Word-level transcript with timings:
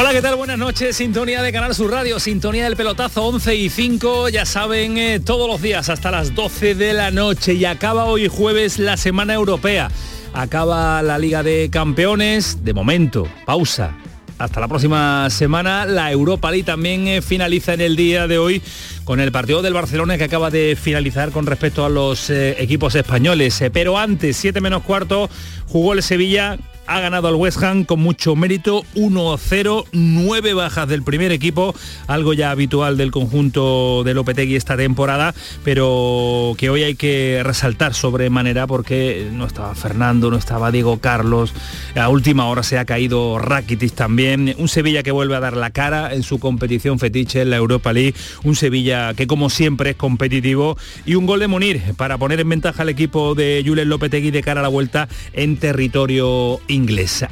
Hola, 0.00 0.12
¿qué 0.12 0.22
tal? 0.22 0.36
Buenas 0.36 0.56
noches. 0.56 0.96
Sintonía 0.96 1.42
de 1.42 1.52
Canal 1.52 1.74
Sur 1.74 1.90
Radio, 1.90 2.18
sintonía 2.18 2.64
del 2.64 2.74
pelotazo 2.74 3.22
11 3.26 3.54
y 3.54 3.68
5, 3.68 4.30
ya 4.30 4.46
saben, 4.46 4.96
eh, 4.96 5.20
todos 5.20 5.46
los 5.46 5.60
días 5.60 5.90
hasta 5.90 6.10
las 6.10 6.34
12 6.34 6.74
de 6.74 6.94
la 6.94 7.10
noche 7.10 7.52
y 7.52 7.66
acaba 7.66 8.06
hoy 8.06 8.26
jueves 8.26 8.78
la 8.78 8.96
Semana 8.96 9.34
Europea. 9.34 9.90
Acaba 10.32 11.02
la 11.02 11.18
Liga 11.18 11.42
de 11.42 11.68
Campeones, 11.70 12.64
de 12.64 12.72
momento, 12.72 13.28
pausa. 13.44 13.94
Hasta 14.38 14.60
la 14.60 14.68
próxima 14.68 15.28
semana, 15.28 15.84
la 15.84 16.10
Europa 16.10 16.50
League 16.50 16.64
también 16.64 17.06
eh, 17.06 17.20
finaliza 17.20 17.74
en 17.74 17.82
el 17.82 17.94
día 17.94 18.26
de 18.26 18.38
hoy 18.38 18.62
con 19.04 19.20
el 19.20 19.30
partido 19.30 19.60
del 19.60 19.74
Barcelona 19.74 20.16
que 20.16 20.24
acaba 20.24 20.48
de 20.48 20.78
finalizar 20.80 21.30
con 21.30 21.44
respecto 21.44 21.84
a 21.84 21.90
los 21.90 22.30
eh, 22.30 22.56
equipos 22.58 22.94
españoles. 22.94 23.62
pero 23.70 23.98
antes, 23.98 24.38
7 24.38 24.62
menos 24.62 24.82
cuarto, 24.82 25.28
jugó 25.66 25.92
el 25.92 26.02
Sevilla 26.02 26.56
ha 26.90 26.98
ganado 26.98 27.28
al 27.28 27.36
West 27.36 27.62
Ham 27.62 27.84
con 27.84 28.00
mucho 28.00 28.34
mérito, 28.34 28.84
1-0, 28.96 29.84
9 29.92 30.54
bajas 30.54 30.88
del 30.88 31.04
primer 31.04 31.30
equipo, 31.30 31.72
algo 32.08 32.32
ya 32.32 32.50
habitual 32.50 32.96
del 32.96 33.12
conjunto 33.12 34.02
de 34.02 34.12
Lopetegui 34.12 34.56
esta 34.56 34.76
temporada, 34.76 35.32
pero 35.62 36.54
que 36.58 36.68
hoy 36.68 36.82
hay 36.82 36.96
que 36.96 37.42
resaltar 37.44 37.94
sobremanera 37.94 38.66
porque 38.66 39.28
no 39.32 39.46
estaba 39.46 39.72
Fernando, 39.76 40.32
no 40.32 40.36
estaba 40.36 40.72
Diego 40.72 40.98
Carlos, 40.98 41.54
a 41.94 42.08
última 42.08 42.48
hora 42.48 42.64
se 42.64 42.76
ha 42.76 42.84
caído 42.84 43.38
Rakitic 43.38 43.94
también, 43.94 44.56
un 44.58 44.66
Sevilla 44.66 45.04
que 45.04 45.12
vuelve 45.12 45.36
a 45.36 45.40
dar 45.40 45.56
la 45.56 45.70
cara 45.70 46.12
en 46.12 46.24
su 46.24 46.40
competición 46.40 46.98
fetiche 46.98 47.42
en 47.42 47.50
la 47.50 47.56
Europa 47.56 47.92
League, 47.92 48.16
un 48.42 48.56
Sevilla 48.56 49.14
que 49.14 49.28
como 49.28 49.48
siempre 49.48 49.90
es 49.90 49.96
competitivo 49.96 50.76
y 51.06 51.14
un 51.14 51.26
gol 51.26 51.38
de 51.38 51.46
Munir 51.46 51.80
para 51.96 52.18
poner 52.18 52.40
en 52.40 52.48
ventaja 52.48 52.82
al 52.82 52.88
equipo 52.88 53.36
de 53.36 53.62
Julen 53.64 53.88
Lopetegui 53.88 54.32
de 54.32 54.42
cara 54.42 54.58
a 54.58 54.64
la 54.64 54.68
vuelta 54.68 55.08
en 55.34 55.56
territorio 55.56 56.58
inglés. 56.66 56.79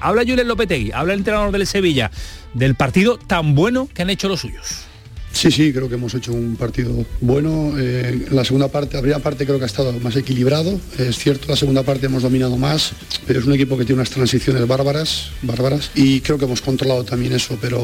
Habla 0.01 0.25
Julen 0.27 0.49
Lopetegui, 0.49 0.93
habla 0.93 1.13
el 1.13 1.21
entrenador 1.21 1.53
del 1.53 1.67
Sevilla, 1.67 2.11
del 2.55 2.75
partido 2.75 3.19
tan 3.19 3.55
bueno 3.55 3.89
que 3.93 4.03
han 4.03 4.11
hecho 4.11 4.29
los 4.29 4.41
suyos. 4.41 4.88
Sí, 5.33 5.51
sí, 5.53 5.73
creo 5.73 5.89
que 5.89 5.95
hemos 5.95 6.15
hecho 6.15 6.33
un 6.33 6.57
partido 6.57 7.07
bueno. 7.21 7.75
Eh, 7.79 8.27
la 8.31 8.45
segunda 8.45 8.69
parte, 8.69 8.97
la 8.97 9.03
primera 9.03 9.21
parte 9.21 9.45
creo 9.45 9.59
que 9.59 9.65
ha 9.65 9.67
estado 9.67 9.93
más 10.01 10.17
equilibrado. 10.17 10.81
Es 10.99 11.19
cierto, 11.19 11.47
la 11.49 11.57
segunda 11.57 11.83
parte 11.83 12.07
hemos 12.07 12.23
dominado 12.23 12.57
más, 12.57 12.93
pero 13.27 13.39
es 13.41 13.47
un 13.47 13.53
equipo 13.53 13.77
que 13.77 13.85
tiene 13.85 14.01
unas 14.01 14.11
transiciones 14.11 14.67
bárbaras, 14.67 15.31
bárbaras. 15.43 15.91
Y 15.95 16.21
creo 16.21 16.39
que 16.39 16.45
hemos 16.45 16.61
controlado 16.61 17.05
también 17.05 17.33
eso, 17.35 17.57
pero 17.61 17.81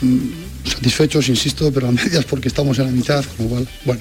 mm, 0.00 0.68
satisfechos, 0.68 1.28
insisto, 1.28 1.70
pero 1.72 1.88
a 1.88 1.92
medias 1.92 2.24
porque 2.24 2.48
estamos 2.48 2.78
en 2.78 2.86
la 2.86 2.92
mitad, 2.92 3.24
con 3.36 3.46
lo 3.46 3.50
cual, 3.50 3.68
bueno, 3.84 4.00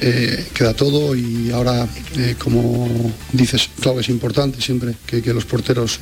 eh, 0.00 0.44
queda 0.52 0.74
todo 0.74 1.14
y 1.14 1.50
ahora, 1.52 1.86
eh, 2.16 2.34
como 2.38 3.12
dices, 3.32 3.70
claro 3.80 3.96
que 3.96 4.02
es 4.02 4.08
importante 4.08 4.60
siempre 4.60 4.94
que, 5.06 5.22
los 5.32 5.44
porteros 5.46 5.98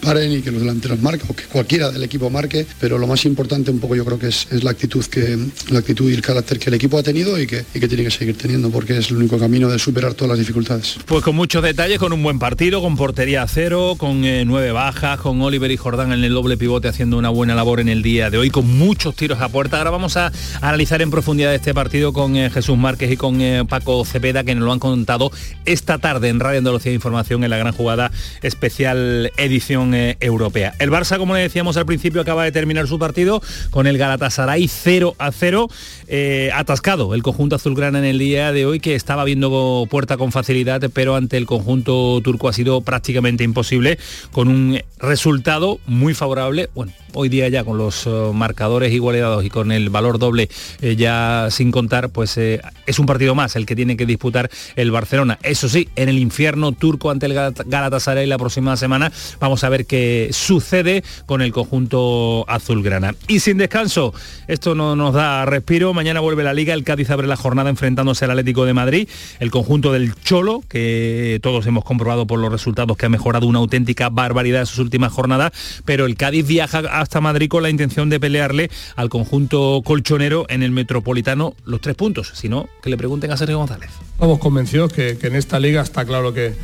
paren 0.00 0.32
y 0.32 0.40
que 0.40 0.50
los 0.50 0.60
delanteros 0.60 1.00
marquen, 1.00 1.28
o 1.30 1.36
que 1.36 1.44
cualquiera 1.44 1.90
del 1.90 2.02
equipo 2.02 2.30
marque, 2.30 2.66
pero 2.80 2.98
lo 2.98 3.06
más 3.06 3.24
importante 3.26 3.70
un 3.70 3.78
poco 3.78 3.94
yo 3.94 4.04
creo 4.04 4.18
que 4.18 4.28
es 4.28 4.64
la 4.64 4.72
actitud 4.72 5.04
que 5.04 5.49
la 5.70 5.80
actitud 5.80 6.10
y 6.10 6.14
el 6.14 6.22
carácter 6.22 6.58
que 6.58 6.70
el 6.70 6.74
equipo 6.74 6.98
ha 6.98 7.02
tenido 7.02 7.40
y 7.40 7.46
que, 7.46 7.64
tiene 7.72 8.04
que 8.04 8.10
seguir 8.10 8.36
teniendo, 8.36 8.70
porque 8.70 8.98
es 8.98 9.10
el 9.10 9.16
único 9.16 9.38
camino 9.38 9.68
de 9.68 9.78
superar 9.78 10.14
todas 10.14 10.30
las 10.30 10.38
dificultades. 10.38 10.96
Pues 11.06 11.22
con 11.24 11.36
muchos 11.36 11.62
detalles, 11.62 11.98
con 11.98 12.12
un 12.12 12.22
buen 12.22 12.38
partido, 12.38 12.80
con 12.80 12.96
portería 12.96 13.42
a 13.42 13.48
cero, 13.48 13.94
con 13.96 14.24
eh, 14.24 14.44
nueve 14.44 14.72
bajas, 14.72 15.20
con 15.20 15.40
Oliver 15.42 15.70
y 15.70 15.76
Jordán 15.76 16.12
en 16.12 16.24
el 16.24 16.32
doble 16.32 16.56
pivote 16.56 16.88
haciendo 16.88 17.18
una 17.18 17.28
buena 17.28 17.54
labor 17.54 17.80
en 17.80 17.88
el 17.88 18.02
día 18.02 18.30
de 18.30 18.38
hoy, 18.38 18.50
con 18.50 18.66
muchos 18.66 19.14
tiros 19.14 19.40
a 19.40 19.48
puerta. 19.48 19.78
Ahora 19.78 19.90
vamos 19.90 20.16
a 20.16 20.32
analizar 20.60 21.02
en 21.02 21.10
profundidad 21.10 21.54
este 21.54 21.74
partido 21.74 22.12
con 22.12 22.36
eh, 22.36 22.50
Jesús 22.50 22.76
Márquez 22.76 23.10
y 23.10 23.16
con 23.16 23.40
eh, 23.40 23.64
Paco 23.68 24.04
Cepeda, 24.04 24.44
que 24.44 24.54
nos 24.54 24.64
lo 24.64 24.72
han 24.72 24.78
contado 24.78 25.30
esta 25.64 25.98
tarde 25.98 26.28
en 26.28 26.40
Radio 26.40 26.58
Andalucía 26.58 26.92
Información 26.92 27.44
en 27.44 27.50
la 27.50 27.56
gran 27.56 27.72
jugada 27.72 28.10
especial 28.42 29.32
edición 29.36 29.94
europea. 30.20 30.74
El 30.78 30.90
Barça, 30.90 31.18
como 31.18 31.34
le 31.34 31.40
decíamos 31.40 31.76
al 31.76 31.86
principio, 31.86 32.20
acaba 32.20 32.44
de 32.44 32.52
terminar 32.52 32.86
su 32.86 32.98
partido 32.98 33.42
con 33.70 33.86
el 33.86 33.98
Galatasaray 33.98 34.68
0 34.68 35.14
a 35.18 35.29
0, 35.32 35.68
eh, 36.08 36.50
atascado 36.54 37.14
el 37.14 37.22
conjunto 37.22 37.56
azulgrana 37.56 37.98
en 37.98 38.04
el 38.04 38.18
día 38.18 38.52
de 38.52 38.66
hoy, 38.66 38.80
que 38.80 38.94
estaba 38.94 39.24
viendo 39.24 39.86
puerta 39.90 40.16
con 40.16 40.32
facilidad, 40.32 40.82
pero 40.92 41.16
ante 41.16 41.36
el 41.36 41.46
conjunto 41.46 42.20
turco 42.22 42.48
ha 42.48 42.52
sido 42.52 42.80
prácticamente 42.80 43.44
imposible, 43.44 43.98
con 44.32 44.48
un 44.48 44.80
resultado 44.98 45.78
muy 45.86 46.14
favorable, 46.14 46.70
bueno, 46.74 46.92
hoy 47.14 47.28
día 47.28 47.48
ya 47.48 47.64
con 47.64 47.78
los 47.78 48.06
eh, 48.06 48.10
marcadores 48.32 48.92
igualados 48.92 49.44
y 49.44 49.50
con 49.50 49.72
el 49.72 49.90
valor 49.90 50.18
doble 50.18 50.48
eh, 50.80 50.96
ya 50.96 51.48
sin 51.50 51.70
contar, 51.70 52.10
pues 52.10 52.38
es 52.38 52.98
un 52.98 53.06
partido 53.06 53.34
más 53.34 53.56
el 53.56 53.66
que 53.66 53.76
tiene 53.76 53.96
que 53.96 54.06
disputar 54.06 54.50
el 54.76 54.90
Barcelona. 54.90 55.38
Eso 55.42 55.68
sí, 55.68 55.88
en 55.96 56.08
el 56.08 56.18
infierno 56.18 56.72
turco 56.72 57.10
ante 57.10 57.26
el 57.26 57.34
Galatasaray 57.34 58.26
la 58.26 58.38
próxima 58.38 58.76
semana, 58.76 59.12
vamos 59.38 59.64
a 59.64 59.68
ver 59.68 59.86
qué 59.86 60.30
sucede 60.32 61.02
con 61.26 61.42
el 61.42 61.52
conjunto 61.52 62.44
azulgrana. 62.48 63.14
Y 63.28 63.40
sin 63.40 63.58
descanso, 63.58 64.14
esto 64.48 64.74
no 64.74 64.96
nos 64.96 65.14
da 65.14 65.19
respiro. 65.44 65.92
Mañana 65.94 66.20
vuelve 66.20 66.42
la 66.42 66.54
liga, 66.54 66.74
el 66.74 66.84
Cádiz 66.84 67.10
abre 67.10 67.26
la 67.26 67.36
jornada 67.36 67.70
enfrentándose 67.70 68.24
al 68.24 68.30
Atlético 68.30 68.64
de 68.64 68.74
Madrid, 68.74 69.08
el 69.38 69.50
conjunto 69.50 69.92
del 69.92 70.14
Cholo, 70.14 70.62
que 70.68 71.38
todos 71.42 71.66
hemos 71.66 71.84
comprobado 71.84 72.26
por 72.26 72.38
los 72.38 72.50
resultados 72.50 72.96
que 72.96 73.06
ha 73.06 73.08
mejorado 73.08 73.46
una 73.46 73.58
auténtica 73.58 74.08
barbaridad 74.08 74.60
en 74.60 74.66
sus 74.66 74.78
últimas 74.78 75.12
jornadas, 75.12 75.52
pero 75.84 76.06
el 76.06 76.16
Cádiz 76.16 76.46
viaja 76.46 76.78
hasta 76.78 77.20
Madrid 77.20 77.48
con 77.48 77.62
la 77.62 77.70
intención 77.70 78.08
de 78.08 78.18
pelearle 78.18 78.70
al 78.96 79.08
conjunto 79.08 79.82
colchonero 79.84 80.46
en 80.48 80.62
el 80.62 80.70
Metropolitano 80.70 81.54
los 81.64 81.80
tres 81.80 81.96
puntos. 81.96 82.32
Si 82.34 82.48
no, 82.48 82.68
que 82.82 82.90
le 82.90 82.96
pregunten 82.96 83.30
a 83.30 83.36
Sergio 83.36 83.58
González. 83.58 83.90
Estamos 84.12 84.38
convencidos 84.38 84.92
que 84.92 85.18
en 85.20 85.36
esta 85.36 85.60
liga 85.60 85.82
está 85.82 86.04
claro 86.04 86.32
que 86.32 86.54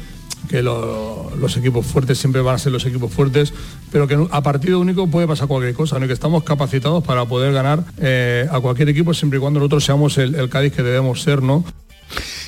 que 0.49 0.63
los 0.63 1.57
equipos 1.57 1.87
fuertes 1.87 2.19
siempre 2.19 2.41
van 2.41 2.55
a 2.55 2.59
ser 2.59 2.73
los 2.73 2.85
equipos 2.87 3.13
fuertes, 3.13 3.53
pero 3.91 4.07
que 4.07 4.27
a 4.31 4.43
partido 4.43 4.81
único 4.81 5.09
puede 5.09 5.27
pasar 5.27 5.49
cualquier 5.49 5.75
cosa, 5.75 5.99
¿no? 5.99 6.07
que 6.07 6.13
estamos 6.13 6.45
capacitados 6.45 7.03
para 7.05 7.25
poder 7.25 7.53
ganar 7.53 7.85
eh, 7.99 8.47
a 8.51 8.61
cualquier 8.61 8.89
equipo 8.89 9.15
siempre 9.15 9.39
y 9.39 9.41
cuando 9.41 9.61
nosotros 9.61 9.85
seamos 9.85 10.19
el, 10.19 10.35
el 10.35 10.49
Cádiz 10.49 10.73
que 10.73 10.83
debemos 10.83 11.23
ser, 11.23 11.43
¿no? 11.43 11.65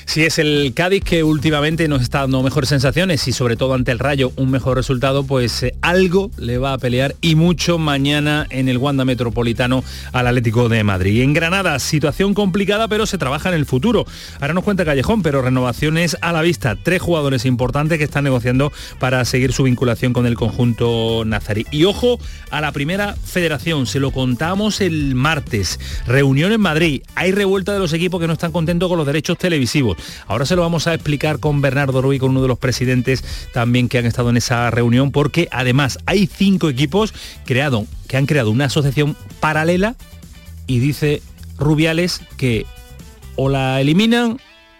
Si 0.08 0.24
es 0.24 0.38
el 0.38 0.72
Cádiz 0.74 1.04
que 1.04 1.22
últimamente 1.22 1.86
nos 1.86 2.00
está 2.00 2.20
dando 2.20 2.42
mejores 2.42 2.70
sensaciones 2.70 3.28
y 3.28 3.32
sobre 3.32 3.56
todo 3.56 3.74
ante 3.74 3.92
el 3.92 3.98
Rayo 3.98 4.32
un 4.36 4.50
mejor 4.50 4.78
resultado, 4.78 5.22
pues 5.22 5.62
eh, 5.62 5.74
algo 5.82 6.30
le 6.38 6.56
va 6.56 6.72
a 6.72 6.78
pelear 6.78 7.14
y 7.20 7.34
mucho 7.34 7.76
mañana 7.76 8.46
en 8.48 8.70
el 8.70 8.78
Wanda 8.78 9.04
Metropolitano 9.04 9.84
al 10.14 10.26
Atlético 10.26 10.70
de 10.70 10.82
Madrid. 10.82 11.20
En 11.20 11.34
Granada, 11.34 11.78
situación 11.78 12.32
complicada, 12.32 12.88
pero 12.88 13.04
se 13.04 13.18
trabaja 13.18 13.50
en 13.50 13.56
el 13.56 13.66
futuro. 13.66 14.06
Ahora 14.40 14.54
nos 14.54 14.64
cuenta 14.64 14.86
Callejón, 14.86 15.22
pero 15.22 15.42
renovaciones 15.42 16.16
a 16.22 16.32
la 16.32 16.40
vista. 16.40 16.74
Tres 16.74 17.02
jugadores 17.02 17.44
importantes 17.44 17.98
que 17.98 18.04
están 18.04 18.24
negociando 18.24 18.72
para 18.98 19.22
seguir 19.26 19.52
su 19.52 19.64
vinculación 19.64 20.14
con 20.14 20.24
el 20.24 20.36
conjunto 20.36 21.24
nazarí. 21.26 21.66
Y 21.70 21.84
ojo 21.84 22.18
a 22.50 22.62
la 22.62 22.72
primera 22.72 23.14
federación, 23.26 23.86
se 23.86 24.00
lo 24.00 24.10
contamos 24.10 24.80
el 24.80 25.14
martes. 25.14 25.78
Reunión 26.06 26.52
en 26.52 26.62
Madrid. 26.62 27.02
Hay 27.14 27.32
revuelta 27.32 27.74
de 27.74 27.78
los 27.78 27.92
equipos 27.92 28.22
que 28.22 28.26
no 28.26 28.32
están 28.32 28.52
contentos 28.52 28.88
con 28.88 28.96
los 28.96 29.06
derechos 29.06 29.36
televisivos. 29.36 29.97
Ahora 30.26 30.46
se 30.46 30.56
lo 30.56 30.62
vamos 30.62 30.86
a 30.86 30.94
explicar 30.94 31.38
con 31.38 31.60
Bernardo 31.60 32.02
Ruiz, 32.02 32.20
con 32.20 32.30
uno 32.30 32.42
de 32.42 32.48
los 32.48 32.58
presidentes 32.58 33.24
también 33.52 33.88
que 33.88 33.98
han 33.98 34.06
estado 34.06 34.30
en 34.30 34.36
esa 34.36 34.70
reunión, 34.70 35.10
porque 35.12 35.48
además 35.50 35.98
hay 36.06 36.26
cinco 36.26 36.68
equipos 36.68 37.14
creado, 37.44 37.86
que 38.06 38.16
han 38.16 38.26
creado 38.26 38.50
una 38.50 38.66
asociación 38.66 39.16
paralela 39.40 39.96
y 40.66 40.78
dice 40.78 41.22
Rubiales 41.58 42.20
que 42.36 42.66
o 43.36 43.48
la 43.48 43.80
eliminan 43.80 44.38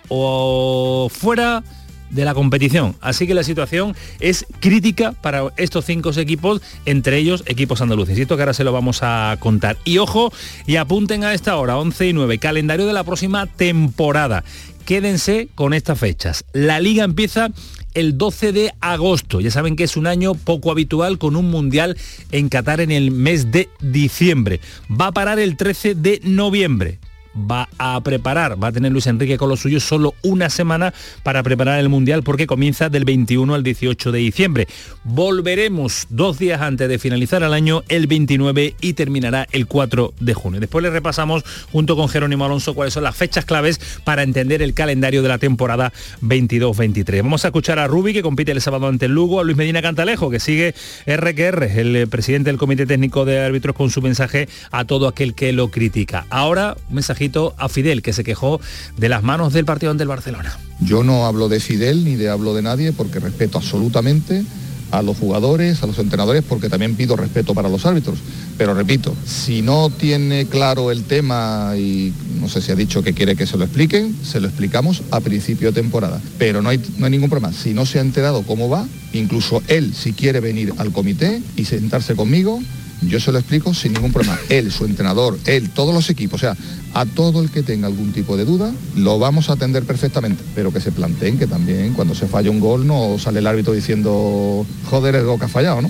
o 0.09 1.09
fuera 1.11 1.63
de 2.11 2.25
la 2.25 2.35
competición. 2.35 2.97
Así 3.01 3.27
que 3.27 3.35
la 3.35 3.43
situación 3.43 3.95
es 4.21 4.47
crítica 4.61 5.13
para 5.13 5.53
estos 5.57 5.85
cinco 5.85 6.11
equipos, 6.17 6.63
entre 6.87 7.19
ellos 7.19 7.45
equipos 7.47 7.81
andaluces. 7.81 8.19
Y 8.19 8.23
esto 8.23 8.37
que 8.37 8.43
ahora 8.43 8.55
se 8.55 8.65
lo 8.65 8.73
vamos 8.73 9.01
a 9.03 9.37
contar. 9.41 9.77
Y 9.85 9.99
ojo, 9.99 10.33
y 10.67 10.77
apunten 10.77 11.25
a 11.25 11.35
esta 11.35 11.57
hora, 11.57 11.77
11 11.77 12.09
y 12.09 12.13
9, 12.13 12.39
calendario 12.39 12.87
de 12.87 12.93
la 12.93 13.05
próxima 13.05 13.47
temporada 13.47 14.45
quédense 14.89 15.49
con 15.55 15.75
estas 15.75 15.99
fechas. 15.99 16.47
La 16.55 16.81
liga 16.81 17.05
empieza 17.05 17.51
el 17.93 18.17
12 18.17 18.53
de 18.53 18.73
agosto. 18.81 19.39
Ya 19.43 19.51
saben 19.51 19.77
que 19.77 19.85
es 19.85 19.99
un 19.99 20.07
año 20.07 20.33
poco 20.33 20.71
habitual 20.71 21.19
con 21.19 21.37
un 21.37 21.51
mundial 21.51 21.99
en 22.33 22.49
Qatar 22.49 22.81
en 22.81 22.91
el 22.91 23.11
mes 23.11 23.53
de 23.53 23.69
diciembre. 23.81 24.61
Va 24.91 25.09
a 25.09 25.13
parar 25.13 25.39
el 25.41 25.59
13 25.59 25.95
de 25.95 26.23
noviembre 26.25 27.01
va 27.39 27.69
a 27.79 28.01
preparar, 28.01 28.63
va 28.63 28.69
a 28.69 28.73
tener 28.73 28.93
Luis 28.93 29.07
Enrique 29.07 29.37
con 29.37 29.49
los 29.49 29.61
suyos 29.61 29.85
solo 29.85 30.15
una 30.23 30.51
semana 30.51 30.93
para 31.23 31.43
preparar 31.43 31.79
el 31.81 31.89
Mundial 31.89 32.23
porque 32.23 32.47
comienza 32.47 32.89
del 32.89 33.05
21 33.05 33.55
al 33.55 33.63
18 33.63 34.13
de 34.13 34.19
diciembre. 34.19 34.69
Volveremos 35.05 36.07
dos 36.11 36.39
días 36.39 36.61
antes 36.61 36.89
de 36.89 36.99
finalizar 36.99 37.43
el 37.43 37.53
año, 37.53 37.83
el 37.89 38.07
29 38.07 38.75
y 38.81 38.93
terminará 38.95 39.47
el 39.53 39.67
4 39.67 40.15
de 40.21 40.35
junio. 40.35 40.61
Después 40.61 40.83
le 40.83 40.91
repasamos 40.91 41.45
junto 41.71 41.97
con 41.97 42.09
Jerónimo 42.09 42.45
Alonso 42.45 42.75
cuáles 42.75 42.95
son 42.95 43.05
las 43.05 43.17
fechas 43.17 43.45
claves 43.45 43.81
para 44.05 44.23
entender 44.23 44.63
el 44.63 44.75
calendario 44.75 45.23
de 45.23 45.29
la 45.29 45.39
temporada 45.39 45.93
22-23. 46.23 47.23
Vamos 47.23 47.45
a 47.45 47.49
escuchar 47.49 47.79
a 47.79 47.87
Rubi 47.87 48.13
que 48.13 48.23
compite 48.23 48.53
el 48.53 48.61
sábado 48.61 48.87
ante 48.89 49.07
el 49.07 49.13
Lugo, 49.13 49.41
a 49.41 49.45
Luis 49.45 49.57
Medina 49.57 49.83
Cantalejo 49.83 50.31
que 50.31 50.41
sigue 50.41 50.75
RQR, 51.07 51.65
el 51.65 51.97
eh, 51.97 52.07
presidente 52.07 52.51
del 52.51 52.59
Comité 52.59 52.87
Técnico 52.87 53.25
de 53.25 53.41
Árbitros 53.41 53.75
con 53.77 53.91
su 53.91 54.03
mensaje 54.03 54.49
a 54.71 54.85
todo 54.85 55.09
aquel 55.09 55.35
que 55.35 55.53
lo 55.53 55.71
critica. 55.71 56.27
Ahora 56.31 56.77
un 56.89 56.97
mensajito 56.97 57.28
a 57.59 57.69
Fidel 57.69 58.03
que 58.03 58.13
se 58.13 58.25
quejó 58.25 58.61
de 58.97 59.09
las 59.09 59.23
manos 59.23 59.53
del 59.53 59.65
partido 59.65 59.93
ante 59.93 60.03
el 60.03 60.09
Barcelona. 60.09 60.59
Yo 60.81 61.05
no 61.05 61.27
hablo 61.27 61.49
de 61.49 61.61
Fidel 61.61 62.05
ni 62.05 62.17
de 62.17 62.29
hablo 62.29 62.55
de 62.55 62.63
nadie 62.63 62.93
porque 62.93 63.21
respeto 63.21 63.59
absolutamente 63.59 64.45
a 64.91 65.03
los 65.03 65.19
jugadores, 65.19 65.83
a 65.83 65.87
los 65.87 65.99
entrenadores, 65.99 66.43
porque 66.49 66.69
también 66.69 66.95
pido 66.95 67.17
respeto 67.17 67.55
para 67.55 67.69
los 67.69 67.85
árbitros. 67.85 68.19
Pero 68.57 68.75
repito, 68.75 69.15
si 69.27 69.63
no 69.63 69.91
tiene 69.91 70.47
claro 70.47 70.91
el 70.91 71.05
tema 71.05 71.75
y 71.77 72.13
no 72.41 72.49
sé 72.49 72.61
si 72.63 72.73
ha 72.73 72.75
dicho 72.75 73.03
que 73.03 73.13
quiere 73.13 73.37
que 73.37 73.47
se 73.47 73.57
lo 73.57 73.65
expliquen, 73.65 74.17
se 74.25 74.41
lo 74.41 74.49
explicamos 74.49 75.03
a 75.11 75.21
principio 75.21 75.69
de 75.69 75.81
temporada. 75.81 76.21
Pero 76.39 76.63
no 76.63 76.71
hay, 76.71 76.81
no 76.97 77.05
hay 77.05 77.11
ningún 77.11 77.31
problema. 77.31 77.53
Si 77.53 77.75
no 77.75 77.87
se 77.87 77.99
ha 77.99 78.03
enterado 78.03 78.43
cómo 78.43 78.69
va, 78.69 78.87
incluso 79.13 79.63
él, 79.69 79.93
si 79.95 80.13
quiere 80.13 80.41
venir 80.41 80.73
al 80.79 80.93
comité 80.93 81.43
y 81.57 81.67
sentarse 81.67 82.15
conmigo, 82.17 82.61
yo 83.03 83.21
se 83.21 83.31
lo 83.31 83.39
explico 83.39 83.75
sin 83.75 83.93
ningún 83.93 84.13
problema. 84.13 84.39
Él, 84.49 84.73
su 84.73 84.85
entrenador, 84.85 85.39
él, 85.47 85.71
todos 85.71 85.95
los 85.95 86.11
equipos, 86.11 86.41
o 86.43 86.47
sea, 86.47 86.57
a 86.95 87.07
todo 87.07 87.43
el 87.43 87.51
que 87.51 87.63
tenga 87.63 87.87
algún 87.87 88.13
tipo 88.13 88.37
de 88.37 88.45
duda, 88.45 88.73
lo 88.97 89.19
vamos 89.19 89.51
a 89.51 89.55
atender 89.55 89.85
perfectamente, 89.85 90.43
pero 90.55 90.73
que 90.73 90.81
se 90.81 90.93
planteen 90.93 91.39
que 91.39 91.47
también 91.47 91.93
cuando 91.93 92.15
se 92.15 92.27
falla 92.27 92.51
un 92.51 92.61
gol 92.61 92.87
no 92.87 93.19
sale 93.19 93.39
el 93.41 93.47
árbitro 93.47 93.73
diciendo, 93.73 94.67
joder, 94.91 95.15
el 95.17 95.25
gol 95.25 95.39
que 95.39 95.45
ha 95.45 95.49
fallado, 95.49 95.83
¿no? 95.83 95.89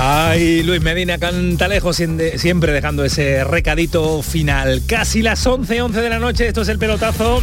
Ay, 0.00 0.62
Luis 0.62 0.80
Medina 0.80 1.18
Cantalejo 1.18 1.92
siempre 1.92 2.72
dejando 2.72 3.04
ese 3.04 3.42
recadito 3.42 4.22
final. 4.22 4.82
Casi 4.86 5.22
las 5.22 5.44
11, 5.44 5.82
11 5.82 6.00
de 6.00 6.08
la 6.08 6.20
noche, 6.20 6.46
esto 6.46 6.62
es 6.62 6.68
el 6.68 6.78
pelotazo. 6.78 7.42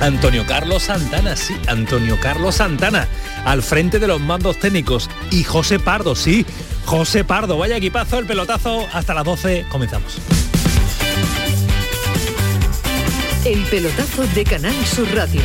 Antonio 0.00 0.44
Carlos 0.44 0.82
Santana, 0.82 1.36
sí, 1.36 1.54
Antonio 1.68 2.18
Carlos 2.20 2.56
Santana, 2.56 3.06
al 3.44 3.62
frente 3.62 4.00
de 4.00 4.08
los 4.08 4.20
mandos 4.20 4.58
técnicos. 4.58 5.08
Y 5.30 5.44
José 5.44 5.78
Pardo, 5.78 6.16
sí, 6.16 6.44
José 6.84 7.22
Pardo. 7.22 7.58
Vaya 7.58 7.76
equipazo, 7.76 8.18
el 8.18 8.26
pelotazo. 8.26 8.88
Hasta 8.92 9.14
las 9.14 9.24
12, 9.24 9.66
comenzamos. 9.70 10.18
El 13.44 13.62
pelotazo 13.64 14.22
de 14.34 14.42
Canal 14.42 14.74
Sur 14.86 15.06
Radio, 15.14 15.42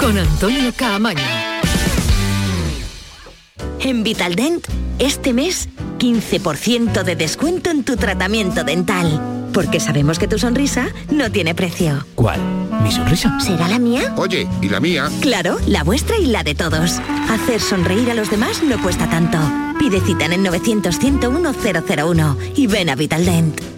con 0.00 0.18
Antonio 0.18 0.72
Caamaño. 0.74 1.22
En 3.78 4.02
Vitaldent, 4.02 4.66
este 4.98 5.32
mes 5.32 5.68
15% 5.98 7.04
de 7.04 7.14
descuento 7.14 7.70
en 7.70 7.84
tu 7.84 7.96
tratamiento 7.96 8.64
dental. 8.64 9.20
Porque 9.52 9.78
sabemos 9.78 10.18
que 10.18 10.26
tu 10.26 10.36
sonrisa 10.36 10.88
no 11.12 11.30
tiene 11.30 11.54
precio. 11.54 12.04
¿Cuál? 12.16 12.40
¿Mi 12.82 12.90
sonrisa? 12.90 13.38
¿Será 13.38 13.68
la 13.68 13.78
mía? 13.78 14.14
Oye, 14.16 14.48
¿y 14.60 14.68
la 14.68 14.80
mía? 14.80 15.08
Claro, 15.20 15.58
la 15.68 15.84
vuestra 15.84 16.18
y 16.18 16.26
la 16.26 16.42
de 16.42 16.56
todos. 16.56 16.98
Hacer 17.30 17.60
sonreír 17.60 18.10
a 18.10 18.14
los 18.14 18.32
demás 18.32 18.64
no 18.64 18.82
cuesta 18.82 19.08
tanto. 19.08 19.38
Pide 19.78 20.00
cita 20.00 20.24
en 20.24 20.32
el 20.32 20.42
900 20.42 20.98
101 20.98 21.52
001 21.54 22.36
y 22.56 22.66
ven 22.66 22.90
a 22.90 22.96
Vitaldent. 22.96 23.77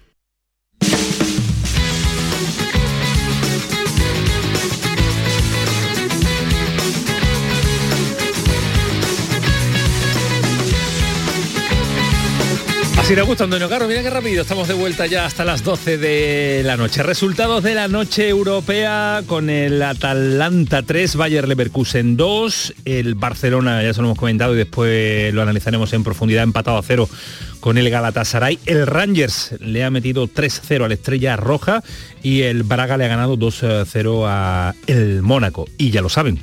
Así 13.11 13.17
le 13.17 13.23
gusta 13.23 13.43
Antonio 13.43 13.67
Caro, 13.67 13.89
mira 13.89 14.01
qué 14.01 14.09
rápido, 14.09 14.43
estamos 14.43 14.69
de 14.69 14.73
vuelta 14.73 15.05
ya 15.05 15.25
hasta 15.25 15.43
las 15.43 15.65
12 15.65 15.97
de 15.97 16.61
la 16.63 16.77
noche. 16.77 17.03
Resultados 17.03 17.61
de 17.61 17.75
la 17.75 17.89
noche 17.89 18.29
europea 18.29 19.21
con 19.27 19.49
el 19.49 19.83
Atalanta 19.83 20.81
3, 20.81 21.17
Bayer 21.17 21.45
Leverkusen 21.45 22.15
2, 22.15 22.73
el 22.85 23.15
Barcelona, 23.15 23.83
ya 23.83 23.93
se 23.93 23.99
lo 23.99 24.07
hemos 24.07 24.17
comentado 24.17 24.53
y 24.53 24.57
después 24.59 25.33
lo 25.33 25.41
analizaremos 25.41 25.91
en 25.91 26.05
profundidad, 26.05 26.43
empatado 26.43 26.77
a 26.77 26.83
cero 26.83 27.09
con 27.59 27.77
el 27.77 27.89
Galatasaray. 27.89 28.59
El 28.65 28.87
Rangers 28.87 29.55
le 29.59 29.83
ha 29.83 29.91
metido 29.91 30.29
3-0 30.29 30.85
a 30.85 30.87
la 30.87 30.93
Estrella 30.93 31.35
Roja 31.35 31.83
y 32.23 32.43
el 32.43 32.63
Braga 32.63 32.95
le 32.95 33.03
ha 33.03 33.09
ganado 33.09 33.35
2-0 33.35 34.23
a 34.25 34.73
el 34.87 35.21
Mónaco. 35.21 35.67
Y 35.77 35.91
ya 35.91 36.01
lo 36.01 36.07
saben, 36.07 36.39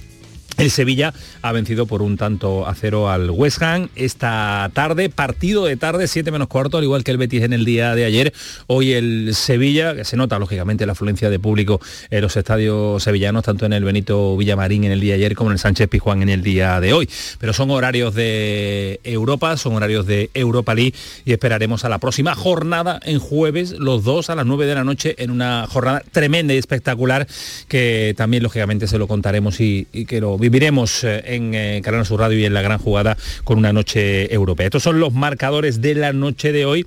el 0.59 0.73
Sevilla 0.73 1.15
ha 1.41 1.53
vencido 1.53 1.87
por 1.87 2.03
un 2.03 2.17
tanto 2.17 2.67
a 2.67 2.75
cero 2.75 3.09
al 3.09 3.31
West 3.31 3.63
Ham 3.63 3.89
esta 3.95 4.69
tarde, 4.75 5.09
partido 5.09 5.65
de 5.65 5.77
tarde, 5.77 6.09
7 6.09 6.33
menos 6.33 6.49
cuarto, 6.49 6.79
al 6.79 6.85
igual 6.85 7.05
que 7.05 7.13
el 7.13 7.17
Betis 7.17 7.45
en 7.45 7.53
el 7.53 7.65
día 7.65 7.95
de 7.95 8.05
ayer. 8.05 8.33
Hoy 8.67 8.93
el 8.93 9.37
Sevilla, 9.37 9.95
que 9.95 10.05
se 10.05 10.17
nota 10.17 10.37
lógicamente 10.41 10.85
la 10.85 10.93
afluencia 10.93 11.31
de 11.31 11.39
público 11.39 11.81
en 12.11 12.23
los 12.23 12.37
estadios 12.37 13.05
sevillanos, 13.05 13.45
tanto 13.45 13.67
en 13.67 13.73
el 13.73 13.85
Benito 13.85 14.37
Villamarín 14.37 14.83
en 14.83 14.91
el 14.91 15.01
día 15.01 15.15
de 15.15 15.21
ayer 15.21 15.37
como 15.37 15.51
en 15.51 15.55
el 15.55 15.59
Sánchez 15.61 15.89
Pijuán 15.89 16.23
en 16.23 16.29
el 16.29 16.43
día 16.43 16.81
de 16.81 16.93
hoy. 16.93 17.09
Pero 17.39 17.53
son 17.53 17.71
horarios 17.71 18.17
de 18.17 18.99
Europa, 19.05 19.57
son 19.59 19.77
horarios 19.77 20.07
de 20.07 20.31
Europa 20.35 20.75
League 20.75 20.95
y 21.25 21.33
esperaremos 21.33 21.85
a 21.85 21.89
la 21.89 21.99
próxima 21.99 22.35
jornada 22.35 22.99
en 23.05 23.21
jueves, 23.21 23.79
los 23.79 24.03
dos 24.03 24.29
a 24.29 24.35
las 24.35 24.45
9 24.45 24.67
de 24.67 24.75
la 24.75 24.83
noche, 24.83 25.15
en 25.19 25.31
una 25.31 25.69
jornada 25.69 26.03
tremenda 26.11 26.53
y 26.53 26.57
espectacular 26.57 27.29
que 27.69 28.13
también 28.17 28.43
lógicamente 28.43 28.89
se 28.89 28.99
lo 28.99 29.07
contaremos 29.07 29.61
y, 29.61 29.87
y 29.93 30.05
que 30.05 30.21
lo 30.21 30.37
viviremos 30.49 31.05
eh, 31.05 31.23
en 31.27 31.55
eh, 31.55 31.83
Canal 31.85 32.07
Sur 32.07 32.21
Radio 32.21 32.39
y 32.39 32.47
en 32.47 32.55
la 32.55 32.63
gran 32.63 32.79
jugada 32.79 33.19
con 33.45 33.59
una 33.59 33.75
noche 33.75 34.33
europea. 34.33 34.67
Estos 34.67 34.83
son 34.83 34.99
los 34.99 35.13
marcadores 35.13 35.83
de 35.83 35.95
la 35.95 36.15
noche 36.15 36.53
de 36.53 36.65
hoy 36.65 36.87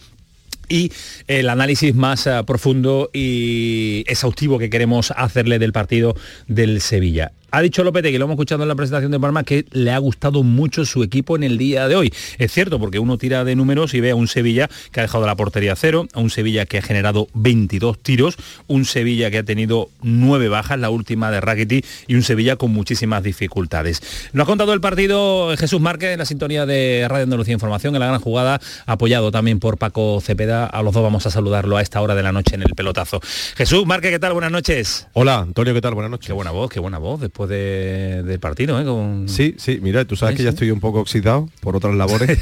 y 0.67 0.91
el 1.27 1.47
análisis 1.47 1.93
más 1.93 2.25
uh, 2.25 2.43
profundo 2.43 3.11
y 3.13 4.03
exhaustivo 4.07 4.57
que 4.57 4.71
queremos 4.71 5.11
hacerle 5.15 5.59
del 5.59 5.73
partido 5.73 6.15
del 6.47 6.81
Sevilla. 6.81 7.33
Ha 7.53 7.62
dicho 7.62 7.84
López, 7.84 8.01
que 8.03 8.17
lo 8.17 8.24
hemos 8.24 8.36
escuchado 8.36 8.63
en 8.63 8.70
la 8.70 8.75
presentación 8.75 9.12
de 9.12 9.20
Palma, 9.20 9.43
que 9.43 9.65
le 9.72 9.91
ha 9.91 9.98
gustado 9.98 10.41
mucho 10.41 10.86
su 10.86 11.03
equipo 11.03 11.36
en 11.36 11.43
el 11.43 11.58
día 11.58 11.89
de 11.89 11.98
hoy. 11.98 12.13
Es 12.38 12.53
cierto, 12.53 12.79
porque 12.79 12.98
uno 12.98 13.17
tira 13.17 13.43
de 13.43 13.58
números 13.58 13.93
y 13.93 14.00
ve 14.00 14.12
a 14.12 14.15
un 14.15 14.29
Sevilla 14.29 14.70
que 14.93 15.01
ha 15.01 15.03
dejado 15.03 15.25
la 15.25 15.36
portería 15.36 15.75
cero, 15.75 16.08
a 16.13 16.22
un 16.22 16.29
Sevilla 16.29 16.65
que 16.65 16.77
ha 16.77 16.81
generado 16.81 17.27
22 17.34 18.00
tiros, 18.00 18.38
un 18.67 18.86
Sevilla 18.86 19.29
que 19.31 19.39
ha 19.39 19.43
tenido 19.43 19.89
nueve 20.01 20.48
bajas, 20.48 20.79
la 20.79 20.89
última 20.89 21.29
de 21.29 21.41
Rackety, 21.41 21.84
y 22.08 22.15
un 22.15 22.24
Sevilla 22.24 22.55
con 22.55 22.72
muchísimas 22.72 23.22
dificultades. 23.22 24.01
Nos 24.31 24.46
ha 24.46 24.48
contado 24.48 24.74
el 24.74 24.79
partido 24.79 25.53
Jesús 25.58 25.81
Márquez 25.81 26.13
en 26.13 26.20
la 26.20 26.25
sintonía 26.25 26.65
de 26.65 27.05
Radio 27.10 27.25
Andalucía 27.25 27.53
Información, 27.53 27.93
en 27.96 28.00
la 28.00 28.08
gran 28.08 28.22
jugada, 28.22 28.62
apoyado 28.86 29.29
también 29.29 29.60
por 29.60 29.77
Paco 29.77 30.22
Cepeda. 30.22 30.67
A 30.67 30.81
los 30.84 30.93
dos 30.93 31.03
vamos 31.03 31.25
a 31.25 31.31
saludarlo 31.31 31.75
a 31.75 31.81
esta 31.81 32.00
hora 32.00 32.15
de 32.15 32.24
la 32.24 32.31
noche 32.31 32.55
en 32.55 32.62
el 32.62 32.75
pelotazo. 32.75 33.20
Jesús 33.58 33.86
Márquez, 33.86 34.12
¿qué 34.12 34.20
tal? 34.20 34.31
Buenas 34.31 34.53
noches. 34.53 35.08
Hola, 35.12 35.39
Antonio, 35.39 35.74
¿qué 35.74 35.81
tal? 35.81 35.96
Buenas 35.96 36.12
noches. 36.12 36.27
Qué 36.27 36.34
buena 36.34 36.51
voz, 36.51 36.70
qué 36.70 36.79
buena 36.79 36.98
voz. 36.98 37.20
Después 37.20 37.40
después 37.48 37.50
de, 37.50 38.24
del 38.24 38.39
partido, 38.39 38.79
¿eh? 38.79 38.86
Con... 38.86 39.27
Sí, 39.27 39.55
sí, 39.57 39.79
mira, 39.81 40.05
tú 40.05 40.15
sabes 40.15 40.36
que 40.36 40.43
ya 40.43 40.50
estoy 40.50 40.71
un 40.71 40.79
poco 40.79 41.00
oxidado 41.00 41.50
por 41.62 41.75
otras 41.75 41.95
labores. 41.95 42.39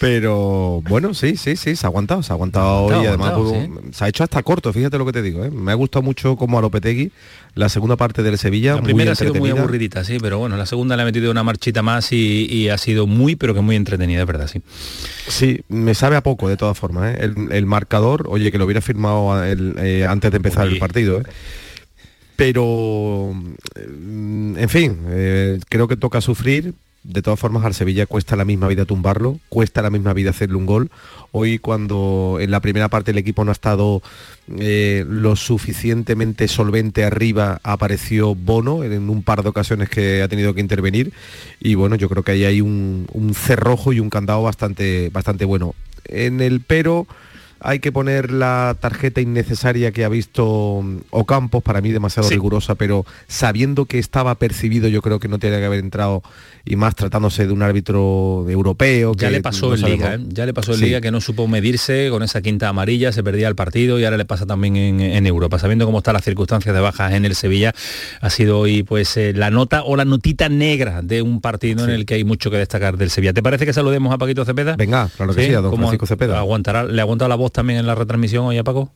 Pero 0.00 0.82
bueno, 0.82 1.14
sí, 1.14 1.36
sí, 1.36 1.56
sí, 1.56 1.76
se 1.76 1.86
ha 1.86 1.88
aguantado, 1.88 2.22
se 2.22 2.32
ha 2.32 2.34
aguantado 2.34 2.84
hoy. 2.84 3.06
Además, 3.06 3.32
pues, 3.36 3.96
se 3.96 4.04
ha 4.04 4.08
hecho 4.08 4.24
hasta 4.24 4.42
corto, 4.42 4.72
fíjate 4.72 4.98
lo 4.98 5.06
que 5.06 5.12
te 5.12 5.22
digo. 5.22 5.44
¿eh? 5.44 5.50
Me 5.50 5.72
ha 5.72 5.74
gustado 5.74 6.02
mucho 6.02 6.36
como 6.36 6.58
a 6.58 6.60
Lopetegui 6.60 7.10
la 7.54 7.68
segunda 7.68 7.96
parte 7.96 8.22
del 8.22 8.36
Sevilla. 8.36 8.74
La 8.74 8.82
primera 8.82 9.12
ha 9.12 9.14
sido 9.14 9.34
muy 9.34 9.50
aburridita, 9.50 10.04
sí, 10.04 10.18
pero 10.20 10.38
bueno, 10.38 10.56
la 10.56 10.66
segunda 10.66 10.96
le 10.96 11.02
ha 11.02 11.04
metido 11.04 11.30
una 11.30 11.42
marchita 11.42 11.82
más 11.82 12.12
y, 12.12 12.68
ha 12.68 12.78
sido 12.78 13.06
muy, 13.06 13.36
pero 13.36 13.54
que 13.54 13.60
muy 13.60 13.76
entretenida, 13.76 14.20
es 14.20 14.26
verdad, 14.26 14.48
sí. 14.48 14.60
Sí, 15.28 15.60
me 15.68 15.94
sabe 15.94 16.16
a 16.16 16.22
poco 16.22 16.48
de 16.48 16.56
todas 16.56 16.76
formas. 16.76 17.14
¿eh? 17.14 17.30
El, 17.50 17.66
marcador, 17.66 18.26
oye, 18.28 18.50
que 18.50 18.58
lo 18.58 18.64
hubiera 18.64 18.80
firmado 18.80 19.42
eh, 19.44 20.06
antes 20.08 20.30
de 20.30 20.36
empezar 20.36 20.66
el 20.66 20.78
partido. 20.78 21.20
¿eh? 21.20 21.24
Pero 22.36 23.32
mm, 23.32 24.58
en 24.58 24.68
fin 24.68 24.98
creo 25.68 25.88
que 25.88 25.96
toca 25.96 26.20
sufrir 26.20 26.74
de 27.04 27.20
todas 27.20 27.38
formas 27.38 27.64
al 27.64 27.74
Sevilla 27.74 28.06
cuesta 28.06 28.34
la 28.34 28.46
misma 28.46 28.66
vida 28.66 28.86
tumbarlo, 28.86 29.38
cuesta 29.50 29.82
la 29.82 29.90
misma 29.90 30.14
vida 30.14 30.30
hacerle 30.30 30.56
un 30.56 30.64
gol. 30.64 30.90
Hoy 31.32 31.58
cuando 31.58 32.38
en 32.40 32.50
la 32.50 32.60
primera 32.60 32.88
parte 32.88 33.10
el 33.10 33.18
equipo 33.18 33.44
no 33.44 33.50
ha 33.50 33.52
estado 33.52 34.02
eh, 34.58 35.04
lo 35.06 35.36
suficientemente 35.36 36.48
solvente 36.48 37.04
arriba, 37.04 37.60
apareció 37.62 38.34
Bono 38.34 38.84
en 38.84 39.10
un 39.10 39.22
par 39.22 39.42
de 39.42 39.50
ocasiones 39.50 39.90
que 39.90 40.22
ha 40.22 40.28
tenido 40.28 40.54
que 40.54 40.62
intervenir 40.62 41.12
y 41.60 41.74
bueno, 41.74 41.94
yo 41.96 42.08
creo 42.08 42.22
que 42.22 42.32
ahí 42.32 42.44
hay 42.46 42.62
un, 42.62 43.06
un 43.12 43.34
cerrojo 43.34 43.92
y 43.92 44.00
un 44.00 44.08
candado 44.08 44.42
bastante, 44.42 45.10
bastante 45.12 45.44
bueno. 45.44 45.74
En 46.06 46.40
el 46.40 46.60
pero 46.60 47.06
hay 47.64 47.78
que 47.80 47.90
poner 47.92 48.30
la 48.30 48.76
tarjeta 48.78 49.22
innecesaria 49.22 49.90
que 49.90 50.04
ha 50.04 50.10
visto 50.10 50.84
Ocampos, 51.10 51.62
para 51.62 51.80
mí 51.80 51.92
demasiado 51.92 52.28
rigurosa, 52.28 52.74
pero 52.74 53.06
sabiendo 53.26 53.86
que 53.86 53.98
estaba 53.98 54.34
percibido, 54.34 54.86
yo 54.88 55.00
creo 55.00 55.18
que 55.18 55.28
no 55.28 55.38
tiene 55.38 55.58
que 55.58 55.64
haber 55.64 55.80
entrado 55.80 56.22
y 56.66 56.76
más 56.76 56.94
tratándose 56.94 57.46
de 57.46 57.52
un 57.54 57.62
árbitro 57.62 58.44
europeo. 58.48 59.14
Ya 59.16 59.30
le 59.30 59.40
pasó 59.40 59.74
en 59.74 59.80
Liga, 59.80 60.14
¿eh? 60.14 60.18
ya 60.28 60.44
le 60.44 60.52
pasó 60.52 60.74
en 60.74 60.80
Liga 60.80 61.00
que 61.00 61.10
no 61.10 61.22
supo 61.22 61.48
medirse 61.48 62.08
con 62.10 62.22
esa 62.22 62.42
quinta 62.42 62.68
amarilla, 62.68 63.12
se 63.12 63.24
perdía 63.24 63.48
el 63.48 63.54
partido 63.54 63.98
y 63.98 64.04
ahora 64.04 64.18
le 64.18 64.26
pasa 64.26 64.44
también 64.44 64.76
en, 64.76 65.26
Europa. 65.26 65.58
Sabiendo 65.58 65.86
cómo 65.86 65.98
están 65.98 66.12
las 66.12 66.24
circunstancias 66.24 66.74
de 66.74 66.80
bajas 66.82 67.14
en 67.14 67.24
el 67.24 67.34
Sevilla, 67.34 67.72
ha 68.20 68.28
sido 68.28 68.58
hoy 68.58 68.82
pues 68.82 69.16
eh, 69.16 69.32
la 69.34 69.50
nota 69.50 69.84
o 69.84 69.96
la 69.96 70.04
notita 70.04 70.50
negra 70.50 71.00
de 71.00 71.22
un 71.22 71.40
partido 71.40 71.84
en 71.84 71.90
el 71.90 72.04
que 72.04 72.14
hay 72.14 72.24
mucho 72.24 72.50
que 72.50 72.58
destacar 72.58 72.98
del 72.98 73.08
Sevilla. 73.08 73.32
¿Te 73.32 73.42
parece 73.42 73.64
que 73.64 73.72
saludemos 73.72 74.12
a 74.12 74.18
Paquito 74.18 74.44
Cepeda? 74.44 74.76
Venga, 74.76 75.08
claro 75.16 75.34
que 75.34 75.46
sí, 75.46 75.54
a 75.54 75.62
don 75.62 75.74
Francisco 75.74 76.06
Cepeda. 76.06 76.38
Aguantará, 76.38 76.84
¿Le 76.84 77.00
ha 77.00 77.04
aguantado 77.04 77.30
la 77.30 77.36
voz 77.36 77.53
también 77.54 77.78
en 77.78 77.86
la 77.86 77.94
retransmisión 77.94 78.44
hoy 78.44 78.58
a 78.58 78.64
Paco? 78.64 78.92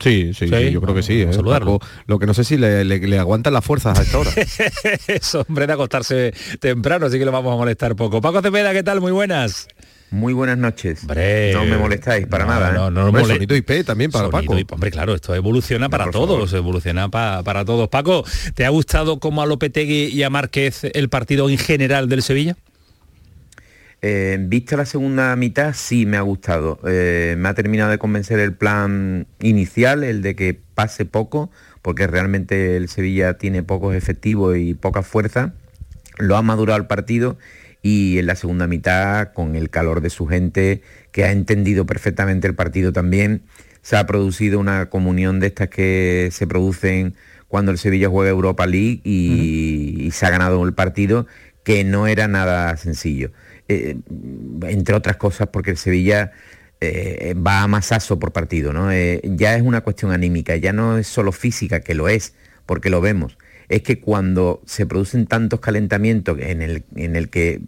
Sí, 0.00 0.32
sí, 0.32 0.48
yo 0.48 0.80
creo 0.80 0.94
que 0.94 1.02
sí. 1.02 1.22
¿eh? 1.22 1.32
Saludarlo. 1.32 1.80
Lo 2.06 2.18
que 2.18 2.26
no 2.26 2.34
sé 2.34 2.44
si 2.44 2.56
le, 2.56 2.84
le, 2.84 3.18
aguantan 3.18 3.52
las 3.52 3.64
fuerzas 3.64 3.98
a 3.98 4.02
esta 4.02 4.18
hora. 4.18 4.30
es 5.08 5.34
hombre 5.34 5.66
de 5.66 5.72
acostarse 5.72 6.32
temprano, 6.60 7.06
así 7.06 7.18
que 7.18 7.24
lo 7.24 7.32
vamos 7.32 7.52
a 7.52 7.56
molestar 7.56 7.96
poco. 7.96 8.20
Paco 8.20 8.40
Cepeda, 8.40 8.72
¿qué 8.72 8.82
tal? 8.82 9.00
Muy 9.00 9.10
buenas. 9.10 9.66
Muy 10.10 10.32
buenas 10.32 10.56
noches. 10.56 11.04
no 11.04 11.64
me 11.64 11.78
molestáis 11.78 12.26
para 12.26 12.46
nada. 12.46 12.72
No, 12.72 12.88
¿eh? 12.88 12.90
no, 12.90 13.10
no, 13.10 13.24
Sonido 13.24 13.56
IP 13.56 13.84
también 13.84 14.10
para 14.10 14.30
Paco. 14.30 14.56
hombre, 14.70 14.90
claro, 14.90 15.14
esto 15.14 15.34
evoluciona 15.34 15.88
para 15.88 16.10
todos, 16.10 16.52
evoluciona 16.52 17.08
para 17.10 17.64
todos. 17.64 17.88
Paco, 17.88 18.24
¿te 18.54 18.64
ha 18.64 18.70
gustado 18.70 19.18
como 19.18 19.42
a 19.42 19.46
Lopetegui 19.46 20.06
y 20.06 20.22
a 20.22 20.30
Márquez 20.30 20.84
el 20.84 21.08
partido 21.08 21.50
en 21.50 21.58
general 21.58 22.08
del 22.08 22.22
Sevilla? 22.22 22.56
Eh, 24.00 24.38
vista 24.40 24.76
la 24.76 24.86
segunda 24.86 25.34
mitad, 25.34 25.74
sí 25.74 26.06
me 26.06 26.16
ha 26.16 26.20
gustado. 26.20 26.78
Eh, 26.86 27.34
me 27.38 27.48
ha 27.48 27.54
terminado 27.54 27.90
de 27.90 27.98
convencer 27.98 28.38
el 28.38 28.54
plan 28.54 29.26
inicial, 29.40 30.04
el 30.04 30.22
de 30.22 30.36
que 30.36 30.60
pase 30.74 31.04
poco, 31.04 31.50
porque 31.82 32.06
realmente 32.06 32.76
el 32.76 32.88
Sevilla 32.88 33.38
tiene 33.38 33.62
pocos 33.62 33.94
efectivos 33.94 34.56
y 34.56 34.74
poca 34.74 35.02
fuerza. 35.02 35.54
Lo 36.18 36.36
ha 36.36 36.42
madurado 36.42 36.78
el 36.78 36.86
partido 36.86 37.38
y 37.82 38.18
en 38.18 38.26
la 38.26 38.36
segunda 38.36 38.66
mitad, 38.68 39.32
con 39.32 39.56
el 39.56 39.70
calor 39.70 40.00
de 40.00 40.10
su 40.10 40.26
gente, 40.26 40.82
que 41.10 41.24
ha 41.24 41.32
entendido 41.32 41.86
perfectamente 41.86 42.46
el 42.46 42.54
partido 42.54 42.92
también, 42.92 43.42
se 43.82 43.96
ha 43.96 44.06
producido 44.06 44.60
una 44.60 44.90
comunión 44.90 45.40
de 45.40 45.48
estas 45.48 45.68
que 45.68 46.28
se 46.32 46.46
producen 46.46 47.14
cuando 47.48 47.72
el 47.72 47.78
Sevilla 47.78 48.08
juega 48.08 48.30
Europa 48.30 48.66
League 48.66 49.00
y 49.04 50.10
se 50.12 50.26
ha 50.26 50.30
ganado 50.30 50.62
el 50.64 50.74
partido, 50.74 51.26
que 51.64 51.84
no 51.84 52.06
era 52.06 52.28
nada 52.28 52.76
sencillo. 52.76 53.30
Eh, 53.68 53.98
entre 54.62 54.94
otras 54.94 55.16
cosas 55.18 55.48
porque 55.48 55.72
el 55.72 55.76
Sevilla 55.76 56.32
eh, 56.80 57.34
va 57.34 57.62
a 57.62 57.68
masazo 57.68 58.18
por 58.18 58.32
partido, 58.32 58.72
¿no? 58.72 58.90
Eh, 58.92 59.20
ya 59.24 59.56
es 59.56 59.62
una 59.62 59.82
cuestión 59.82 60.12
anímica, 60.12 60.56
ya 60.56 60.72
no 60.72 60.96
es 60.96 61.06
solo 61.06 61.32
física, 61.32 61.80
que 61.80 61.94
lo 61.94 62.08
es, 62.08 62.34
porque 62.66 62.88
lo 62.88 63.00
vemos. 63.00 63.36
Es 63.68 63.82
que 63.82 64.00
cuando 64.00 64.62
se 64.64 64.86
producen 64.86 65.26
tantos 65.26 65.60
calentamientos 65.60 66.38
en 66.40 66.62
el, 66.62 66.84
en 66.96 67.16
el 67.16 67.28
que 67.28 67.60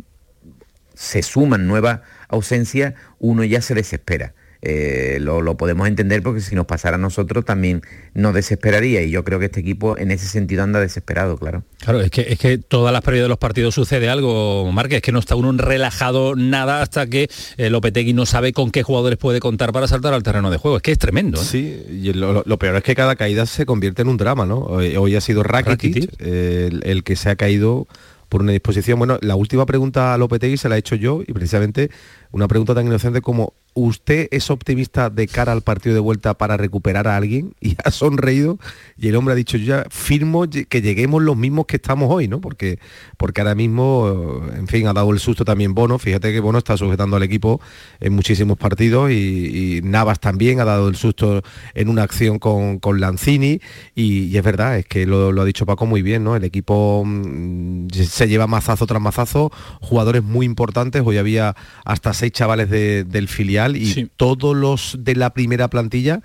se 0.95 1.23
suman 1.23 1.67
nuevas 1.67 2.01
ausencias, 2.29 2.95
uno 3.19 3.45
ya 3.45 3.61
se 3.61 3.75
desespera. 3.75 4.33
Eh, 4.63 5.17
lo, 5.21 5.57
podemos 5.57 5.89
entender 5.89 6.23
porque 6.23 6.41
si 6.43 6.55
nos 6.55 6.67
pasara 6.67 6.97
a 6.97 6.99
nosotros 6.99 7.47
también 7.47 7.81
nos 8.13 8.35
desesperaría 8.35 9.03
y 9.03 9.11
yo 9.11 9.25
creo 9.25 9.39
que 9.39 9.47
este 9.47 9.61
equipo 9.61 9.97
en 9.97 10.11
ese 10.11 10.27
sentido 10.27 10.63
anda 10.63 10.81
desesperado, 10.81 11.39
claro. 11.39 11.65
Claro, 11.79 12.03
es 12.03 12.11
que, 12.11 12.27
es 12.29 12.39
que 12.39 12.59
todas 12.59 12.93
las 12.93 13.03
periodos 13.03 13.25
de 13.25 13.29
los 13.31 13.39
partidos 13.39 13.75
sucede 13.75 14.11
algo, 14.11 14.71
Márquez, 14.71 14.97
es 14.97 15.03
que 15.03 15.13
no 15.13 15.19
está 15.19 15.35
uno 15.35 15.51
relajado 15.53 16.37
nada 16.37 16.83
hasta 16.83 17.07
que 17.07 17.31
eh, 17.57 17.71
Lopetegui 17.71 18.13
no 18.13 18.27
sabe 18.27 18.53
con 18.53 18.71
qué 18.71 18.83
jugadores 18.83 19.19
puede 19.19 19.41
contar 19.41 19.73
para 19.73 19.89
saltar 19.89 20.13
al 20.13 20.23
terreno 20.23 20.51
de 20.51 20.59
juego, 20.59 20.77
es 20.77 20.83
que 20.83 20.93
es 20.93 20.99
tremendo. 20.99 21.41
¿eh? 21.41 21.45
Sí, 21.45 21.83
y 21.91 22.13
lo, 22.13 22.45
peor 22.59 22.77
es 22.77 22.83
que 22.83 22.95
cada 22.95 23.17
caída 23.17 23.47
se 23.47 23.65
convierte 23.65 24.03
en 24.03 24.09
un 24.09 24.19
drama, 24.19 24.45
¿no? 24.45 24.59
Hoy, 24.59 25.17
ha 25.17 25.21
sido 25.23 25.43
Rakitic, 25.43 26.21
el 26.21 27.03
que 27.03 27.17
se 27.17 27.31
ha 27.31 27.37
caído 27.37 27.87
por 28.31 28.41
una 28.41 28.53
disposición. 28.53 28.99
Bueno, 28.99 29.19
la 29.21 29.37
última 29.37 29.67
pregunta 29.67 30.15
a 30.15 30.19
Lopetegui 30.19 30.57
se 30.57 30.71
la 30.71 30.77
he 30.77 30.79
hecho 30.79 30.95
yo 30.95 31.21
y 31.27 31.33
precisamente 31.35 31.91
una 32.33 32.49
pregunta 32.49 32.75
tan 32.75 32.87
inocente 32.87 33.21
como 33.21 33.55
¿usted 33.75 34.29
es 34.31 34.51
optimista 34.51 35.11
de 35.11 35.27
cara 35.29 35.53
al 35.53 35.63
partido 35.63 35.95
de 35.95 36.01
vuelta 36.01 36.35
para 36.35 36.57
recuperar 36.57 37.09
a 37.09 37.17
alguien? 37.17 37.55
Y 37.63 37.77
ha 37.85 37.91
sonreído 37.91 38.59
y 38.97 39.09
el 39.09 39.17
hombre 39.17 39.33
ha 39.33 39.37
dicho, 39.37 39.57
yo 39.59 39.67
ya 39.67 39.85
firmo 39.91 40.47
que 40.49 40.83
lleguemos 40.83 41.23
los 41.23 41.37
mismos 41.37 41.67
que 41.67 41.77
estamos 41.77 42.09
hoy, 42.11 42.27
¿no? 42.27 42.41
Porque, 42.41 42.79
porque 43.17 43.43
ahora 43.43 43.55
mismo, 43.55 44.43
en 44.57 44.67
fin, 44.67 44.87
ha 44.87 44.93
dado 44.93 45.11
el 45.13 45.21
susto 45.21 45.45
también 45.45 45.75
Bono. 45.75 45.99
Fíjate 45.99 46.33
que 46.33 46.41
Bono 46.41 46.59
está 46.59 46.77
sujetando 46.77 47.17
al 47.17 47.23
equipo 47.23 47.61
en 48.01 48.15
muchísimos 48.15 48.57
partidos 48.57 49.11
y, 49.11 49.81
Navas 49.85 50.21
también 50.21 50.61
ha 50.61 50.65
dado 50.65 50.89
el 50.89 50.97
susto 50.97 51.43
en 51.75 51.89
una 51.89 52.03
acción 52.03 52.39
con, 52.39 52.79
con 52.79 53.01
Lanzini 53.01 53.61
y, 53.95 54.37
es 54.37 54.43
verdad, 54.43 54.79
es 54.79 54.87
que 54.87 55.07
lo, 55.07 55.29
ha 55.41 55.45
dicho 55.45 55.67
Paco 55.67 55.87
muy 55.87 56.03
bien, 56.03 56.25
¿no? 56.25 56.35
El 56.35 56.45
equipo 56.45 57.03
mm, 57.07 57.89
se 57.91 58.29
lleva 58.29 58.47
mazazo 58.47 58.87
tras 58.87 59.01
mazazo, 59.01 59.53
jugadores 59.81 60.23
muy 60.23 60.47
importantes, 60.47 61.03
hoy 61.05 61.19
había 61.19 61.55
hasta 61.85 62.15
seis 62.21 62.33
chavales 62.33 62.69
del 62.71 63.29
filial 63.29 63.77
y 63.77 64.11
todos 64.17 64.55
los 64.55 64.97
de 65.01 65.17
la 65.17 65.31
primera 65.31 65.69
plantilla, 65.69 66.21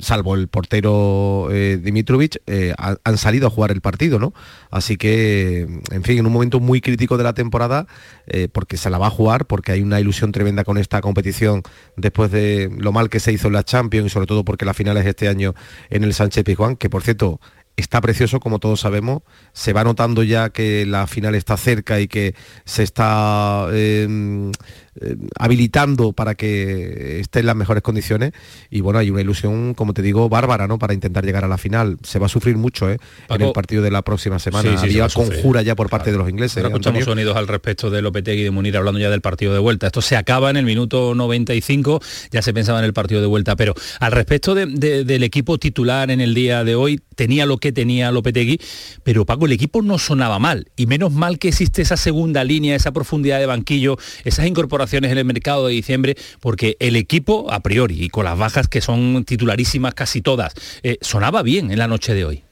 salvo 0.00 0.34
el 0.34 0.48
portero 0.48 1.48
eh, 1.52 1.78
Dimitrovich, 1.80 2.38
eh, 2.46 2.74
han, 2.76 3.16
salido 3.16 3.46
a 3.46 3.50
jugar 3.50 3.70
el 3.70 3.80
partido, 3.80 4.18
¿no? 4.18 4.34
Así 4.70 4.96
que, 4.96 5.68
en 5.92 6.02
fin, 6.02 6.18
en 6.18 6.26
un 6.26 6.32
momento 6.32 6.58
muy 6.58 6.80
crítico 6.80 7.16
de 7.16 7.22
la 7.22 7.32
temporada, 7.32 7.86
eh, 8.26 8.48
porque 8.52 8.76
se 8.76 8.90
la 8.90 8.98
va 8.98 9.06
a 9.06 9.10
jugar, 9.10 9.46
porque 9.46 9.70
hay 9.70 9.82
una 9.82 10.00
ilusión 10.00 10.32
tremenda 10.32 10.64
con 10.64 10.78
esta 10.78 11.00
competición 11.00 11.62
después 11.96 12.32
de 12.32 12.68
lo 12.76 12.90
mal 12.90 13.08
que 13.08 13.20
se 13.20 13.32
hizo 13.32 13.46
en 13.46 13.54
la 13.54 13.62
Champions 13.62 14.06
y 14.06 14.10
sobre 14.10 14.26
todo 14.26 14.44
porque 14.44 14.64
la 14.64 14.74
final 14.74 14.96
es 14.96 15.06
este 15.06 15.28
año 15.28 15.54
en 15.90 16.02
el 16.02 16.12
Sánchez 16.12 16.42
Pizjuán, 16.42 16.76
que 16.76 16.90
por 16.90 17.02
cierto 17.02 17.40
está 17.80 18.00
precioso, 18.00 18.40
como 18.40 18.58
todos 18.58 18.80
sabemos. 18.80 19.22
Se 19.52 19.72
va 19.72 19.84
notando 19.84 20.22
ya 20.22 20.50
que 20.50 20.86
la 20.86 21.06
final 21.06 21.34
está 21.34 21.56
cerca 21.56 22.00
y 22.00 22.08
que 22.08 22.34
se 22.64 22.82
está 22.82 23.66
em, 23.72 24.52
eh, 25.00 25.14
habilitando 25.38 26.12
para 26.12 26.34
que 26.34 27.20
esté 27.20 27.40
en 27.40 27.46
las 27.46 27.54
mejores 27.54 27.82
condiciones. 27.82 28.32
Y 28.70 28.80
bueno, 28.80 28.98
hay 28.98 29.10
una 29.10 29.20
ilusión, 29.20 29.74
como 29.74 29.94
te 29.94 30.02
digo, 30.02 30.28
bárbara, 30.28 30.66
¿no? 30.66 30.80
Para 30.80 30.94
intentar 30.94 31.24
llegar 31.24 31.44
a 31.44 31.48
la 31.48 31.58
final. 31.58 31.96
Se 32.02 32.18
va 32.18 32.26
a 32.26 32.28
sufrir 32.28 32.56
mucho, 32.56 32.90
¿eh? 32.90 32.98
en 33.28 33.40
el 33.40 33.52
partido 33.52 33.82
de 33.82 33.90
la 33.92 34.02
próxima 34.02 34.40
semana. 34.40 34.80
Había 34.80 35.08
conjura 35.08 35.62
ya 35.62 35.76
por 35.76 35.88
parte 35.90 36.10
de 36.10 36.18
los 36.18 36.28
ingleses. 36.28 36.56
Ahora 36.56 36.70
escuchamos 36.70 37.04
sonidos 37.04 37.36
al 37.36 37.46
respecto 37.46 37.88
de 37.88 38.02
Lopetegui 38.02 38.40
y 38.40 38.44
de 38.44 38.50
Munir 38.50 38.76
hablando 38.76 38.98
ya 38.98 39.10
del 39.10 39.20
partido 39.20 39.52
de 39.52 39.60
vuelta. 39.60 39.86
Esto 39.86 40.02
se 40.02 40.16
acaba 40.16 40.50
en 40.50 40.56
el 40.56 40.64
minuto 40.64 41.14
95, 41.14 42.00
ya 42.32 42.42
se 42.42 42.52
pensaba 42.52 42.80
en 42.80 42.84
el 42.84 42.92
partido 42.92 43.20
de 43.20 43.28
vuelta. 43.28 43.54
Pero 43.54 43.74
al 44.00 44.10
respecto 44.10 44.56
del 44.56 45.22
equipo 45.22 45.58
titular 45.58 46.10
en 46.10 46.20
el 46.20 46.34
día 46.34 46.64
de 46.64 46.74
hoy, 46.74 47.00
tenía 47.14 47.46
lo 47.46 47.58
que 47.58 47.70
tenía 47.70 48.10
Lopetegui, 48.10 48.60
pero 49.04 49.24
Paco, 49.24 49.46
el 49.46 49.52
equipo 49.52 49.82
no 49.82 49.98
sonaba 49.98 50.40
mal. 50.40 50.66
Y 50.76 50.86
menos 50.86 51.12
mal 51.12 51.38
que 51.38 51.48
existe 51.48 51.82
esa 51.82 51.96
segunda 51.96 52.42
línea, 52.42 52.74
esa 52.74 52.92
profundidad 52.92 53.38
de 53.38 53.46
banquillo, 53.46 53.96
esas 54.24 54.46
incorporaciones 54.46 54.79
en 54.92 55.18
el 55.18 55.24
mercado 55.24 55.66
de 55.66 55.74
diciembre, 55.74 56.16
porque 56.40 56.76
el 56.80 56.96
equipo, 56.96 57.52
a 57.52 57.60
priori, 57.60 58.04
y 58.04 58.08
con 58.08 58.24
las 58.24 58.38
bajas 58.38 58.68
que 58.68 58.80
son 58.80 59.24
titularísimas 59.24 59.94
casi 59.94 60.22
todas, 60.22 60.54
eh, 60.82 60.98
sonaba 61.00 61.42
bien 61.42 61.70
en 61.70 61.78
la 61.78 61.88
noche 61.88 62.14
de 62.14 62.24
hoy. 62.24 62.42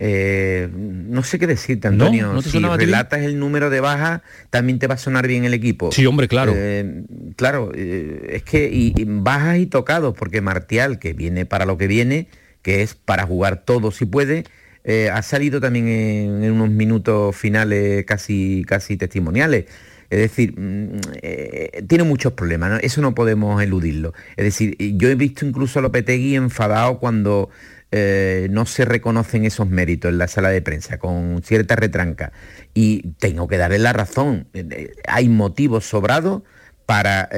Eh, 0.00 0.68
no 0.72 1.24
sé 1.24 1.40
qué 1.40 1.48
decirte, 1.48 1.88
Antonio. 1.88 2.40
si 2.40 2.60
relatas 2.60 3.22
el 3.22 3.38
número 3.38 3.68
de 3.68 3.80
bajas, 3.80 4.22
también 4.48 4.78
te 4.78 4.86
va 4.86 4.94
a 4.94 4.98
sonar 4.98 5.26
bien 5.26 5.44
el 5.44 5.54
equipo. 5.54 5.90
Sí, 5.90 6.06
hombre, 6.06 6.28
claro. 6.28 6.52
Eh, 6.54 7.02
claro, 7.34 7.72
es 7.74 8.44
que 8.44 8.70
y, 8.72 8.94
bajas 9.04 9.58
y 9.58 9.66
tocados, 9.66 10.14
porque 10.16 10.40
Martial, 10.40 11.00
que 11.00 11.14
viene 11.14 11.46
para 11.46 11.66
lo 11.66 11.76
que 11.78 11.88
viene, 11.88 12.28
que 12.62 12.82
es 12.82 12.94
para 12.94 13.26
jugar 13.26 13.64
todo 13.64 13.90
si 13.90 14.04
puede, 14.06 14.44
ha 15.12 15.20
salido 15.22 15.60
también 15.60 15.88
en, 15.88 16.52
unos 16.52 16.70
minutos 16.70 17.36
finales 17.36 18.04
casi, 18.04 18.64
casi 18.68 18.96
testimoniales. 18.96 19.64
Es 20.10 20.18
decir, 20.18 20.58
mm, 20.58 21.00
eh, 21.22 21.84
tiene 21.86 22.04
muchos 22.04 22.32
problemas, 22.32 22.80
eso 22.82 23.02
no 23.02 23.14
podemos 23.14 23.62
eludirlo. 23.62 24.14
Es 24.36 24.44
decir, 24.44 24.76
yo 24.96 25.08
he 25.08 25.14
visto 25.14 25.46
incluso 25.46 25.78
a 25.78 25.82
Lopetegui 25.82 26.36
enfadado 26.36 26.98
cuando 26.98 27.50
eh, 27.90 28.48
no 28.50 28.66
se 28.66 28.84
reconocen 28.84 29.44
esos 29.44 29.68
méritos 29.68 30.10
en 30.10 30.18
la 30.18 30.28
sala 30.28 30.50
de 30.50 30.62
prensa, 30.62 30.98
con 30.98 31.42
cierta 31.42 31.76
retranca. 31.76 32.32
Y 32.74 33.10
tengo 33.18 33.48
que 33.48 33.58
darle 33.58 33.78
la 33.78 33.92
razón. 33.92 34.48
Hay 35.06 35.28
motivos 35.28 35.84
sobrados 35.84 36.42
para 36.86 37.28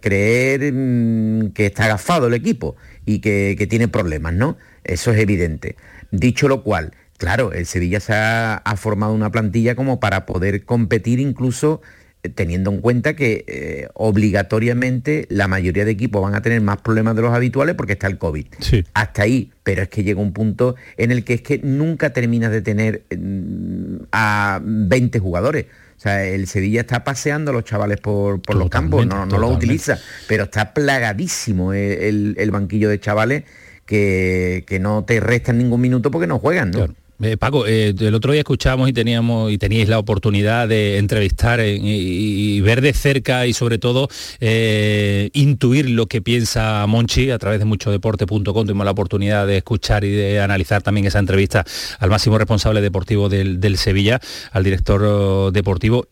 creer 0.00 0.72
mm, 0.72 1.52
que 1.52 1.66
está 1.66 1.84
agafado 1.84 2.28
el 2.28 2.34
equipo 2.34 2.76
y 3.04 3.20
que 3.20 3.66
tiene 3.68 3.88
problemas, 3.88 4.32
¿no? 4.32 4.56
Eso 4.84 5.12
es 5.12 5.18
evidente. 5.18 5.76
Dicho 6.10 6.48
lo 6.48 6.62
cual, 6.62 6.92
claro, 7.20 7.52
el 7.52 7.66
Sevilla 7.66 8.00
se 8.00 8.14
ha, 8.14 8.62
formado 8.76 9.12
una 9.12 9.30
plantilla 9.30 9.74
como 9.74 10.00
para 10.00 10.24
poder 10.24 10.64
competir 10.64 11.20
incluso 11.20 11.82
eh, 12.22 12.30
teniendo 12.30 12.70
en 12.70 12.80
cuenta 12.80 13.14
que 13.14 13.44
eh, 13.46 13.88
obligatoriamente 13.92 15.26
la 15.28 15.46
mayoría 15.46 15.84
de 15.84 15.90
equipos 15.90 16.22
van 16.22 16.34
a 16.34 16.40
tener 16.40 16.62
más 16.62 16.78
problemas 16.78 17.14
de 17.14 17.22
los 17.22 17.34
habituales 17.34 17.74
porque 17.74 17.92
está 17.92 18.06
el 18.06 18.16
COVID. 18.16 18.46
Hasta 18.94 19.22
ahí, 19.22 19.52
pero 19.62 19.82
es 19.82 19.90
que 19.90 20.02
llega 20.02 20.18
un 20.18 20.32
punto 20.32 20.76
en 20.96 21.12
el 21.12 21.22
que 21.22 21.34
es 21.34 21.42
que 21.42 21.58
nunca 21.58 22.10
terminas 22.14 22.52
de 22.52 22.62
tener 22.62 23.04
mm, 23.14 24.04
a 24.12 24.60
20 24.64 25.18
jugadores. 25.18 25.66
O 25.98 26.00
sea, 26.00 26.24
el 26.24 26.46
Sevilla 26.46 26.80
está 26.80 27.04
paseando 27.04 27.50
a 27.50 27.54
los 27.54 27.64
chavales 27.64 28.00
por, 28.00 28.40
los 28.54 28.70
campos, 28.70 29.06
no, 29.06 29.26
no 29.26 29.36
los 29.36 29.54
utiliza, 29.54 29.98
pero 30.26 30.44
está 30.44 30.72
plagadísimo 30.72 31.74
el 31.74 32.50
banquillo 32.50 32.88
de 32.88 32.98
chavales 32.98 33.44
que, 33.90 34.78
no 34.80 35.04
te 35.04 35.18
restan 35.20 35.58
ningún 35.58 35.80
minuto 35.80 36.10
porque 36.10 36.26
no 36.26 36.38
juegan, 36.38 36.70
¿no? 36.70 36.88
Eh, 37.22 37.36
Paco, 37.36 37.66
eh, 37.66 37.94
el 37.98 38.14
otro 38.14 38.32
día 38.32 38.40
escuchábamos 38.40 38.88
y 38.88 38.94
teníamos 38.94 39.52
y 39.52 39.58
teníais 39.58 39.90
la 39.90 39.98
oportunidad 39.98 40.66
de 40.68 40.96
entrevistar 40.96 41.60
y, 41.60 42.60
ver 42.62 42.80
de 42.80 42.94
cerca 42.94 43.46
y 43.46 43.52
sobre 43.52 43.78
todo 43.78 44.08
eh, 44.40 45.30
intuir 45.34 45.90
lo 45.90 46.06
que 46.06 46.22
piensa 46.22 46.86
Monchi 46.86 47.30
a 47.30 47.38
través 47.38 47.58
de 47.58 47.66
muchodeporte.com. 47.66 48.44
Tuvimos 48.44 48.84
la 48.84 48.90
oportunidad 48.90 49.46
de 49.46 49.58
escuchar 49.58 50.04
y 50.04 50.10
de 50.10 50.40
analizar 50.40 50.82
también 50.82 51.06
esa 51.06 51.18
entrevista 51.18 51.64
al 51.98 52.08
máximo 52.08 52.38
responsable 52.38 52.80
deportivo 52.80 53.28
del, 53.28 53.76
Sevilla, 53.76 54.20
al 54.52 54.64
director 54.64 55.52
deportivo. 55.52 56.06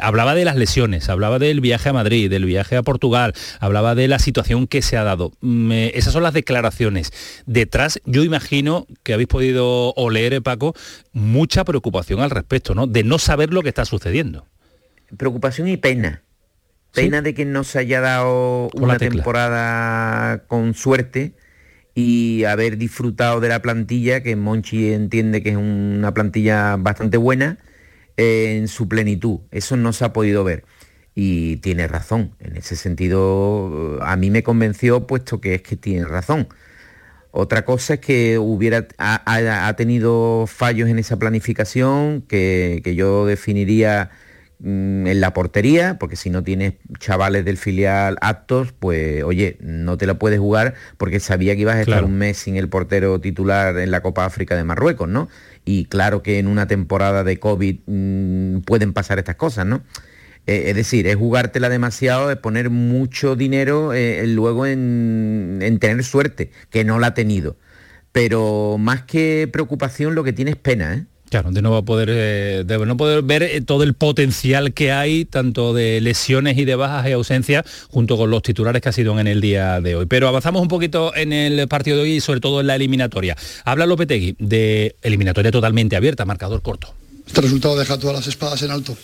hablaba 0.00 0.34
de 0.34 0.44
las 0.44 0.56
lesiones, 0.56 1.08
hablaba 1.08 1.38
del 1.38 1.60
viaje 1.60 1.88
a 1.88 1.92
Madrid, 1.92 2.30
del 2.30 2.44
viaje 2.44 2.76
a 2.76 2.82
Portugal, 2.82 3.32
hablaba 3.60 3.94
de 3.94 4.08
la 4.08 4.18
situación 4.18 4.66
que 4.66 4.82
se 4.82 4.96
ha 4.96 5.04
dado. 5.04 5.32
Mm, 5.40 5.72
esas 5.94 6.12
son 6.12 6.22
las 6.22 6.34
declaraciones. 6.34 7.12
Detrás, 7.46 8.00
yo 8.06 8.24
imagino 8.24 8.86
que 9.02 9.14
habéis 9.14 9.28
podido 9.28 9.92
oler 9.94 10.31
Paco, 10.40 10.74
mucha 11.12 11.64
preocupación 11.64 12.20
al 12.20 12.30
respecto, 12.30 12.74
¿no? 12.74 12.86
De 12.86 13.04
no 13.04 13.18
saber 13.18 13.52
lo 13.52 13.62
que 13.62 13.68
está 13.68 13.84
sucediendo. 13.84 14.46
Preocupación 15.16 15.68
y 15.68 15.76
pena. 15.76 16.22
Pena 16.94 17.22
de 17.22 17.34
que 17.34 17.44
no 17.44 17.64
se 17.64 17.78
haya 17.78 18.00
dado 18.00 18.68
una 18.74 18.98
temporada 18.98 20.44
con 20.46 20.74
suerte 20.74 21.34
y 21.94 22.44
haber 22.44 22.76
disfrutado 22.78 23.40
de 23.40 23.48
la 23.48 23.62
plantilla, 23.62 24.22
que 24.22 24.36
Monchi 24.36 24.92
entiende 24.92 25.42
que 25.42 25.50
es 25.50 25.56
una 25.56 26.12
plantilla 26.12 26.76
bastante 26.76 27.16
buena, 27.16 27.58
eh, 28.16 28.56
en 28.58 28.68
su 28.68 28.88
plenitud. 28.88 29.40
Eso 29.50 29.76
no 29.76 29.92
se 29.92 30.04
ha 30.04 30.12
podido 30.12 30.44
ver. 30.44 30.64
Y 31.14 31.56
tiene 31.56 31.88
razón. 31.88 32.34
En 32.40 32.56
ese 32.56 32.76
sentido, 32.76 33.98
a 34.02 34.16
mí 34.16 34.30
me 34.30 34.42
convenció, 34.42 35.06
puesto 35.06 35.40
que 35.40 35.54
es 35.54 35.62
que 35.62 35.76
tiene 35.76 36.04
razón. 36.04 36.48
Otra 37.34 37.64
cosa 37.64 37.94
es 37.94 38.00
que 38.00 38.38
hubiera, 38.38 38.86
ha, 38.98 39.74
tenido 39.74 40.44
fallos 40.46 40.90
en 40.90 40.98
esa 40.98 41.18
planificación 41.18 42.20
que, 42.28 42.82
yo 42.94 43.24
definiría 43.24 44.10
mm, 44.58 45.06
en 45.06 45.20
la 45.22 45.32
portería, 45.32 45.96
porque 45.98 46.16
si 46.16 46.28
no 46.28 46.42
tienes 46.44 46.74
chavales 46.98 47.46
del 47.46 47.56
filial 47.56 48.18
aptos, 48.20 48.72
pues 48.72 49.24
oye, 49.24 49.56
no 49.60 49.96
te 49.96 50.06
la 50.06 50.18
puedes 50.18 50.40
jugar 50.40 50.74
porque 50.98 51.20
sabía 51.20 51.54
que 51.54 51.62
ibas 51.62 51.76
a 51.76 51.80
estar 51.80 52.04
un 52.04 52.18
mes 52.18 52.36
sin 52.36 52.56
el 52.56 52.68
portero 52.68 53.18
titular 53.18 53.78
en 53.78 53.90
la 53.90 54.02
Copa 54.02 54.26
África 54.26 54.54
de 54.54 54.64
Marruecos, 54.64 55.08
¿no? 55.08 55.30
Y 55.64 55.86
claro 55.86 56.22
que 56.22 56.38
en 56.38 56.46
una 56.46 56.66
temporada 56.66 57.24
de 57.24 57.38
COVID 57.38 57.80
mm, 57.86 58.60
pueden 58.66 58.92
pasar 58.92 59.18
estas 59.18 59.36
cosas, 59.36 59.64
¿no? 59.64 59.82
Eh, 60.46 60.64
es 60.68 60.76
decir, 60.76 61.06
es 61.06 61.16
jugártela 61.16 61.68
demasiado, 61.68 62.30
es 62.30 62.36
poner 62.36 62.70
mucho 62.70 63.36
dinero 63.36 63.92
eh, 63.92 64.26
luego 64.26 64.66
en, 64.66 65.78
tener 65.80 66.02
suerte, 66.04 66.50
que 66.70 66.84
no 66.84 66.98
la 66.98 67.08
ha 67.08 67.14
tenido. 67.14 67.56
Pero 68.10 68.76
más 68.78 69.02
que 69.02 69.48
preocupación, 69.52 70.14
lo 70.14 70.24
que 70.24 70.32
tiene 70.32 70.50
es 70.50 70.56
pena, 70.56 70.94
¿eh? 70.94 71.04
Claro, 71.30 71.50
de 71.50 71.62
no 71.62 71.70
va 71.70 71.78
a 71.78 71.82
poder, 71.82 72.66
de 72.66 72.78
no 72.84 72.96
poder 72.98 73.22
ver 73.22 73.64
todo 73.64 73.84
el 73.84 73.94
potencial 73.94 74.74
que 74.74 74.92
hay, 74.92 75.24
tanto 75.24 75.72
de 75.72 75.98
lesiones 76.02 76.58
y 76.58 76.66
de 76.66 76.74
bajas 76.74 77.08
y 77.08 77.12
ausencias, 77.12 77.64
junto 77.88 78.18
con 78.18 78.30
los 78.30 78.42
titulares 78.42 78.82
que 78.82 78.90
ha 78.90 78.92
sido 78.92 79.18
en 79.18 79.26
el 79.26 79.40
día 79.40 79.80
de 79.80 79.96
hoy. 79.96 80.04
Pero 80.04 80.28
avanzamos 80.28 80.60
un 80.60 80.68
poquito 80.68 81.16
en 81.16 81.32
el 81.32 81.66
partido 81.68 81.96
de 81.96 82.02
hoy 82.02 82.12
y 82.16 82.20
sobre 82.20 82.40
todo 82.40 82.60
en 82.60 82.66
la 82.66 82.74
eliminatoria. 82.74 83.34
Habla 83.64 83.86
Lopetegui 83.86 84.36
de 84.38 84.94
eliminatoria 85.00 85.50
totalmente 85.50 85.96
abierta, 85.96 86.26
marcador 86.26 86.60
corto. 86.60 86.92
Este 87.26 87.40
resultado 87.40 87.78
deja 87.78 87.98
todas 87.98 88.16
las 88.16 88.26
espadas 88.26 88.60
en 88.60 88.70
alto 88.70 88.94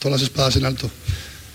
todas 0.00 0.20
las 0.20 0.22
espadas 0.22 0.56
en 0.56 0.64
alto. 0.64 0.90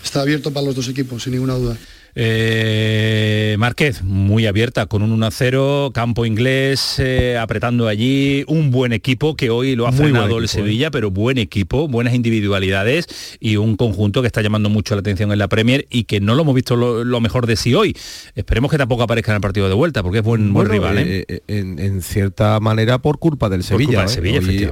Está 0.02 0.22
abierto 0.22 0.52
para 0.52 0.66
los 0.66 0.74
dos 0.74 0.88
equipos, 0.88 1.22
sin 1.22 1.32
ninguna 1.34 1.54
duda. 1.54 1.76
Eh, 2.18 3.56
Márquez, 3.58 4.02
muy 4.02 4.46
abierta, 4.46 4.86
con 4.86 5.02
un 5.02 5.20
1-0, 5.20 5.92
campo 5.92 6.24
inglés, 6.24 6.94
eh, 6.98 7.36
apretando 7.36 7.88
allí, 7.88 8.42
un 8.48 8.70
buen 8.70 8.94
equipo 8.94 9.36
que 9.36 9.50
hoy 9.50 9.76
lo 9.76 9.86
ha 9.86 9.92
frenado 9.92 10.38
el 10.38 10.48
Sevilla, 10.48 10.86
¿eh? 10.86 10.90
pero 10.90 11.10
buen 11.10 11.36
equipo, 11.36 11.88
buenas 11.88 12.14
individualidades 12.14 13.36
y 13.38 13.56
un 13.56 13.76
conjunto 13.76 14.22
que 14.22 14.28
está 14.28 14.40
llamando 14.40 14.70
mucho 14.70 14.94
la 14.94 15.00
atención 15.00 15.30
en 15.30 15.38
la 15.38 15.48
Premier 15.48 15.86
y 15.90 16.04
que 16.04 16.20
no 16.20 16.34
lo 16.34 16.42
hemos 16.42 16.54
visto 16.54 16.74
lo, 16.74 17.20
mejor 17.20 17.46
de 17.46 17.56
sí 17.56 17.74
hoy. 17.74 17.94
Esperemos 18.34 18.70
que 18.70 18.78
tampoco 18.78 19.02
aparezca 19.02 19.32
en 19.32 19.36
el 19.36 19.42
partido 19.42 19.68
de 19.68 19.74
vuelta, 19.74 20.02
porque 20.02 20.20
es 20.20 20.24
buen, 20.24 20.54
buen 20.54 20.70
rival. 20.70 20.96
En, 20.96 22.00
cierta 22.00 22.58
manera 22.60 22.96
por 22.98 23.18
culpa 23.18 23.50
del 23.50 23.62
Sevilla. 23.62 24.06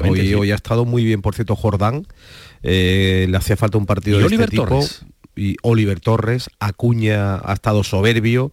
hoy, 0.09 0.35
hoy, 0.35 0.51
ha 0.51 0.55
estado 0.55 0.87
muy 0.87 1.05
bien, 1.05 1.21
por 1.21 1.35
cierto, 1.35 1.57
Jordán. 1.57 2.07
Le 2.65 3.37
hacía 3.37 3.57
falta 3.57 3.79
un 3.79 3.87
partido 3.87 4.19
de 4.19 4.27
este 4.27 4.49
tipo. 4.49 4.81
Y 5.37 5.57
Oliver 5.63 5.99
Torres, 5.99 6.49
Acuña 6.61 7.37
ha 7.37 7.53
estado 7.53 7.83
soberbio, 7.83 8.53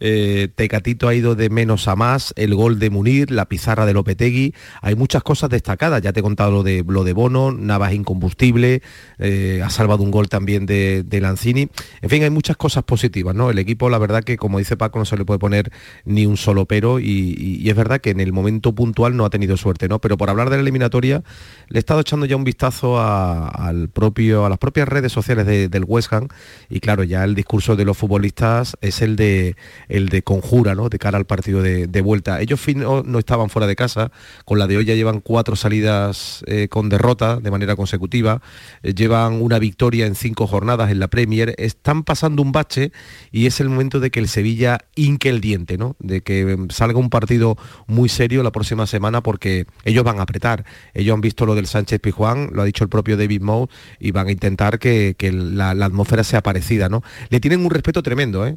eh, 0.00 0.48
Tecatito 0.54 1.08
ha 1.08 1.14
ido 1.14 1.34
de 1.34 1.50
menos 1.50 1.86
a 1.88 1.94
más, 1.94 2.32
el 2.36 2.54
gol 2.54 2.78
de 2.78 2.90
Munir, 2.90 3.30
la 3.30 3.46
pizarra 3.46 3.86
de 3.86 3.92
Lopetegui, 3.92 4.54
hay 4.82 4.96
muchas 4.96 5.22
cosas 5.22 5.50
destacadas, 5.50 6.02
ya 6.02 6.12
te 6.12 6.20
he 6.20 6.22
contado 6.22 6.50
lo 6.50 6.62
de, 6.62 6.84
lo 6.86 7.04
de 7.04 7.12
Bono, 7.12 7.52
Navas 7.52 7.92
incombustible, 7.92 8.82
eh, 9.18 9.62
ha 9.64 9.70
salvado 9.70 10.02
un 10.02 10.10
gol 10.10 10.28
también 10.28 10.66
de, 10.66 11.04
Lanzini, 11.20 11.68
en 12.00 12.10
fin, 12.10 12.22
hay 12.22 12.30
muchas 12.30 12.56
cosas 12.56 12.82
positivas, 12.82 13.34
¿no? 13.34 13.50
El 13.50 13.58
equipo, 13.58 13.90
la 13.90 13.98
verdad 13.98 14.24
que 14.24 14.38
como 14.38 14.58
dice 14.58 14.76
Paco, 14.76 14.98
no 14.98 15.04
se 15.04 15.18
le 15.18 15.24
puede 15.24 15.38
poner 15.38 15.70
ni 16.04 16.24
un 16.24 16.38
solo 16.38 16.64
pero 16.64 16.98
y, 16.98 17.68
es 17.68 17.76
verdad 17.76 18.00
que 18.00 18.10
en 18.10 18.20
el 18.20 18.32
momento 18.32 18.74
puntual 18.74 19.16
no 19.16 19.24
ha 19.24 19.30
tenido 19.30 19.56
suerte, 19.56 19.86
¿no? 19.86 20.00
Pero 20.00 20.16
por 20.16 20.30
hablar 20.30 20.50
de 20.50 20.56
la 20.56 20.62
eliminatoria, 20.62 21.22
le 21.68 21.78
he 21.78 21.80
estado 21.80 22.00
echando 22.00 22.26
ya 22.26 22.36
un 22.36 22.44
vistazo 22.44 22.98
a, 22.98 23.48
al 23.48 23.88
propio, 23.90 24.46
a 24.46 24.48
las 24.48 24.58
propias 24.58 24.88
redes 24.88 25.12
sociales 25.12 25.46
del 25.46 25.84
West 25.86 26.12
Ham 26.12 26.28
y 26.68 26.80
claro, 26.80 27.04
ya 27.04 27.22
el 27.24 27.34
discurso 27.34 27.76
de 27.76 27.84
los 27.84 27.96
futbolistas 27.96 28.76
es 28.80 29.02
el 29.02 29.16
de 29.16 29.56
el 29.90 30.08
de 30.08 30.22
conjura, 30.22 30.74
¿no? 30.74 30.88
De 30.88 30.98
cara 30.98 31.18
al 31.18 31.26
partido 31.26 31.62
de, 31.62 32.00
vuelta. 32.00 32.40
Ellos 32.40 32.60
no, 32.76 33.18
estaban 33.18 33.50
fuera 33.50 33.66
de 33.66 33.76
casa, 33.76 34.10
con 34.44 34.58
la 34.58 34.66
de 34.66 34.78
hoy 34.78 34.84
ya 34.86 34.94
llevan 34.94 35.20
cuatro 35.20 35.56
salidas 35.56 36.42
eh, 36.46 36.68
con 36.68 36.88
derrota 36.88 37.36
de 37.36 37.50
manera 37.50 37.76
consecutiva, 37.76 38.40
eh, 38.82 38.94
llevan 38.94 39.42
una 39.42 39.58
victoria 39.58 40.06
en 40.06 40.14
cinco 40.14 40.46
jornadas 40.46 40.90
en 40.90 41.00
la 41.00 41.08
Premier, 41.08 41.54
están 41.58 42.04
pasando 42.04 42.40
un 42.40 42.52
bache 42.52 42.92
y 43.32 43.46
es 43.46 43.60
el 43.60 43.68
momento 43.68 44.00
de 44.00 44.10
que 44.10 44.20
el 44.20 44.28
Sevilla 44.28 44.78
inque 44.94 45.28
el 45.28 45.40
diente, 45.40 45.76
¿no? 45.76 45.96
De 45.98 46.22
que 46.22 46.40
em, 46.40 46.68
salga 46.70 46.98
un 46.98 47.10
partido 47.10 47.58
muy 47.86 48.08
serio 48.08 48.42
la 48.42 48.52
próxima 48.52 48.86
semana 48.86 49.22
porque 49.22 49.66
ellos 49.84 50.04
van 50.04 50.20
a 50.20 50.22
apretar. 50.22 50.64
Ellos 50.94 51.14
han 51.14 51.20
visto 51.20 51.44
lo 51.44 51.54
del 51.54 51.66
Sánchez 51.66 52.00
Pijuán, 52.00 52.50
lo 52.52 52.62
ha 52.62 52.64
dicho 52.64 52.84
el 52.84 52.90
propio 52.90 53.16
David 53.16 53.42
Moe, 53.42 53.66
y 53.98 54.12
van 54.12 54.28
a 54.28 54.32
intentar 54.32 54.78
que, 54.78 55.16
la, 55.20 55.70
atmósfera 55.70 56.24
sea 56.24 56.42
parecida, 56.42 56.88
¿no? 56.88 57.02
Le 57.28 57.40
tienen 57.40 57.64
un 57.64 57.70
respeto 57.70 58.02
tremendo, 58.02 58.46
¿eh? 58.46 58.56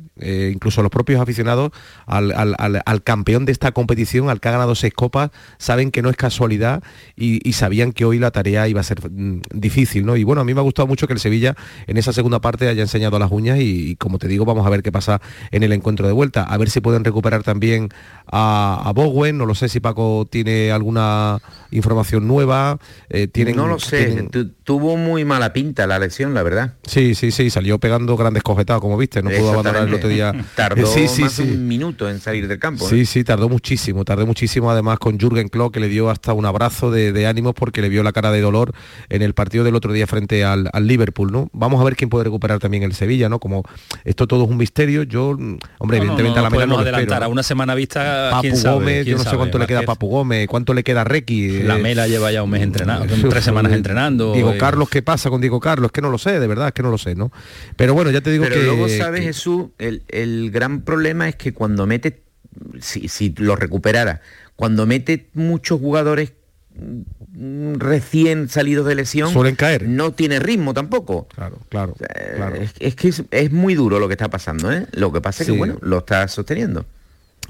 incluso 0.54 0.82
los 0.82 0.92
propios 0.92 1.23
aficionados 1.24 1.72
al, 2.06 3.04
campeón 3.04 3.46
de 3.46 3.52
esta 3.52 3.72
competición, 3.72 4.30
al 4.30 4.40
que 4.40 4.50
ha 4.50 4.52
ganado 4.52 4.76
seis 4.76 4.94
copas, 4.94 5.32
saben 5.58 5.92
que 5.92 6.02
no 6.02 6.10
es 6.10 6.16
casualidad 6.16 6.84
y, 7.16 7.54
sabían 7.54 7.94
que 7.94 8.04
hoy 8.04 8.18
la 8.18 8.32
tarea 8.32 8.68
iba 8.68 8.82
a 8.82 8.84
ser 8.84 9.10
mm, 9.10 9.42
difícil, 9.54 10.06
¿no? 10.06 10.18
Y 10.18 10.24
bueno, 10.24 10.42
a 10.42 10.46
mí 10.46 10.54
me 10.54 10.60
ha 10.60 10.64
gustado 10.64 10.88
mucho 10.88 11.08
que 11.08 11.14
el 11.14 11.20
Sevilla 11.20 11.56
en 11.88 11.98
esa 11.98 12.12
segunda 12.12 12.42
parte 12.42 12.68
haya 12.68 12.82
enseñado 12.82 13.20
las 13.20 13.32
uñas 13.32 13.60
y, 13.60 13.96
como 13.98 14.18
te 14.18 14.28
digo, 14.28 14.44
vamos 14.44 14.66
a 14.66 14.70
ver 14.70 14.82
qué 14.82 14.92
pasa 14.92 15.22
en 15.52 15.64
el 15.64 15.72
encuentro 15.72 16.08
de 16.08 16.14
vuelta, 16.14 16.44
a 16.44 16.58
ver 16.58 16.70
si 16.70 16.82
pueden 16.82 17.04
recuperar 17.04 17.44
también 17.44 17.90
a, 18.32 18.92
Bowen, 18.96 19.38
no 19.38 19.46
lo 19.46 19.56
sé 19.56 19.70
si 19.70 19.80
Paco 19.80 20.28
tiene 20.30 20.72
alguna 20.72 21.40
información 21.72 22.28
nueva. 22.28 22.78
Eh, 23.10 23.28
tienen, 23.28 23.56
no 23.56 23.68
lo 23.68 23.80
sé, 23.80 24.28
tuvo 24.64 24.98
muy 24.98 25.26
mala 25.26 25.54
pinta 25.54 25.88
la 25.88 26.00
lesión, 26.00 26.34
la 26.34 26.44
verdad. 26.44 26.74
Sí, 26.86 27.16
sí, 27.16 27.32
sí, 27.32 27.50
salió 27.50 27.80
pegando 27.80 28.16
grandes 28.18 28.44
cojetados, 28.44 28.82
como 28.82 28.98
viste, 28.98 29.22
no 29.22 29.30
pudo 29.30 29.52
abandonar 29.52 29.88
el 29.88 29.94
otro 29.94 30.10
día. 30.10 30.34
Tardó, 30.56 30.86
más 31.20 31.38
de 31.38 31.44
un 31.44 31.68
minuto 31.68 32.10
en 32.10 32.20
salir 32.20 32.48
del 32.48 32.60
campo. 32.60 32.88
Sí, 32.88 33.06
sí, 33.06 33.24
tardó 33.24 33.50
muchísimo, 33.50 34.06
tardó 34.06 34.26
muchísimo 34.26 34.72
además 34.72 35.00
con 35.00 35.20
Jürgen 35.20 35.50
Klopp 35.50 35.74
que 35.74 35.80
le 35.80 35.90
dio 35.90 36.10
hasta 36.10 36.34
un 36.34 36.46
abrazo 36.46 36.92
de, 36.92 37.28
ánimos 37.28 37.54
porque 37.54 37.82
le 37.82 37.90
vio 37.90 38.04
la 38.04 38.12
cara 38.12 38.32
de 38.32 38.42
dolor 38.42 38.74
en 39.10 39.22
el 39.22 39.34
partido 39.34 39.64
del 39.64 39.76
otro 39.76 39.94
día 39.94 40.08
frente 40.08 40.44
al, 40.44 40.70
Liverpool, 40.82 41.32
¿no? 41.32 41.50
Vamos 41.54 41.80
a 41.80 41.84
ver 41.86 41.96
quién 41.96 42.10
puede 42.10 42.26
recuperar 42.26 42.60
también 42.60 42.84
el 42.84 42.94
Sevilla, 42.94 43.30
¿no? 43.30 43.40
Como 43.40 43.64
esto 44.04 44.28
todo 44.28 44.44
es 44.44 44.50
un 44.50 44.58
misterio, 44.58 45.04
yo, 45.04 45.30
hombre, 45.78 45.98
evidentemente 45.98 46.40
a 46.40 46.44
la 46.44 46.50
no 46.66 46.80
adelantar 46.80 47.24
a 47.24 47.28
una 47.28 47.44
semana 47.44 47.74
vista. 47.76 48.32
Papu 48.32 48.58
Gómez, 48.62 49.06
yo 49.06 49.18
no 49.18 49.24
sé 49.24 49.36
cuánto 49.38 49.58
le 49.58 49.68
queda 49.68 49.80
a 49.80 49.84
Papu 49.84 50.08
Gómez, 50.08 50.48
cuánto 50.48 50.74
le 50.74 50.84
queda 50.84 51.02
a 51.02 51.04
Requi. 51.04 51.64
La 51.64 51.78
Mela 51.78 52.08
lleva 52.08 52.32
ya 52.32 52.44
un 52.44 52.50
mes 52.50 52.62
entrenando, 52.62 53.14
tres 53.30 53.44
semanas 53.44 53.72
entrenando. 53.72 54.34
Diego 54.34 54.56
Carlos, 54.58 54.90
¿qué 54.90 55.02
pasa 55.02 55.30
con 55.30 55.42
Diego 55.42 55.60
Carlos? 55.60 55.88
Es 55.88 55.92
que 55.92 56.02
no 56.02 56.10
lo 56.10 56.18
sé, 56.18 56.40
de 56.40 56.48
verdad, 56.48 56.68
es 56.68 56.74
que 56.74 56.84
no 56.84 56.90
lo 56.90 56.98
sé, 56.98 57.16
¿no? 57.16 57.32
Pero 57.76 57.94
bueno, 57.94 58.12
ya 58.12 58.22
te 58.22 58.32
digo 58.32 58.44
Pero 58.44 58.56
que. 58.56 58.64
luego 58.64 58.90
sabes, 58.90 59.24
Jesús, 59.24 59.68
el, 59.78 60.52
gran 60.52 60.82
problema 60.82 60.93
es 61.02 61.36
que 61.36 61.54
cuando 61.54 61.86
mete, 61.86 62.24
si, 62.80 63.08
si 63.08 63.34
lo 63.38 63.56
recuperara, 63.56 64.22
cuando 64.56 64.86
mete 64.86 65.30
muchos 65.34 65.80
jugadores 65.80 66.34
mm, 66.76 67.76
recién 67.76 68.50
salidos 68.50 68.86
de 68.86 68.96
lesión 68.96 69.32
suelen 69.32 69.56
caer. 69.56 69.88
no 69.88 70.12
tiene 70.14 70.40
ritmo 70.40 70.74
tampoco. 70.74 71.28
Claro 71.28 71.60
claro, 71.70 71.96
Es, 72.80 72.96
que 72.96 73.14
es, 73.32 73.52
muy 73.52 73.76
duro 73.76 74.00
lo 74.00 74.08
que 74.08 74.14
está 74.14 74.30
pasando 74.30 74.72
¿eh? 74.72 74.88
lo 74.92 75.12
que 75.12 75.22
pasa 75.22 75.44
es 75.44 75.50
que 75.50 75.58
bueno 75.58 75.78
lo 75.82 76.00
está 76.00 76.28
sosteniendo 76.28 76.86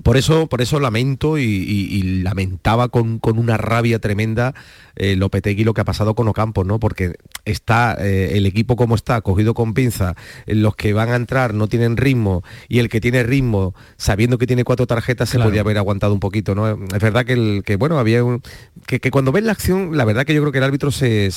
por 0.01 0.17
eso, 0.17 0.47
por 0.47 0.62
eso 0.62 0.79
lamento 0.79 1.38
y, 1.38 2.21
lamentaba 2.23 2.89
con, 2.89 3.19
una 3.23 3.58
rabia 3.58 3.99
tremenda 3.99 4.53
eh, 4.95 5.15
Lopetegui 5.15 5.63
lo 5.63 5.73
que 5.73 5.82
ha 5.82 5.86
pasado 5.86 6.15
con 6.15 6.27
Ocampo, 6.27 6.63
¿no? 6.63 6.79
Porque 6.79 7.15
está 7.45 7.95
eh, 7.99 8.38
el 8.38 8.45
equipo 8.45 8.75
como 8.75 8.95
está, 8.95 9.21
cogido 9.21 9.53
con 9.53 9.73
pinza, 9.73 10.15
los 10.45 10.75
que 10.75 10.93
van 10.93 11.10
a 11.10 11.15
entrar 11.15 11.53
no 11.53 11.67
tienen 11.67 11.97
ritmo 11.97 12.43
y 12.67 12.79
el 12.79 12.89
que 12.89 13.01
tiene 13.01 13.23
ritmo, 13.23 13.75
sabiendo 13.97 14.38
que 14.38 14.47
tiene 14.47 14.63
cuatro 14.63 14.88
tarjetas, 14.88 15.29
se 15.29 15.39
podía 15.39 15.62
haber 15.62 15.77
aguantado 15.77 16.13
un 16.13 16.19
poquito, 16.19 16.56
¿no? 16.56 16.69
Es 16.69 17.01
verdad 17.01 17.25
que, 17.25 17.34
el, 17.34 17.63
que 17.65 17.75
bueno, 17.75 17.99
había 17.99 18.23
un, 18.23 18.41
que, 18.86 18.99
cuando 19.12 19.32
ves 19.32 19.43
la 19.43 19.51
acción, 19.51 19.97
la 19.97 20.06
verdad 20.06 20.25
que 20.25 20.34
yo 20.34 20.41
creo 20.41 20.51
que 20.51 20.58
el 20.60 20.63
árbitro 20.63 20.91
se, 20.91 21.29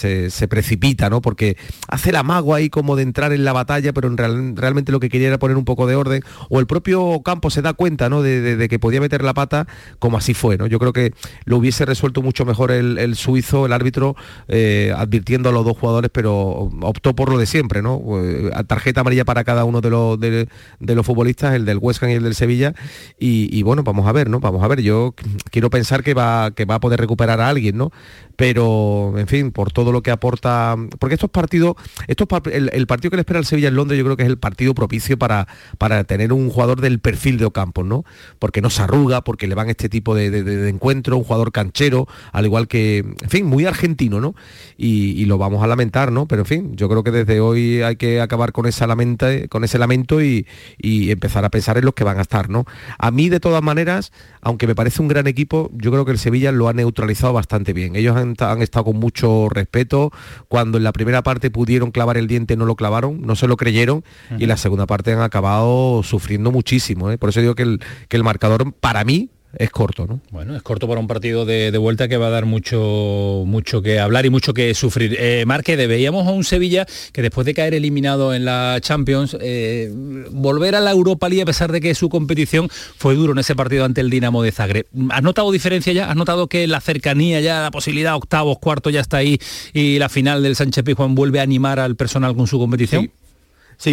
precipita, 0.49 1.11
¿no? 1.11 1.21
Porque 1.21 1.57
hace 1.89 2.11
el 2.11 2.17
amago 2.17 2.55
ahí 2.55 2.69
como 2.71 2.97
de 2.97 3.03
entrar 3.03 3.33
en 3.33 3.45
la 3.45 3.53
batalla, 3.53 3.93
pero 3.93 4.09
en 4.09 4.57
realmente 4.57 4.93
lo 4.93 5.01
que 5.01 5.09
quería 5.09 5.29
era 5.29 5.39
poner 5.39 5.57
un 5.57 5.65
poco 5.65 5.87
de 5.87 5.97
orden, 5.97 6.23
o 6.51 6.61
el 6.61 6.67
propio 6.67 7.05
Ocampo 7.05 7.51
se 7.51 7.63
da 7.63 7.73
cuenta, 7.73 8.09
¿no? 8.09 8.23
De, 8.23 8.46
de, 8.55 8.69
que 8.69 8.79
podía 8.79 9.01
meter 9.01 9.25
la 9.25 9.35
pata, 9.35 9.67
como 9.99 10.19
así 10.19 10.35
fue, 10.35 10.57
¿no? 10.57 10.67
Yo 10.67 10.79
creo 10.79 10.93
que 10.93 11.13
lo 11.45 11.57
hubiese 11.57 11.85
resuelto 11.85 12.23
mucho 12.23 12.45
mejor 12.45 12.71
el, 12.71 13.17
suizo, 13.17 13.67
el 13.67 13.73
árbitro, 13.73 14.17
eh, 14.49 14.93
advirtiendo 14.97 15.49
a 15.49 15.53
los 15.53 15.65
dos 15.65 15.77
jugadores, 15.77 16.11
pero 16.13 16.71
optó 16.83 17.15
por 17.15 17.31
lo 17.31 17.39
de 17.39 17.47
siempre, 17.47 17.83
¿no? 17.83 18.01
Eh, 18.23 18.51
tarjeta 18.67 19.01
amarilla 19.01 19.25
para 19.25 19.45
cada 19.45 19.65
uno 19.65 19.81
de 19.81 19.91
los, 19.91 20.21
de, 20.21 20.49
los 20.81 21.07
futbolistas, 21.07 21.55
el 21.55 21.65
del 21.65 21.79
West 21.79 22.03
y 22.03 22.13
el 22.13 22.23
del 22.23 22.35
Sevilla, 22.35 22.75
y, 23.19 23.63
bueno, 23.63 23.83
vamos 23.83 24.07
a 24.07 24.13
ver, 24.13 24.31
¿no? 24.31 24.41
Vamos 24.41 24.63
a 24.63 24.69
ver, 24.69 24.83
yo 24.83 25.15
quiero 25.51 25.71
pensar 25.71 26.03
que 26.03 26.15
va, 26.15 26.51
que 26.53 26.65
va 26.65 26.77
a 26.77 26.81
poder 26.81 27.01
recuperar 27.01 27.41
a 27.41 27.49
alguien, 27.49 27.77
¿no? 27.77 27.91
Pero, 28.37 29.15
en 29.17 29.27
fin, 29.27 29.51
por 29.51 29.73
todo 29.73 29.93
lo 29.93 30.03
que 30.03 30.11
aporta, 30.11 30.77
porque 30.99 31.15
estos 31.15 31.31
partidos, 31.31 31.75
estos, 32.07 32.29
el, 32.53 32.87
partido 32.87 33.11
que 33.11 33.17
le 33.17 33.23
espera 33.23 33.39
al 33.39 33.47
Sevilla 33.47 33.69
en 33.69 33.77
Londres 33.77 33.99
yo 33.99 34.05
creo 34.05 34.17
que 34.17 34.25
es 34.25 34.29
el 34.29 34.39
partido 34.39 34.75
propicio 34.75 35.19
para, 35.19 35.49
para 35.79 36.05
tener 36.05 36.33
un 36.33 36.51
jugador 36.51 36.81
del 36.81 37.01
perfil 37.01 37.39
de 37.39 37.47
Ocampos, 37.47 37.87
¿no? 37.87 38.05
Porque 38.39 38.61
no 38.61 38.71
se 38.71 38.83
arruga, 38.83 39.23
porque 39.23 39.47
le 39.47 39.55
van 39.55 39.71
este 39.71 39.89
tipo 39.89 40.15
de, 40.15 40.31
de, 40.31 40.69
encuentro, 40.69 41.17
un 41.17 41.25
jugador 41.25 41.53
canchero, 41.53 42.07
al 42.33 42.45
igual 42.45 42.69
que, 42.69 42.99
en 42.99 43.31
fin, 43.31 43.47
muy 43.47 43.67
argentino, 43.67 44.21
¿no? 44.21 44.35
Y, 44.77 45.25
lo 45.27 45.39
vamos 45.39 45.65
a 45.65 45.67
lamentar, 45.67 46.13
¿no? 46.13 46.27
Pero 46.27 46.43
en 46.43 46.47
fin, 46.47 46.77
yo 46.77 46.89
creo 46.89 47.03
que 47.03 47.11
desde 47.11 47.41
hoy 47.41 47.83
hay 47.83 47.97
que 47.97 48.21
acabar 48.21 48.53
con, 48.53 48.67
esa 48.67 48.87
lamenta, 48.87 49.49
con 49.49 49.65
ese 49.65 49.79
lamento 49.79 50.23
y, 50.23 50.47
empezar 50.81 51.45
a 51.45 51.51
pensar 51.51 51.79
en 51.79 51.85
los 51.85 51.95
que 51.95 52.05
van 52.05 52.19
a 52.19 52.23
estar, 52.23 52.49
¿no? 52.49 52.65
A 52.99 53.11
mí, 53.11 53.29
de 53.29 53.41
todas 53.41 53.63
maneras, 53.63 54.13
aunque 54.41 54.67
me 54.67 54.75
parece 54.75 55.03
un 55.03 55.09
gran 55.09 55.27
equipo, 55.27 55.71
yo 55.75 55.91
creo 55.91 56.05
que 56.05 56.13
el 56.13 56.19
Sevilla 56.19 56.53
lo 56.53 56.69
ha 56.69 56.73
neutralizado 56.73 57.33
bastante 57.33 57.73
bien. 57.73 57.97
Ellos 57.97 58.17
han, 58.17 58.63
estado 58.63 58.85
con 58.85 58.97
mucho 58.97 59.49
respeto. 59.49 60.13
Cuando 60.49 60.79
en 60.79 60.85
la 60.85 60.93
primera 60.93 61.23
parte 61.23 61.51
pudieron 61.51 61.91
clavar 61.91 62.17
el 62.17 62.27
diente, 62.27 62.57
no 62.57 62.65
lo 62.65 62.77
clavaron, 62.77 63.23
no 63.23 63.37
se 63.37 63.49
lo 63.49 63.57
creyeron, 63.57 64.05
y 64.39 64.45
en 64.45 64.49
la 64.49 64.57
segunda 64.57 64.87
parte 64.87 65.13
han 65.13 65.21
acabado 65.21 66.03
sufriendo 66.03 66.51
muchísimo. 66.53 67.11
¿eh? 67.11 67.19
Por 67.19 67.31
eso 67.31 67.41
digo 67.41 67.55
que 67.55 67.63
el, 67.63 67.81
que 68.09 68.17
el 68.17 68.25
marcador, 68.27 68.73
para 68.75 69.05
mí, 69.05 69.31
es 69.59 69.71
corto, 69.71 70.07
¿no? 70.07 70.21
Bueno, 70.31 70.55
es 70.55 70.63
corto 70.63 70.87
para 70.87 71.01
un 71.01 71.07
partido 71.07 71.47
de, 71.47 71.77
vuelta 71.79 72.09
que 72.09 72.17
va 72.17 72.27
a 72.27 72.31
dar 72.31 72.45
mucho, 72.45 73.45
mucho 73.47 73.81
que 73.81 73.99
hablar 73.99 74.27
y 74.27 74.31
mucho 74.31 74.53
que 74.53 74.75
sufrir. 74.75 75.17
Eh, 75.19 75.45
Marque, 75.47 75.77
veíamos 75.87 76.27
a 76.27 76.31
un 76.31 76.45
Sevilla 76.45 76.87
que 77.13 77.23
después 77.23 77.47
de 77.47 77.55
caer 77.55 77.75
eliminado 77.75 78.35
en 78.35 78.45
la 78.45 78.79
Champions, 78.81 79.37
eh, 79.41 79.91
volver 80.31 80.75
a 80.75 80.81
la 80.81 80.91
Europa 80.91 81.29
League 81.29 81.43
a 81.43 81.47
pesar 81.47 81.73
de 81.73 81.81
que 81.81 81.95
su 81.95 82.09
competición 82.09 82.69
fue 82.71 83.15
duro 83.15 83.33
en 83.33 83.39
ese 83.39 83.57
partido 83.57 83.85
ante 83.85 84.01
el 84.01 84.11
Dinamo 84.11 84.43
de 84.43 84.53
Zagreb. 84.53 84.87
¿Has 85.11 85.23
notado 85.23 85.51
diferencia 85.53 85.93
ya? 85.93 86.11
¿Has 86.11 86.17
notado 86.17 86.49
que 86.49 86.67
la 86.67 86.81
cercanía 86.81 87.41
ya, 87.41 87.63
la 87.63 87.71
posibilidad, 87.71 88.15
octavos, 88.15 88.59
cuartos 88.59 88.93
ya 88.93 89.01
está 89.01 89.19
ahí 89.19 89.39
y 89.73 89.99
la 89.99 90.09
final 90.09 90.43
del 90.43 90.57
Sánchez 90.57 90.85
Pizjuán 90.85 91.15
vuelve 91.15 91.41
a 91.41 91.43
animar 91.43 91.81
al 91.81 91.97
personal 91.97 92.35
con 92.37 92.47
su 92.47 92.59
competición? 92.59 93.05
Sí. 93.05 93.11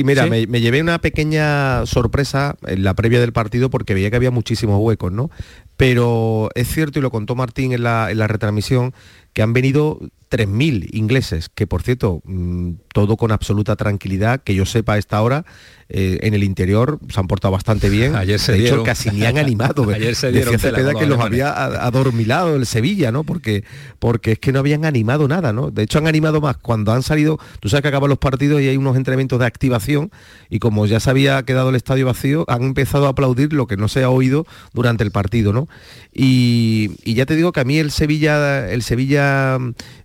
Mira, 0.04 0.26
Me, 0.28 0.46
llevé 0.46 0.82
una 0.82 1.00
pequeña 1.00 1.86
sorpresa 1.86 2.56
en 2.66 2.84
la 2.84 2.94
previa 2.94 3.20
del 3.20 3.34
partido 3.34 3.70
porque 3.70 3.94
veía 3.94 4.10
que 4.10 4.16
había 4.16 4.32
muchísimos 4.32 4.80
huecos, 4.82 5.12
¿no? 5.12 5.30
Pero 5.78 6.50
es 6.56 6.68
cierto, 6.68 7.00
y 7.00 7.02
lo 7.02 7.12
contó 7.12 7.36
Martín 7.36 7.74
en 7.74 7.84
la, 7.84 8.12
en 8.12 8.18
la 8.18 8.28
retransmisión, 8.28 8.94
que 9.34 9.42
han 9.42 9.54
venido 9.54 10.00
3.000 10.30 10.90
ingleses, 10.94 11.50
que 11.50 11.68
por 11.68 11.84
cierto, 11.84 12.22
mm, 12.24 12.72
todo 12.94 13.18
con 13.18 13.32
absoluta 13.32 13.76
tranquilidad, 13.76 14.42
que 14.42 14.56
yo 14.56 14.66
sepa 14.66 14.94
a 14.94 14.98
esta 14.98 15.22
hora, 15.22 15.46
eh, 15.90 16.20
en 16.22 16.34
el 16.34 16.44
interior 16.44 17.00
se 17.10 17.20
han 17.20 17.28
portado 17.28 17.52
bastante 17.52 17.90
bien. 17.90 18.16
Ayer 18.16 18.40
se 18.40 18.54
de 18.54 18.66
hecho, 18.66 18.84
casi 18.84 19.10
ni 19.12 19.26
han 19.26 19.38
animado. 19.38 19.88
Ayer 19.94 20.16
se 20.16 20.32
dieron 20.32 20.54
Decía 20.54 20.94
que 20.98 21.06
los 21.06 21.20
había 21.20 21.52
adormilado 21.54 22.56
el 22.56 22.66
Sevilla, 22.66 23.12
¿no? 23.12 23.24
Porque, 23.24 23.64
porque 24.00 24.34
es 24.34 24.40
que 24.40 24.52
no 24.52 24.60
habían 24.60 24.86
animado 24.86 25.28
nada, 25.28 25.52
¿no? 25.52 25.72
De 25.72 25.84
hecho 25.84 25.98
han 25.98 26.08
animado 26.08 26.40
más 26.40 26.58
cuando 26.58 26.94
han 26.94 27.04
salido, 27.04 27.38
tú 27.60 27.70
sabes 27.70 27.82
que 27.82 27.90
acaban 27.90 28.10
los 28.10 28.18
partidos 28.18 28.62
y 28.62 28.70
hay 28.70 28.78
unos 28.78 28.96
entrenamientos 28.96 29.40
de 29.40 29.46
activación 29.46 30.12
y 30.50 30.60
como 30.60 30.86
ya 30.86 31.00
se 31.00 31.10
había 31.10 31.44
quedado 31.44 31.70
el 31.70 31.76
estadio 31.76 32.06
vacío, 32.06 32.46
han 32.48 32.64
empezado 32.64 33.08
a 33.08 33.10
aplaudir 33.10 33.54
lo 33.54 33.68
que 33.68 33.76
no 33.76 33.88
se 33.88 34.04
ha 34.04 34.10
oído 34.10 34.46
durante 34.74 35.04
el 35.04 35.12
partido, 35.12 35.52
¿no? 35.52 35.68
Y, 36.14 36.92
ya 37.14 37.26
te 37.26 37.36
digo 37.36 37.52
que 37.52 37.60
a 37.60 37.64
mí 37.64 37.78
el 37.78 37.92
Sevilla, 37.92 38.70
el 38.70 38.82
Sevilla 38.82 39.58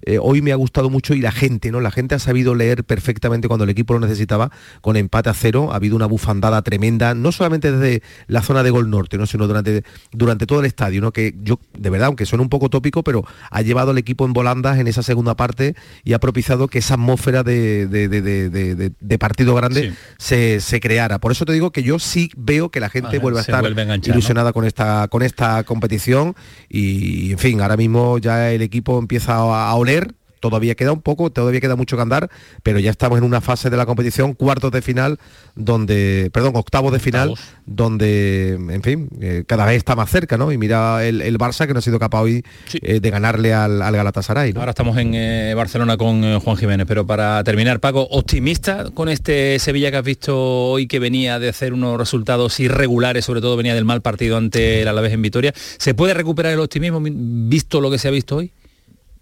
eh, 0.02 0.18
hoy 0.20 0.42
me 0.42 0.52
ha 0.52 0.56
gustado 0.56 0.90
mucho 0.90 1.14
y 1.14 1.20
la 1.20 1.32
gente, 1.32 1.70
¿no? 1.70 1.80
La 1.80 1.90
gente 1.90 2.14
ha 2.14 2.18
sabido 2.18 2.54
leer 2.54 2.77
perfectamente 2.84 3.48
cuando 3.48 3.64
el 3.64 3.70
equipo 3.70 3.94
lo 3.94 4.00
necesitaba, 4.00 4.50
con 4.80 4.96
empate 4.96 5.30
a 5.30 5.34
cero, 5.34 5.70
ha 5.72 5.76
habido 5.76 5.96
una 5.96 6.06
bufandada 6.06 6.62
tremenda, 6.62 7.14
no 7.14 7.32
solamente 7.32 7.72
desde 7.72 8.02
la 8.26 8.42
zona 8.42 8.62
de 8.62 8.70
Gol 8.70 8.90
Norte, 8.90 9.18
¿no? 9.18 9.26
sino 9.26 9.46
durante, 9.46 9.82
durante 10.12 10.46
todo 10.46 10.60
el 10.60 10.66
estadio, 10.66 11.00
¿no? 11.00 11.12
Que 11.12 11.34
yo, 11.42 11.58
de 11.76 11.90
verdad, 11.90 12.08
aunque 12.08 12.26
suene 12.26 12.42
un 12.42 12.48
poco 12.48 12.68
tópico, 12.68 13.02
pero 13.02 13.24
ha 13.50 13.62
llevado 13.62 13.90
al 13.90 13.98
equipo 13.98 14.24
en 14.24 14.32
volandas 14.32 14.78
en 14.78 14.86
esa 14.86 15.02
segunda 15.02 15.36
parte 15.36 15.74
y 16.04 16.12
ha 16.12 16.18
propiciado 16.18 16.68
que 16.68 16.78
esa 16.78 16.94
atmósfera 16.94 17.42
de, 17.42 18.92
partido 19.18 19.54
grande 19.54 19.94
se, 20.18 20.80
creara. 20.80 21.18
Por 21.18 21.32
eso 21.32 21.44
te 21.44 21.52
digo 21.52 21.70
que 21.70 21.82
yo 21.82 21.98
sí 21.98 22.30
veo 22.36 22.70
que 22.70 22.80
la 22.80 22.88
gente 22.88 23.18
vuelve 23.18 23.38
a 23.38 23.42
estar 23.42 23.64
ilusionada 24.04 24.52
con, 24.52 24.64
esta, 24.64 25.08
con 25.08 25.22
esta 25.22 25.64
competición 25.64 26.34
y, 26.68 27.32
en 27.32 27.38
fin, 27.38 27.60
ahora 27.60 27.76
mismo 27.76 28.18
ya 28.18 28.52
el 28.52 28.62
equipo 28.62 28.98
empieza 28.98 29.34
a 29.34 29.74
oler 29.74 30.14
todavía 30.40 30.74
queda 30.74 30.92
un 30.92 31.02
poco, 31.02 31.30
todavía 31.30 31.60
queda 31.60 31.76
mucho 31.76 31.96
que 31.96 32.02
andar, 32.02 32.30
pero 32.62 32.78
ya 32.78 32.90
estamos 32.90 33.18
en 33.18 33.24
una 33.24 33.40
fase 33.40 33.70
de 33.70 33.76
la 33.76 33.86
competición, 33.86 34.34
cuartos 34.34 34.70
de 34.72 34.82
final, 34.82 35.18
donde, 35.54 36.30
perdón, 36.32 36.52
octavos 36.56 36.92
de 36.92 36.98
final, 36.98 37.34
donde, 37.66 38.52
en 38.54 38.82
fin, 38.82 39.08
eh, 39.20 39.44
cada 39.46 39.66
vez 39.66 39.76
está 39.76 39.96
más 39.96 40.10
cerca, 40.10 40.36
¿no? 40.36 40.52
Y 40.52 40.58
mira 40.58 41.04
el, 41.04 41.38
Barça 41.38 41.68
que 41.68 41.72
no 41.72 41.78
ha 41.78 41.82
sido 41.82 42.00
capaz 42.00 42.22
hoy 42.22 42.44
eh, 42.82 42.98
de 42.98 43.10
ganarle 43.10 43.54
al, 43.54 43.80
al 43.80 43.94
Galatasaray. 43.94 44.54
Ahora 44.56 44.70
estamos 44.70 44.96
en 44.98 45.14
eh, 45.14 45.54
Barcelona 45.54 45.96
con 45.96 46.40
Juan 46.40 46.56
Jiménez, 46.56 46.86
pero 46.88 47.06
para 47.06 47.44
terminar, 47.44 47.78
Paco, 47.78 48.08
¿optimista 48.10 48.90
con 48.92 49.08
este 49.08 49.58
Sevilla 49.60 49.90
que 49.92 49.96
has 49.98 50.04
visto 50.04 50.36
hoy 50.36 50.88
que 50.88 50.98
venía 50.98 51.38
de 51.38 51.48
hacer 51.48 51.72
unos 51.72 51.96
resultados 51.96 52.58
irregulares, 52.58 53.24
sobre 53.24 53.40
todo 53.40 53.56
venía 53.56 53.74
del 53.74 53.84
mal 53.84 54.02
partido 54.02 54.36
ante 54.36 54.82
el 54.82 54.88
Alavés 54.88 55.12
en 55.12 55.22
Vitoria? 55.22 55.52
¿Se 55.54 55.94
puede 55.94 56.14
recuperar 56.14 56.52
el 56.52 56.60
optimismo 56.60 57.00
visto 57.02 57.80
lo 57.80 57.90
que 57.90 57.98
se 57.98 58.08
ha 58.08 58.10
visto 58.10 58.36
hoy? 58.36 58.52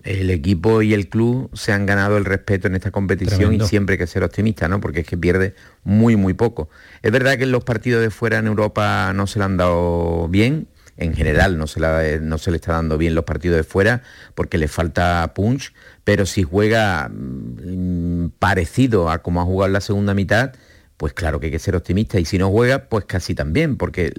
El 0.07 0.31
equipo 0.31 0.83
y 0.83 0.95
el 0.95 1.09
club 1.09 1.51
se 1.53 1.73
han 1.73 1.85
ganado 1.85 2.17
el 2.17 2.25
respeto 2.25 2.69
en 2.69 2.77
esta 2.77 2.91
competición 2.91 3.55
y 3.55 3.61
siempre 3.61 3.95
hay 3.95 3.99
que 3.99 4.07
ser 4.07 4.23
optimista, 4.23 4.69
¿no? 4.69 4.81
Porque 4.81 5.01
es 5.01 5.07
que 5.07 5.17
pierde 5.17 5.55
muy, 5.83 6.17
muy 6.17 6.33
poco. 6.35 6.71
Es 7.03 7.11
verdad 7.11 7.37
que 7.37 7.45
en 7.45 7.53
los 7.53 7.65
partidos 7.65 8.03
de 8.03 8.11
fuera 8.11 8.39
en 8.39 8.47
Europa 8.47 9.13
no 9.15 9.27
se 9.27 9.41
le 9.41 9.45
han 9.45 9.57
dado 9.57 10.29
bien, 10.29 10.69
en 10.97 11.15
general 11.15 11.59
no 11.59 11.67
se, 11.67 12.21
no 12.21 12.39
se 12.39 12.51
le 12.51 12.57
está 12.57 12.73
dando 12.73 12.97
bien 12.97 13.15
los 13.15 13.25
partidos 13.25 13.57
de 13.57 13.65
fuera 13.65 14.03
porque 14.35 14.59
le 14.59 14.69
falta 14.69 15.33
punch, 15.35 15.75
pero 16.05 16.25
si 16.25 16.43
juega 16.43 17.09
mm, 17.09 18.29
parecido 18.39 19.11
a 19.11 19.23
como 19.23 19.41
ha 19.41 19.45
jugado 19.45 19.67
en 19.67 19.73
la 19.73 19.81
segunda 19.81 20.15
mitad, 20.15 20.53
pues 20.97 21.13
claro 21.13 21.41
que 21.41 21.47
hay 21.47 21.53
que 21.53 21.59
ser 21.59 21.77
optimista 21.77 22.19
y 22.19 22.25
si 22.25 22.39
no 22.39 22.51
juega, 22.51 22.89
pues 22.89 23.05
casi 23.05 23.35
también, 23.35 23.77
porque 23.77 24.13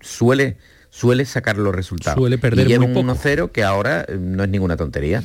suele 0.00 0.56
suele 0.92 1.24
sacar 1.24 1.56
los 1.56 1.74
resultados. 1.74 2.20
Suele 2.20 2.38
perder 2.38 2.70
y 2.70 2.78
muy 2.78 2.86
un 2.86 3.08
1-0 3.08 3.50
que 3.50 3.64
ahora 3.64 4.04
eh, 4.06 4.18
no 4.20 4.44
es 4.44 4.50
ninguna 4.50 4.76
tontería. 4.76 5.24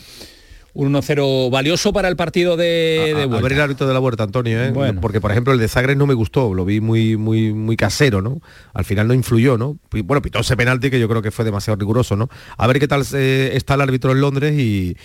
Un 0.77 0.93
1-0 0.93 1.49
valioso 1.49 1.91
para 1.91 2.07
el 2.07 2.15
partido 2.15 2.55
de, 2.55 3.13
de 3.15 3.23
a, 3.23 3.41
ver 3.41 3.53
el 3.53 3.61
árbitro 3.61 3.87
de 3.87 3.93
la 3.95 3.99
vuelta, 3.99 4.23
Antonio, 4.23 4.63
¿eh? 4.63 4.93
porque 5.01 5.19
por 5.19 5.31
ejemplo 5.31 5.51
el 5.51 5.59
de 5.59 5.67
Sagres 5.67 5.97
no 5.97 6.05
me 6.05 6.13
gustó, 6.13 6.53
lo 6.53 6.65
vi 6.65 6.81
muy, 6.81 7.17
muy, 7.17 7.51
muy 7.51 7.75
casero, 7.75 8.21
¿no? 8.21 8.41
Al 8.75 8.85
final 8.85 9.07
no 9.07 9.15
influyó, 9.15 9.57
¿no? 9.57 9.79
Bueno, 9.89 10.21
pitó 10.21 10.39
ese 10.39 10.55
penalti 10.55 10.91
que 10.91 10.99
yo 10.99 11.09
creo 11.09 11.23
que 11.23 11.31
fue 11.31 11.43
demasiado 11.45 11.79
riguroso, 11.79 12.15
¿no? 12.15 12.29
A 12.57 12.67
ver 12.67 12.79
qué 12.79 12.87
tal 12.87 13.03
eh, 13.15 13.51
está 13.53 13.73
el 13.73 13.81
árbitro 13.81 14.11
en 14.11 14.21
Londres 14.21 14.53
y, 14.55 14.95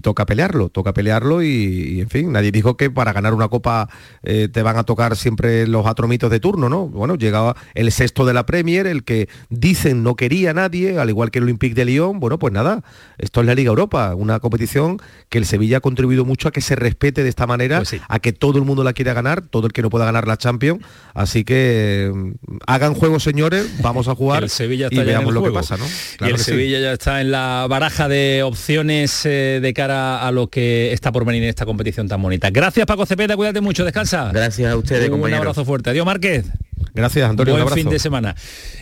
toca 0.00 0.26
pelearlo, 0.26 0.68
toca 0.70 0.94
pelearlo 0.94 1.42
y, 1.42 2.00
en 2.00 2.08
fin, 2.08 2.32
nadie 2.32 2.50
dijo 2.50 2.76
que 2.76 2.90
para 2.90 3.12
ganar 3.12 3.32
una 3.34 3.48
copa 3.48 3.88
eh, 4.24 4.48
te 4.50 4.62
van 4.62 4.78
a 4.78 4.84
tocar 4.84 5.14
siempre 5.14 5.66
los 5.68 5.86
atromitos 5.86 6.30
de 6.30 6.40
turno, 6.40 6.68
¿no? 6.68 6.88
Bueno, 6.88 7.14
llegaba 7.14 7.54
el 7.74 7.92
sexto 7.92 8.24
de 8.24 8.34
la 8.34 8.46
Premier, 8.46 8.88
el 8.88 9.04
que 9.04 9.28
dicen 9.48 10.02
no 10.02 10.16
quería 10.16 10.54
nadie, 10.54 10.98
al 10.98 11.08
igual 11.08 11.30
que 11.30 11.38
el 11.38 11.44
Olympique 11.44 11.74
de 11.74 11.84
Lyon, 11.84 12.18
bueno, 12.18 12.38
pues 12.40 12.52
nada, 12.52 12.82
esto 13.18 13.40
es 13.42 13.46
la 13.46 13.54
Liga 13.54 13.68
Europa, 13.68 14.14
una 14.16 14.40
competición 14.40 14.98
que 15.28 15.38
el 15.38 15.46
Sevilla 15.46 15.78
ha 15.78 15.80
contribuido 15.80 16.24
mucho 16.24 16.48
a 16.48 16.52
que 16.52 16.60
se 16.60 16.76
respete 16.76 17.22
de 17.22 17.28
esta 17.28 17.46
manera, 17.46 17.78
pues 17.78 18.00
a 18.08 18.18
que 18.18 18.32
todo 18.32 18.58
el 18.58 18.64
mundo 18.64 18.84
la 18.84 18.92
quiera 18.92 19.12
ganar, 19.12 19.42
todo 19.42 19.66
el 19.66 19.72
que 19.72 19.82
no 19.82 19.90
pueda 19.90 20.04
ganar 20.04 20.26
la 20.26 20.36
Champions. 20.36 20.80
Así 21.14 21.44
que 21.44 22.10
mm, 22.12 22.30
hagan 22.66 22.94
juego, 22.94 23.20
señores, 23.20 23.66
vamos 23.82 24.08
a 24.08 24.14
jugar 24.14 24.48
Sevilla 24.48 24.88
y 24.90 24.98
veamos 24.98 25.32
lo 25.32 25.42
que 25.42 25.50
pasa, 25.50 25.76
¿no? 25.76 25.86
y 26.26 26.30
el 26.30 26.38
Sevilla 26.38 26.80
ya 26.80 26.92
está 26.92 27.20
en 27.20 27.30
la 27.30 27.66
baraja 27.68 28.08
de 28.08 28.42
opciones 28.42 29.24
eh, 29.24 29.60
de 29.62 29.74
cara 29.74 30.26
a 30.26 30.30
lo 30.32 30.48
que 30.48 30.92
está 30.92 31.12
por 31.12 31.24
venir 31.24 31.42
en 31.42 31.48
esta 31.48 31.66
competición 31.66 32.08
tan 32.08 32.20
bonita. 32.22 32.50
Gracias, 32.50 32.86
Paco 32.86 33.06
Cepeda, 33.06 33.36
cuídate 33.36 33.60
mucho, 33.60 33.84
descansa. 33.84 34.30
Gracias 34.32 34.72
a 34.72 34.76
ustedes, 34.76 35.08
Un 35.10 35.34
abrazo 35.34 35.64
fuerte. 35.64 35.90
Adiós, 35.90 36.06
Márquez. 36.06 36.46
Gracias, 36.94 37.28
Antonio. 37.28 37.54
Buen 37.54 37.68
fin 37.68 37.88
de 37.88 37.98
semana. 37.98 38.34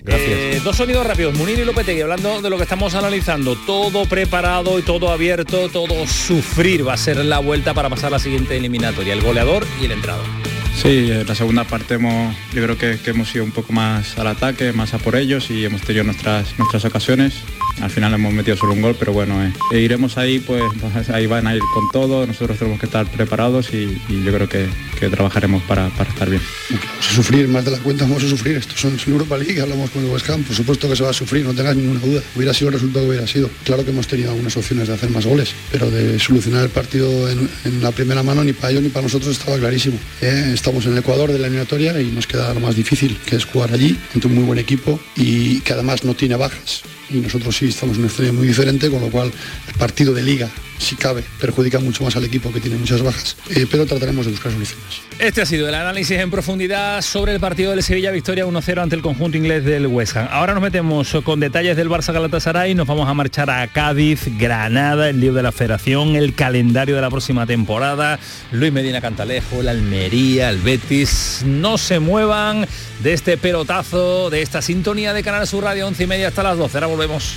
Gracias. 0.03 0.31
Eh, 0.31 0.61
dos 0.65 0.77
sonidos 0.77 1.07
rápidos, 1.07 1.35
Munir 1.35 1.59
y 1.59 1.65
Lopetegui, 1.65 2.03
hablando 2.03 2.41
de 2.41 2.51
lo 2.51 2.57
que 2.57 2.63
estamos 2.63 2.95
analizando. 2.95 3.57
Todo 3.67 4.05
preparado 4.07 4.79
y 4.79 4.83
todo 4.83 5.11
abierto, 5.11 5.69
todo 5.69 6.07
sufrir 6.07 6.87
va 6.87 6.95
a 6.95 6.97
ser 6.97 7.25
la 7.25 7.39
vuelta 7.39 7.75
para 7.75 7.89
pasar 7.91 8.09
a 8.09 8.11
la 8.11 8.19
siguiente 8.19 8.57
eliminatoria. 8.57 9.13
El 9.13 9.23
goleador 9.23 9.67
y 9.81 9.87
el 9.87 9.93
entrado. 9.93 10.23
Sí, 10.83 11.11
en 11.11 11.27
la 11.27 11.35
segunda 11.35 11.65
parte 11.65 11.95
hemos, 11.95 12.37
yo 12.55 12.63
creo 12.63 12.79
que, 12.79 13.01
hemos 13.11 13.35
ido 13.35 13.43
un 13.43 13.51
poco 13.51 13.73
más 13.73 14.17
al 14.17 14.29
ataque, 14.29 14.73
más 14.73 14.95
a 14.95 14.99
por 14.99 15.17
ellos 15.17 15.51
y 15.51 15.65
hemos 15.65 15.81
tenido 15.83 16.05
nuestras, 16.05 16.57
nuestras 16.57 16.85
ocasiones. 16.85 17.35
Al 17.81 17.91
final 17.91 18.15
hemos 18.15 18.33
metido 18.33 18.57
solo 18.57 18.73
un 18.73 18.83
gol, 18.83 18.97
pero 18.99 19.13
bueno, 19.13 19.45
eh, 19.45 19.53
e 19.73 19.81
iremos 19.81 20.19
ahí, 20.19 20.39
pues, 20.39 20.63
ahí 21.13 21.27
van 21.27 21.47
a 21.47 21.55
ir 21.55 21.63
con 21.75 21.89
todo, 21.93 22.27
nosotros 22.27 22.59
tenemos 22.59 22.79
que 22.79 22.87
estar 22.87 23.07
preparados 23.11 23.73
y, 23.73 24.01
yo 24.25 24.33
creo 24.33 24.49
que, 24.49 24.69
trabajaremos 25.11 25.63
para, 25.63 25.89
estar 25.89 26.29
bien. 26.29 26.43
Vamos 26.71 27.09
a 27.09 27.15
sufrir 27.15 27.49
más 27.49 27.65
de 27.65 27.71
la 27.71 27.79
cuenta, 27.79 28.05
vamos 28.05 28.25
a 28.25 28.29
sufrir. 28.29 28.57
Esto 28.57 28.75
son 28.77 28.99
Europa 29.07 29.37
League, 29.37 29.61
hablamos 29.61 29.91
con 29.91 30.05
el 30.05 30.11
West 30.11 30.29
Ham, 30.29 30.43
por 30.43 30.57
supuesto 30.57 30.89
que 30.89 30.97
se 30.97 31.05
va 31.05 31.11
a 31.11 31.13
sufrir, 31.13 31.45
no 31.45 31.55
tengas 31.55 31.77
ninguna 31.77 32.01
duda. 32.01 32.21
Hubiera 32.35 32.53
sido 32.53 32.69
el 32.69 32.75
resultado 32.75 33.05
que 33.05 33.11
hubiera 33.11 33.27
sido. 33.27 33.49
Claro 33.65 33.85
que 33.85 33.91
hemos 33.91 34.09
tenido 34.09 34.31
algunas 34.31 34.57
opciones 34.57 34.89
de 34.89 34.95
hacer 34.95 35.11
más 35.11 35.25
goles, 35.25 35.55
pero 35.71 35.89
de 35.89 36.19
solucionar 36.19 36.65
el 36.65 36.71
partido 36.71 37.29
en, 37.31 37.49
la 37.81 37.93
primera 37.93 38.25
mano 38.25 38.43
ni 38.43 38.53
para 38.53 38.73
ellos 38.73 38.83
ni 38.83 38.89
para 38.89 39.05
nosotros 39.05 39.31
estaba 39.31 39.57
clarísimo. 39.57 39.99
Eh, 40.21 40.51
estamos 40.69 40.85
en 40.85 40.93
el 40.93 40.99
Ecuador 40.99 41.33
de 41.33 41.39
la 41.39 41.47
eliminatoria 41.47 41.99
y 41.99 42.09
nos 42.09 42.27
queda 42.27 42.53
lo 42.53 42.61
más 42.61 42.77
difícil, 42.77 43.17
que 43.25 43.37
es 43.37 43.47
jugar 43.47 43.73
allí, 43.73 43.99
ante 44.15 44.27
un 44.27 44.35
muy 44.35 44.45
buen 44.45 44.59
equipo 44.59 45.01
y 45.17 45.61
que 45.61 45.73
además 45.73 46.05
no 46.05 46.13
tiene 46.13 46.37
bajas. 46.37 46.83
Y 47.09 47.21
nosotros 47.21 47.57
sí 47.57 47.69
estamos 47.69 47.97
en 47.97 48.03
una 48.03 48.11
historia 48.11 48.35
muy 48.35 48.47
diferente, 48.47 48.91
con 48.91 49.01
lo 49.01 49.11
cual 49.11 49.33
el 49.67 49.75
partido 49.79 50.13
de 50.13 50.23
liga, 50.23 50.51
si 50.79 50.97
cabe, 50.97 51.25
perjudica 51.41 51.79
mucho 51.79 52.05
más 52.05 52.17
al 52.17 52.25
equipo 52.25 52.53
que 52.53 52.61
tiene 52.61 52.77
muchas 52.77 53.03
bajas, 53.03 53.37
eh, 53.51 53.67
pero 53.71 53.87
trataremos 53.87 54.27
de 54.27 54.33
buscar 54.33 54.53
soluciones. 54.53 55.03
Este 55.19 55.43
ha 55.43 55.47
sido 55.47 55.69
el 55.69 55.75
análisis 55.75 56.19
en 56.19 56.31
profundidad 56.31 57.03
sobre 57.03 57.33
el 57.33 57.41
partido 57.41 57.73
del 57.73 57.83
Sevilla 57.83 58.13
Victoria 58.13 58.47
1-0 58.47 58.83
ante 58.83 58.95
el 58.95 59.03
conjunto 59.03 59.37
inglés 59.37 59.65
del 59.65 59.89
West 59.89 60.17
Ham. 60.17 60.29
Ahora 60.31 60.55
nos 60.55 60.63
metemos 60.63 61.17
con 61.25 61.41
detalles 61.41 61.77
del 61.77 61.91
Barça 61.91 62.13
Galatasaray, 62.13 62.75
nos 62.75 62.87
vamos 62.87 63.09
a 63.09 63.15
marchar 63.15 63.51
a 63.51 63.67
Cádiz, 63.67 64.29
Granada, 64.39 65.09
el 65.09 65.21
lío 65.21 65.35
de 65.35 65.43
la 65.43 65.51
Federación, 65.51 66.15
el 66.15 66.35
calendario 66.35 66.95
de 66.95 67.01
la 67.01 67.11
próxima 67.11 67.47
temporada, 67.47 68.19
Luis 68.53 68.73
Medina 68.73 69.01
Cantalejo, 69.01 69.61
el 69.61 69.69
Almería, 69.69 70.51
el 70.51 70.59
Betis, 70.59 71.43
no 71.45 71.79
se 71.79 71.99
muevan 71.99 72.67
de 73.03 73.13
este 73.13 73.37
pelotazo, 73.37 74.31
de 74.31 74.43
esta 74.43 74.63
sintonía 74.63 75.13
de 75.13 75.23
Canal 75.23 75.47
Sur 75.47 75.65
Radio 75.65 75.87
11 75.89 76.05
y 76.05 76.07
media 76.07 76.29
hasta 76.29 76.43
las 76.43 76.57
12. 76.57 76.77
Ahora 76.77 76.87
volvemos. 76.87 77.35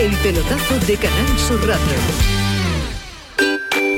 El 0.00 0.16
pelotazo 0.16 0.78
de 0.86 0.96
Canal 0.96 1.38
Sur 1.38 1.60
Radio. 1.68 1.92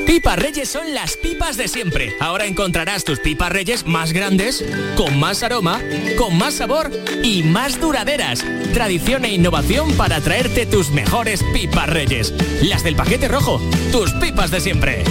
Pipas 0.04 0.36
Reyes 0.36 0.68
son 0.68 0.92
las 0.92 1.16
pipas 1.16 1.56
de 1.56 1.68
siempre. 1.68 2.16
Ahora 2.18 2.44
encontrarás 2.46 3.04
tus 3.04 3.20
pipas 3.20 3.52
Reyes 3.52 3.86
más 3.86 4.12
grandes, 4.12 4.64
con 4.96 5.20
más 5.20 5.44
aroma, 5.44 5.80
con 6.18 6.36
más 6.36 6.54
sabor 6.54 6.90
y 7.22 7.44
más 7.44 7.80
duraderas. 7.80 8.44
Tradición 8.74 9.24
e 9.24 9.32
innovación 9.32 9.92
para 9.92 10.20
traerte 10.20 10.66
tus 10.66 10.90
mejores 10.90 11.44
pipas 11.52 11.88
Reyes. 11.88 12.34
Las 12.62 12.82
del 12.82 12.96
paquete 12.96 13.28
rojo, 13.28 13.60
tus 13.92 14.10
pipas 14.14 14.50
de 14.50 14.60
siempre. 14.60 15.04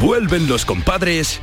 Vuelven 0.00 0.48
los 0.48 0.64
compadres 0.64 1.42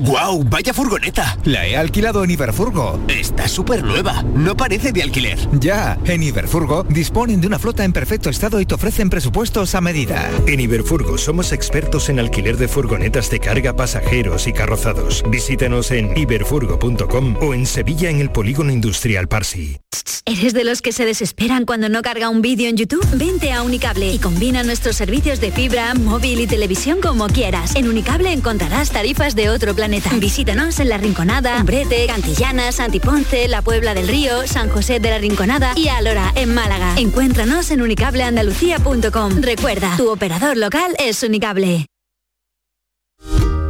¡Guau! 0.00 0.44
¡Vaya 0.44 0.72
furgoneta! 0.72 1.36
La 1.44 1.66
he 1.66 1.76
alquilado 1.76 2.24
en 2.24 2.30
Iberfurgo. 2.30 2.98
Está 3.06 3.48
súper 3.48 3.84
nueva. 3.84 4.22
No 4.34 4.56
parece 4.56 4.92
de 4.92 5.02
alquiler. 5.02 5.38
Ya, 5.60 5.98
en 6.06 6.22
Iberfurgo 6.22 6.84
disponen 6.84 7.42
de 7.42 7.46
una 7.46 7.58
flota 7.58 7.84
en 7.84 7.92
perfecto 7.92 8.30
estado 8.30 8.62
y 8.62 8.66
te 8.66 8.74
ofrecen 8.74 9.10
presupuestos 9.10 9.74
a 9.74 9.82
medida. 9.82 10.30
En 10.46 10.58
Iberfurgo 10.58 11.18
somos 11.18 11.52
expertos 11.52 12.08
en 12.08 12.18
alquiler 12.18 12.56
de 12.56 12.68
furgonetas 12.68 13.28
de 13.28 13.40
carga, 13.40 13.76
pasajeros 13.76 14.46
y 14.46 14.54
carrozados. 14.54 15.22
Visítanos 15.28 15.90
en 15.90 16.16
iberfurgo.com 16.16 17.36
o 17.42 17.52
en 17.52 17.66
Sevilla 17.66 18.08
en 18.08 18.20
el 18.20 18.30
Polígono 18.30 18.72
Industrial 18.72 19.28
Parsi. 19.28 19.80
¿Eres 20.24 20.54
de 20.54 20.64
los 20.64 20.80
que 20.80 20.92
se 20.92 21.04
desesperan 21.04 21.66
cuando 21.66 21.88
no 21.88 22.02
carga 22.02 22.28
un 22.28 22.40
vídeo 22.40 22.68
en 22.68 22.76
YouTube? 22.76 23.06
Vente 23.14 23.52
a 23.52 23.62
Unicable 23.62 24.12
y 24.12 24.18
combina 24.18 24.62
nuestros 24.62 24.96
servicios 24.96 25.40
de 25.40 25.50
fibra, 25.50 25.92
móvil 25.94 26.40
y 26.40 26.46
televisión 26.46 27.00
como 27.00 27.26
quieras. 27.26 27.74
En 27.74 27.88
Unicable 27.88 28.32
encontrarás 28.32 28.90
tarifas 28.90 29.34
de 29.34 29.50
otro 29.50 29.74
planeta 29.74 29.89
Visítanos 30.18 30.78
en 30.78 30.88
La 30.88 30.98
Rinconada, 30.98 31.58
Umbrete, 31.58 32.06
Cantillana, 32.06 32.70
Santiponce, 32.70 33.48
La 33.48 33.60
Puebla 33.62 33.92
del 33.92 34.06
Río, 34.06 34.46
San 34.46 34.68
José 34.68 35.00
de 35.00 35.10
la 35.10 35.18
Rinconada 35.18 35.72
y 35.76 35.88
Alora, 35.88 36.32
en 36.36 36.54
Málaga. 36.54 36.94
Encuéntranos 36.96 37.70
en 37.72 37.82
unicableandalucía.com. 37.82 39.42
Recuerda, 39.42 39.96
tu 39.96 40.10
operador 40.10 40.56
local 40.56 40.94
es 40.98 41.22
Unicable. 41.22 41.86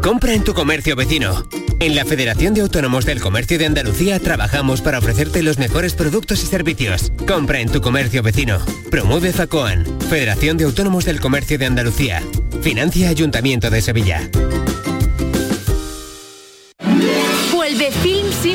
Compra 0.03 0.33
en 0.35 0.45
tu 0.45 0.55
comercio 0.55 0.97
vecino. 0.97 1.45
En 1.79 1.95
la 1.95 2.05
Federación 2.05 2.53
de 2.53 2.63
Autónomos 2.63 3.07
del 3.07 3.21
Comercio 3.21 3.59
de 3.59 3.67
Andalucía 3.67 4.19
trabajamos 4.19 4.83
para 4.83 4.99
ofrecerte 4.99 5.43
los 5.43 5.59
mejores 5.59 5.95
productos 5.95 6.43
y 6.43 6.47
servicios. 6.47 7.13
Compra 7.27 7.61
en 7.61 7.71
tu 7.71 7.81
comercio 7.81 8.23
vecino. 8.23 8.59
Promueve 8.91 9.33
FACOAN, 9.33 9.87
Federación 10.09 10.57
de 10.57 10.65
Autónomos 10.65 11.05
del 11.05 11.21
Comercio 11.21 11.59
de 11.59 11.67
Andalucía. 11.67 12.23
Financia 12.63 13.09
Ayuntamiento 13.09 13.71
de 13.71 13.83
Sevilla. 13.83 14.29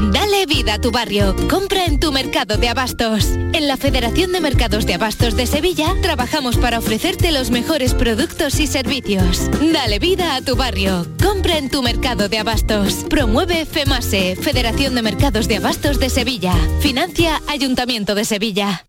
Dale 0.00 0.46
vida 0.46 0.74
a 0.74 0.80
tu 0.80 0.90
barrio. 0.90 1.36
Compra 1.50 1.84
en 1.84 2.00
tu 2.00 2.10
mercado 2.10 2.56
de 2.56 2.70
abastos. 2.70 3.26
En 3.52 3.68
la 3.68 3.76
Federación 3.76 4.32
de 4.32 4.40
Mercados 4.40 4.86
de 4.86 4.94
Abastos 4.94 5.36
de 5.36 5.46
Sevilla 5.46 5.94
trabajamos 6.00 6.56
para 6.56 6.78
ofrecerte 6.78 7.30
los 7.32 7.50
mejores 7.50 7.92
productos 7.92 8.60
y 8.60 8.66
servicios. 8.66 9.50
Dale 9.60 9.98
vida 9.98 10.36
a 10.36 10.40
tu 10.40 10.56
barrio. 10.56 11.06
Compra 11.22 11.58
en 11.58 11.68
tu 11.68 11.82
mercado 11.82 12.30
de 12.30 12.38
abastos. 12.38 13.04
Promueve 13.10 13.66
FEMASE, 13.66 14.36
Federación 14.36 14.94
de 14.94 15.02
Mercados 15.02 15.48
de 15.48 15.56
Abastos 15.56 16.00
de 16.00 16.08
Sevilla. 16.08 16.54
Financia 16.80 17.42
Ayuntamiento 17.46 18.14
de 18.14 18.24
Sevilla. 18.24 18.86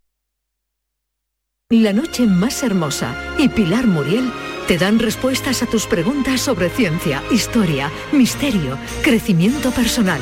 La 1.69 1.91
noche 1.91 2.23
más 2.23 2.63
hermosa 2.63 3.15
y 3.37 3.49
Pilar 3.49 3.85
Muriel 3.85 4.31
Te 4.67 4.77
dan 4.77 4.99
respuestas 4.99 5.61
a 5.61 5.65
tus 5.65 5.87
preguntas 5.87 6.39
sobre 6.39 6.69
ciencia, 6.69 7.21
historia, 7.31 7.91
misterio, 8.13 8.77
crecimiento 9.03 9.71
personal 9.71 10.21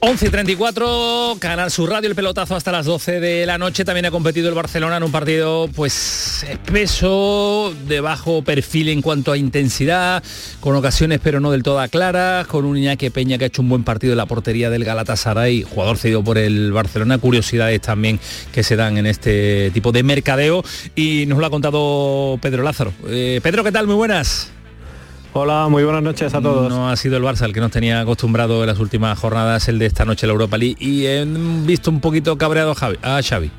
11 0.00 0.26
y 0.26 0.28
34, 0.28 1.36
Canal 1.38 1.70
Sur 1.70 1.90
Radio, 1.90 2.10
el 2.10 2.14
pelotazo 2.14 2.54
hasta 2.54 2.70
las 2.70 2.84
12 2.84 3.18
de 3.18 3.46
la 3.46 3.56
noche. 3.56 3.84
También 3.84 4.04
ha 4.04 4.10
competido 4.10 4.48
el 4.48 4.54
Barcelona 4.54 4.98
en 4.98 5.02
un 5.02 5.10
partido 5.10 5.68
pues 5.74 6.44
espeso, 6.48 7.74
de 7.88 8.00
bajo 8.00 8.42
perfil 8.42 8.90
en 8.90 9.00
cuanto 9.00 9.32
a 9.32 9.38
intensidad, 9.38 10.22
con 10.60 10.76
ocasiones 10.76 11.20
pero 11.22 11.40
no 11.40 11.50
del 11.50 11.62
todo 11.62 11.86
claras, 11.88 12.46
con 12.46 12.66
un 12.66 12.76
Iñaki 12.76 13.08
Peña 13.08 13.38
que 13.38 13.44
ha 13.44 13.46
hecho 13.46 13.62
un 13.62 13.70
buen 13.70 13.84
partido 13.84 14.12
en 14.12 14.18
la 14.18 14.26
portería 14.26 14.68
del 14.68 14.84
Galatasaray, 14.84 15.62
jugador 15.62 15.96
cedido 15.96 16.22
por 16.22 16.36
el 16.36 16.72
Barcelona. 16.72 17.16
Curiosidades 17.16 17.80
también 17.80 18.20
que 18.52 18.62
se 18.62 18.76
dan 18.76 18.98
en 18.98 19.06
este 19.06 19.70
tipo 19.72 19.92
de 19.92 20.02
mercadeo 20.02 20.62
y 20.94 21.24
nos 21.26 21.38
lo 21.38 21.46
ha 21.46 21.50
contado 21.50 22.38
Pedro 22.42 22.62
Lázaro. 22.62 22.92
Eh, 23.08 23.40
Pedro, 23.42 23.64
¿qué 23.64 23.72
tal? 23.72 23.86
Muy 23.86 23.96
buenas. 23.96 24.50
Hola, 25.38 25.68
muy 25.68 25.84
buenas 25.84 26.02
noches 26.02 26.32
a 26.32 26.40
todos. 26.40 26.70
No 26.70 26.88
ha 26.88 26.96
sido 26.96 27.18
el 27.18 27.22
Barça 27.22 27.44
el 27.44 27.52
que 27.52 27.60
nos 27.60 27.70
tenía 27.70 28.00
acostumbrado 28.00 28.62
en 28.62 28.68
las 28.68 28.78
últimas 28.78 29.18
jornadas, 29.18 29.68
el 29.68 29.78
de 29.78 29.84
esta 29.84 30.06
noche 30.06 30.26
la 30.26 30.32
Europa 30.32 30.56
League, 30.56 30.76
y 30.80 31.04
he 31.04 31.26
visto 31.26 31.90
un 31.90 32.00
poquito 32.00 32.38
cabreado 32.38 32.74
a 33.02 33.22
Xavi. 33.22 33.50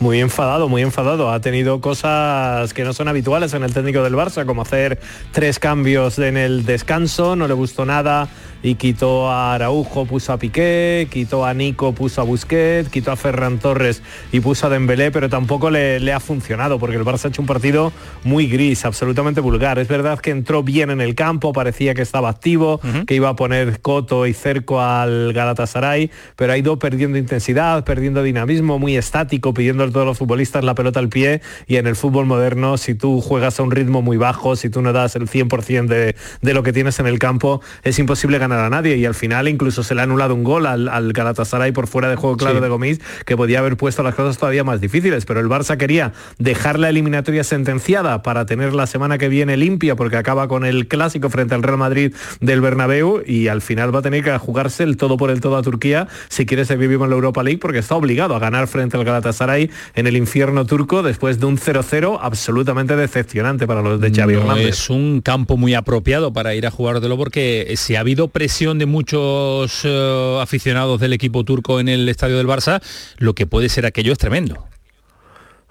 Muy 0.00 0.20
enfadado, 0.20 0.68
muy 0.68 0.82
enfadado. 0.82 1.32
Ha 1.32 1.40
tenido 1.40 1.80
cosas 1.80 2.74
que 2.74 2.84
no 2.84 2.92
son 2.92 3.08
habituales 3.08 3.54
en 3.54 3.62
el 3.62 3.72
técnico 3.72 4.02
del 4.02 4.12
Barça, 4.12 4.44
como 4.44 4.60
hacer 4.60 5.00
tres 5.32 5.58
cambios 5.58 6.18
en 6.18 6.36
el 6.36 6.66
descanso, 6.66 7.36
no 7.36 7.48
le 7.48 7.54
gustó 7.54 7.86
nada 7.86 8.28
y 8.62 8.74
quitó 8.76 9.30
a 9.30 9.54
Araujo, 9.54 10.06
puso 10.06 10.32
a 10.32 10.38
Piqué, 10.38 11.08
quitó 11.10 11.44
a 11.44 11.54
Nico, 11.54 11.92
puso 11.92 12.20
a 12.20 12.24
Busquets, 12.24 12.88
quitó 12.88 13.12
a 13.12 13.16
Ferran 13.16 13.58
Torres 13.58 14.02
y 14.32 14.40
puso 14.40 14.66
a 14.66 14.70
Dembélé, 14.70 15.10
pero 15.10 15.28
tampoco 15.28 15.70
le, 15.70 16.12
ha 16.12 16.20
funcionado 16.20 16.78
porque 16.78 16.96
el 16.96 17.04
Barça 17.04 17.26
ha 17.26 17.28
hecho 17.28 17.42
un 17.42 17.46
partido 17.46 17.92
muy 18.24 18.46
gris, 18.46 18.84
absolutamente 18.84 19.40
vulgar. 19.40 19.78
Es 19.78 19.88
verdad 19.88 20.18
que 20.18 20.30
entró 20.30 20.62
bien 20.62 20.90
en 20.90 21.00
el 21.00 21.14
campo, 21.14 21.52
parecía 21.52 21.94
que 21.94 22.02
estaba 22.02 22.28
activo, 22.28 22.80
que 23.06 23.14
iba 23.14 23.28
a 23.28 23.36
poner 23.36 23.80
coto 23.80 24.26
y 24.26 24.32
cerco 24.32 24.80
al 24.80 25.32
Galatasaray, 25.32 26.10
pero 26.36 26.52
ha 26.52 26.58
ido 26.58 26.78
perdiendo 26.78 27.18
intensidad, 27.18 27.84
perdiendo 27.84 28.22
dinamismo, 28.22 28.78
muy 28.78 28.96
estático, 28.96 29.54
pidiendo 29.54 29.84
a 29.84 29.90
todos 29.90 30.06
los 30.06 30.18
futbolistas 30.18 30.64
la 30.64 30.74
pelota 30.74 31.00
al 31.00 31.08
pie 31.08 31.40
y 31.66 31.76
en 31.76 31.86
el 31.86 31.96
fútbol 31.96 32.26
moderno, 32.26 32.78
si 32.78 32.94
tú 32.94 33.20
juegas 33.20 33.60
a 33.60 33.62
un 33.62 33.70
ritmo 33.70 34.02
muy 34.02 34.16
bajo, 34.16 34.56
si 34.56 34.70
tú 34.70 34.82
no 34.82 34.92
das 34.92 35.16
el 35.16 35.28
100% 35.28 35.86
de, 35.86 36.16
de 36.40 36.54
lo 36.54 36.62
que 36.62 36.72
tienes 36.72 36.98
en 36.98 37.06
el 37.06 37.18
campo, 37.18 37.60
es 37.82 37.98
imposible 37.98 38.38
ganar 38.38 38.55
a 38.64 38.70
nadie 38.70 38.96
y 38.96 39.04
al 39.04 39.14
final 39.14 39.48
incluso 39.48 39.82
se 39.82 39.94
le 39.94 40.00
ha 40.00 40.04
anulado 40.04 40.34
un 40.34 40.44
gol 40.44 40.66
al, 40.66 40.88
al 40.88 41.12
Galatasaray 41.12 41.72
por 41.72 41.86
fuera 41.86 42.08
de 42.08 42.16
juego 42.16 42.36
claro 42.36 42.60
de 42.60 42.68
Gomis 42.68 43.00
que 43.24 43.36
podía 43.36 43.58
haber 43.58 43.76
puesto 43.76 44.02
las 44.02 44.14
cosas 44.14 44.38
todavía 44.38 44.64
más 44.64 44.80
difíciles, 44.80 45.24
pero 45.26 45.40
el 45.40 45.46
Barça 45.46 45.76
quería 45.76 46.12
dejar 46.38 46.78
la 46.78 46.88
eliminatoria 46.88 47.44
sentenciada 47.44 48.22
para 48.22 48.46
tener 48.46 48.74
la 48.74 48.86
semana 48.86 49.18
que 49.18 49.28
viene 49.28 49.56
limpia 49.56 49.96
porque 49.96 50.16
acaba 50.16 50.48
con 50.48 50.64
el 50.64 50.88
clásico 50.88 51.30
frente 51.30 51.54
al 51.54 51.62
Real 51.62 51.78
Madrid 51.78 52.14
del 52.40 52.60
Bernabéu 52.60 53.22
y 53.26 53.48
al 53.48 53.62
final 53.62 53.94
va 53.94 54.00
a 54.00 54.02
tener 54.02 54.22
que 54.22 54.36
jugarse 54.38 54.82
el 54.82 54.96
todo 54.96 55.16
por 55.16 55.30
el 55.30 55.40
todo 55.40 55.56
a 55.56 55.62
Turquía 55.62 56.08
si 56.28 56.46
quiere 56.46 56.64
seguir 56.64 56.88
vivo 56.88 57.04
en 57.04 57.10
la 57.10 57.16
Europa 57.16 57.42
League 57.42 57.58
porque 57.58 57.78
está 57.78 57.94
obligado 57.94 58.34
a 58.34 58.38
ganar 58.38 58.68
frente 58.68 58.96
al 58.96 59.04
Galatasaray 59.04 59.70
en 59.94 60.06
el 60.06 60.16
infierno 60.16 60.66
turco 60.66 61.02
después 61.02 61.40
de 61.40 61.46
un 61.46 61.58
0-0 61.58 62.18
absolutamente 62.20 62.96
decepcionante 62.96 63.66
para 63.66 63.82
los 63.82 64.00
de 64.00 64.12
Xavi 64.12 64.34
Hernández. 64.34 64.68
Es 64.68 64.90
un 64.90 65.20
campo 65.20 65.56
muy 65.56 65.74
apropiado 65.74 66.32
para 66.32 66.54
ir 66.54 66.66
a 66.66 66.70
jugártelo 66.70 67.16
porque 67.16 67.74
si 67.76 67.96
ha 67.96 68.00
habido 68.00 68.28
presión 68.36 68.78
de 68.78 68.84
muchos 68.84 69.80
eh, 69.84 70.38
aficionados 70.42 71.00
del 71.00 71.14
equipo 71.14 71.42
turco 71.42 71.80
en 71.80 71.88
el 71.88 72.06
estadio 72.06 72.36
del 72.36 72.46
Barça, 72.46 72.82
lo 73.16 73.34
que 73.34 73.46
puede 73.46 73.70
ser 73.70 73.86
aquello 73.86 74.12
es 74.12 74.18
tremendo 74.18 74.66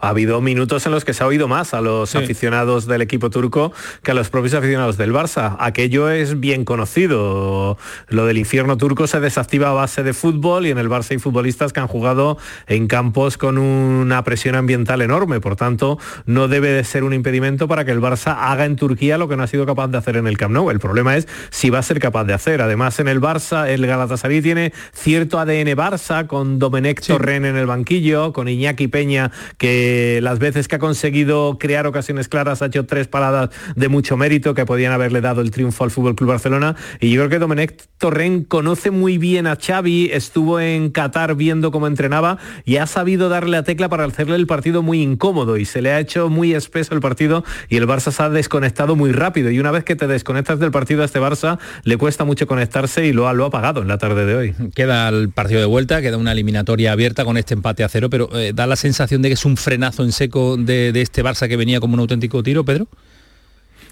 ha 0.05 0.09
habido 0.09 0.39
minutos 0.39 0.85
en 0.85 0.91
los 0.91 1.03
que 1.03 1.15
se 1.15 1.23
ha 1.23 1.27
oído 1.27 1.47
más 1.47 1.73
a 1.73 1.81
los 1.81 2.15
aficionados 2.15 2.85
del 2.85 3.01
equipo 3.01 3.31
turco 3.31 3.73
que 4.03 4.11
a 4.11 4.13
los 4.13 4.29
propios 4.29 4.53
aficionados 4.53 4.97
del 4.97 5.11
Barça. 5.11 5.55
Aquello 5.59 6.11
es 6.11 6.39
bien 6.39 6.63
conocido. 6.63 7.77
Lo 8.09 8.27
del 8.27 8.37
infierno 8.37 8.77
turco 8.77 9.07
se 9.07 9.19
desactiva 9.19 9.69
a 9.69 9.73
base 9.73 10.03
de 10.03 10.13
fútbol 10.13 10.67
y 10.67 10.69
en 10.69 10.77
el 10.77 10.89
Barça 10.89 11.11
hay 11.11 11.17
futbolistas 11.17 11.73
que 11.73 11.79
han 11.79 11.87
jugado 11.87 12.37
en 12.67 12.85
campos 12.85 13.39
con 13.39 13.57
una 13.57 14.23
presión 14.23 14.53
ambiental 14.53 15.01
enorme. 15.01 15.39
Por 15.39 15.55
tanto, 15.55 15.97
no 16.27 16.47
debe 16.47 16.69
de 16.69 16.83
ser 16.83 17.03
un 17.03 17.13
impedimento 17.13 17.67
para 17.67 17.83
que 17.83 17.91
el 17.91 17.99
Barça 17.99 18.35
haga 18.37 18.65
en 18.65 18.75
Turquía 18.75 19.17
lo 19.17 19.27
que 19.27 19.37
no 19.37 19.41
ha 19.41 19.47
sido 19.47 19.65
capaz 19.65 19.87
de 19.87 19.97
hacer 19.97 20.17
en 20.17 20.27
el 20.27 20.37
Camp 20.37 20.53
Nou. 20.53 20.69
El 20.69 20.79
problema 20.79 21.17
es 21.17 21.27
si 21.49 21.71
va 21.71 21.79
a 21.79 21.83
ser 21.83 21.99
capaz 21.99 22.25
de 22.25 22.33
hacer. 22.33 22.61
Además, 22.61 22.99
en 22.99 23.07
el 23.07 23.19
Barça, 23.19 23.67
el 23.67 23.87
Galatasaray 23.87 24.43
tiene 24.43 24.71
cierto 24.93 25.39
ADN 25.39 25.75
Barça 25.75 26.27
con 26.27 26.59
Domenech 26.59 27.01
Torren 27.01 27.45
en 27.45 27.55
el 27.55 27.65
banquillo, 27.65 28.33
con 28.33 28.47
Iñaki 28.47 28.87
Peña 28.87 29.31
que 29.57 29.94
eh, 29.95 30.21
las 30.21 30.39
veces 30.39 30.67
que 30.67 30.75
ha 30.75 30.79
conseguido 30.79 31.57
crear 31.57 31.87
ocasiones 31.87 32.27
claras 32.27 32.61
ha 32.61 32.65
hecho 32.65 32.85
tres 32.85 33.07
paradas 33.07 33.49
de 33.75 33.87
mucho 33.87 34.17
mérito 34.17 34.53
que 34.53 34.65
podían 34.65 34.91
haberle 34.91 35.21
dado 35.21 35.39
el 35.39 35.51
triunfo 35.51 35.85
al 35.85 35.91
Fútbol 35.91 36.15
Club 36.15 36.31
Barcelona. 36.31 36.75
Y 36.99 37.11
yo 37.11 37.21
creo 37.21 37.29
que 37.29 37.39
Domenech 37.39 37.81
Torren 37.97 38.43
conoce 38.43 38.91
muy 38.91 39.17
bien 39.17 39.47
a 39.47 39.55
Xavi, 39.55 40.09
estuvo 40.11 40.59
en 40.59 40.89
Qatar 40.89 41.35
viendo 41.35 41.71
cómo 41.71 41.87
entrenaba 41.87 42.37
y 42.65 42.77
ha 42.77 42.87
sabido 42.87 43.29
darle 43.29 43.57
a 43.57 43.63
tecla 43.63 43.87
para 43.87 44.03
hacerle 44.03 44.35
el 44.35 44.47
partido 44.47 44.81
muy 44.81 45.01
incómodo. 45.01 45.57
Y 45.57 45.65
se 45.65 45.81
le 45.81 45.91
ha 45.91 45.99
hecho 45.99 46.29
muy 46.29 46.53
espeso 46.53 46.93
el 46.93 46.99
partido 46.99 47.43
y 47.69 47.77
el 47.77 47.87
Barça 47.87 48.11
se 48.11 48.23
ha 48.23 48.29
desconectado 48.29 48.95
muy 48.95 49.11
rápido. 49.11 49.49
Y 49.49 49.59
una 49.59 49.71
vez 49.71 49.83
que 49.83 49.95
te 49.95 50.07
desconectas 50.07 50.59
del 50.59 50.71
partido 50.71 51.03
a 51.03 51.05
este 51.05 51.19
Barça 51.19 51.59
le 51.83 51.97
cuesta 51.97 52.25
mucho 52.25 52.47
conectarse 52.47 53.05
y 53.05 53.13
lo 53.13 53.27
ha, 53.27 53.33
lo 53.33 53.45
ha 53.45 53.49
pagado 53.49 53.81
en 53.81 53.87
la 53.87 53.97
tarde 53.97 54.25
de 54.25 54.35
hoy. 54.35 54.55
Queda 54.75 55.07
el 55.09 55.29
partido 55.29 55.61
de 55.61 55.67
vuelta, 55.67 56.01
queda 56.01 56.17
una 56.17 56.33
eliminatoria 56.33 56.91
abierta 56.91 57.23
con 57.23 57.37
este 57.37 57.53
empate 57.53 57.83
a 57.83 57.89
cero, 57.89 58.09
pero 58.09 58.29
eh, 58.33 58.51
da 58.53 58.67
la 58.67 58.75
sensación 58.75 59.21
de 59.21 59.29
que 59.29 59.33
es 59.33 59.45
un 59.45 59.57
freno 59.57 59.74
en 59.75 60.11
seco 60.11 60.57
de, 60.57 60.89
este 60.95 61.23
Barça 61.23 61.47
que 61.47 61.57
venía 61.57 61.79
como 61.79 61.93
un 61.93 61.99
auténtico 61.99 62.43
tiro, 62.43 62.63
Pedro? 62.63 62.87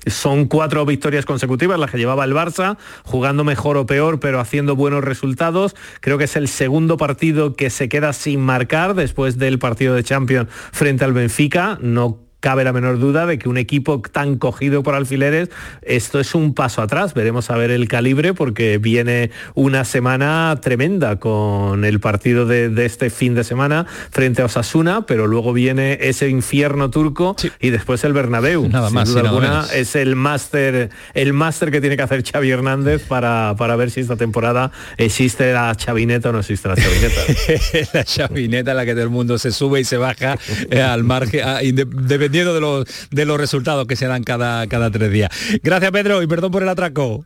Son 0.06 0.48
cuatro 0.48 0.86
victorias 0.86 1.26
consecutivas 1.26 1.80
las 1.80 1.90
que 1.90 1.98
llevaba 1.98 2.26
el 2.26 2.34
Barça, 2.34 2.78
jugando 3.04 3.44
mejor 3.44 3.78
o 3.78 3.86
peor, 3.86 4.20
pero 4.20 4.40
haciendo 4.40 4.76
buenos 4.76 5.04
resultados. 5.04 5.76
Creo 6.02 6.18
que 6.18 6.26
es 6.26 6.36
el 6.36 6.50
segundo 6.50 6.98
partido 6.98 7.56
que 7.56 7.70
se 7.70 7.88
queda 7.88 8.12
sin 8.12 8.42
marcar 8.42 8.96
después 8.96 9.38
del 9.38 9.60
partido 9.60 9.96
de 9.96 10.04
Champions 10.04 10.50
frente 10.50 11.06
al 11.06 11.14
Benfica. 11.14 11.78
No 11.82 12.23
cabe 12.44 12.66
la 12.66 12.74
menor 12.74 13.00
duda 13.00 13.26
de 13.26 13.40
que 13.40 13.48
un 13.48 13.58
equipo 13.58 14.02
tan 14.02 14.36
cogido 14.38 14.84
por 14.84 14.96
alfileres, 14.96 15.50
esto 15.82 16.20
es 16.20 16.36
un 16.36 16.54
paso 16.54 16.82
atrás. 16.82 17.14
Veremos 17.14 17.50
a 17.50 17.56
ver 17.56 17.72
el 17.72 17.88
calibre 17.88 18.34
porque 18.34 18.80
viene 18.80 19.32
una 19.56 19.86
semana 19.86 20.60
tremenda 20.62 21.20
con 21.20 21.86
el 21.86 22.02
partido 22.02 22.46
de, 22.46 22.70
este 22.84 23.10
fin 23.10 23.34
de 23.34 23.46
semana 23.46 23.86
frente 24.12 24.42
a 24.42 24.46
Osasuna, 24.46 25.06
pero 25.06 25.26
luego 25.26 25.54
viene 25.54 25.98
ese 26.02 26.28
infierno 26.28 26.90
turco 26.90 27.38
y 27.62 27.70
después 27.70 28.04
el 28.04 28.12
Bernabéu. 28.12 28.68
Nada 28.68 28.90
más. 28.90 29.08
Sin 29.08 29.20
alguna, 29.20 29.66
es 29.74 29.96
el 29.96 30.18
máster 30.18 30.90
el 31.14 31.32
máster 31.32 31.72
que 31.72 31.80
tiene 31.80 31.96
que 31.96 32.04
hacer 32.04 32.26
Xavi 32.30 32.52
Hernández 32.52 33.04
para, 33.08 33.56
para 33.58 33.78
ver 33.78 33.90
si 33.90 34.02
esta 34.02 34.18
temporada 34.18 34.74
existe 34.98 35.54
la 35.54 35.74
chavineta 35.76 36.28
o 36.28 36.34
no 36.34 36.40
existe 36.40 36.68
la 36.68 36.76
chavineta. 36.76 37.22
la 37.94 38.04
chavineta 38.04 38.74
la 38.74 38.84
que 38.84 38.92
todo 38.92 39.04
el 39.04 39.10
mundo 39.12 39.38
se 39.38 39.54
sube 39.54 39.80
y 39.80 39.86
se 39.86 39.96
baja 39.96 40.38
eh, 40.70 40.82
al 40.82 41.06
margen, 41.06 41.42
dependiendo 42.34 42.54
de 42.54 42.62
los, 42.62 43.10
de 43.12 43.26
los 43.26 43.38
resultados 43.38 43.86
que 43.86 43.96
se 43.96 44.08
dan 44.08 44.24
cada, 44.24 44.66
cada 44.68 44.90
tres 44.90 45.12
días. 45.12 45.30
Gracias 45.62 45.92
Pedro 45.92 46.22
y 46.24 46.28
perdón 46.28 46.52
por 46.52 46.64
el 46.64 46.70
atraco. 46.70 47.26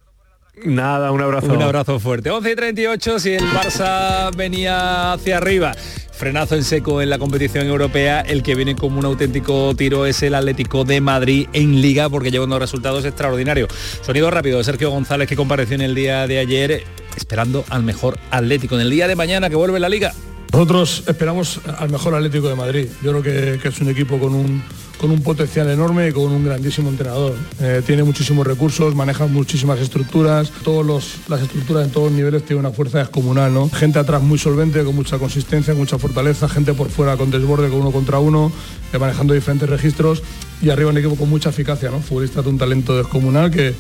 Nada, 0.66 1.12
un 1.12 1.22
abrazo. 1.22 1.54
Un 1.54 1.62
abrazo 1.62 2.00
fuerte. 2.00 2.32
11 2.32 2.52
y 2.52 2.56
38, 2.56 3.20
si 3.20 3.34
el 3.34 3.44
Barça 3.44 4.36
venía 4.36 5.14
hacia 5.14 5.38
arriba. 5.38 5.74
Frenazo 6.12 6.56
en 6.56 6.64
seco 6.64 7.00
en 7.00 7.12
la 7.12 7.20
competición 7.20 7.68
europea. 7.68 8.22
El 8.22 8.42
que 8.42 8.56
viene 8.56 8.76
como 8.76 8.98
un 8.98 9.06
auténtico 9.06 9.76
tiro 9.76 10.08
es 10.08 10.24
el 10.24 10.34
Atlético 10.34 10.84
de 10.84 11.00
Madrid 11.00 11.48
en 11.54 11.80
Liga 11.80 12.10
porque 12.10 12.32
lleva 12.32 12.46
unos 12.46 12.60
resultados 12.60 13.06
extraordinarios. 13.06 13.70
Sonido 14.02 14.32
rápido 14.32 14.58
de 14.58 14.64
Sergio 14.64 14.90
González 14.90 15.30
que 15.30 15.36
compareció 15.36 15.76
en 15.76 15.82
el 15.82 15.94
día 15.94 16.26
de 16.26 16.40
ayer 16.40 16.84
esperando 17.16 17.64
al 17.70 17.84
mejor 17.84 18.18
Atlético. 18.32 18.76
En 18.76 18.82
el 18.82 18.90
día 18.90 19.08
de 19.08 19.16
mañana 19.16 19.50
que 19.50 19.56
vuelve 19.56 19.80
la 19.80 19.90
Liga. 19.90 20.12
Nosotros 20.52 21.04
esperamos 21.08 21.60
al 21.78 21.90
mejor 21.90 22.16
Atlético 22.16 22.50
de 22.50 22.56
Madrid. 22.56 22.88
Yo 23.04 23.12
creo 23.12 23.60
que, 23.60 23.68
es 23.68 23.82
un 23.82 23.90
equipo 23.90 24.18
con 24.20 24.34
un 24.34 24.64
con 24.98 25.12
un 25.12 25.22
potencial 25.22 25.70
enorme 25.70 26.10
y 26.10 26.12
con 26.12 26.32
un 26.32 26.44
grandísimo 26.44 26.90
entrenador. 26.90 27.36
Eh, 27.62 27.82
tiene 27.86 28.04
muchísimos 28.04 28.46
recursos, 28.46 28.96
maneja 28.96 29.28
muchísimas 29.28 29.80
estructuras, 29.80 30.52
todas 30.64 31.20
las 31.28 31.42
estructuras 31.42 31.86
en 31.86 31.92
todos 31.92 32.08
los 32.08 32.18
niveles 32.18 32.44
tienen 32.44 32.66
una 32.66 32.74
fuerza 32.74 33.00
descomunal, 33.00 33.54
¿no? 33.54 33.70
Gente 33.70 34.00
atrás 34.00 34.24
muy 34.24 34.40
solvente, 34.40 34.84
con 34.84 34.96
mucha 34.96 35.20
consistencia, 35.20 35.74
con 35.74 35.82
mucha 35.82 36.00
fortaleza, 36.00 36.50
gente 36.50 36.74
por 36.74 36.90
fuera 36.90 37.16
con 37.16 37.30
desborde, 37.30 37.70
con 37.70 37.82
uno 37.82 37.92
contra 37.92 38.20
uno, 38.20 38.52
eh, 38.92 38.98
manejando 38.98 39.34
diferentes 39.34 39.70
registros 39.70 40.24
y 40.62 40.70
arriba 40.70 40.90
un 40.90 40.98
equipo 40.98 41.16
con 41.16 41.30
mucha 41.30 41.50
eficacia. 41.50 41.92
Futbolista 41.92 42.42
de 42.42 42.50
un 42.50 42.58
talento 42.58 42.98
descomunal 42.98 43.52
que, 43.52 43.76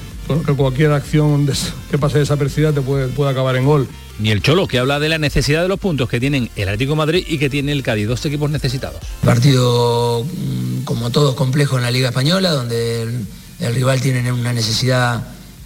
que 0.45 0.53
cualquier 0.53 0.91
acción 0.91 1.47
que 1.89 1.97
pase 1.97 2.20
desapercibida 2.20 2.74
te 2.74 2.82
puede, 2.82 3.07
puede 3.07 3.32
acabar 3.32 3.55
en 3.55 3.65
gol. 3.65 3.88
Ni 4.20 4.32
el 4.32 4.41
Cholo, 4.41 4.68
que 4.68 4.80
habla 4.80 4.99
de 4.99 5.09
la 5.09 5.20
necesidad 5.20 5.61
de 5.61 5.68
los 5.68 5.80
puntos 5.80 6.09
que 6.09 6.20
tienen 6.20 6.49
el 6.55 6.68
Atlético 6.70 6.95
Madrid 6.95 7.24
y 7.28 7.38
que 7.38 7.49
tiene 7.49 7.72
el 7.72 7.84
Cádiz, 7.84 8.07
dos 8.07 8.26
equipos 8.26 8.49
necesitados. 8.49 8.99
Partido 9.24 10.24
mm, 10.24 10.84
como 10.84 11.11
todos 11.11 11.36
complejo 11.36 11.78
en 11.78 11.84
la 11.84 11.91
Liga 11.91 12.09
Española, 12.09 12.51
donde 12.51 13.03
el, 13.59 13.76
rival 13.76 14.01
tiene 14.01 14.32
una 14.32 14.53
necesidad 14.53 15.22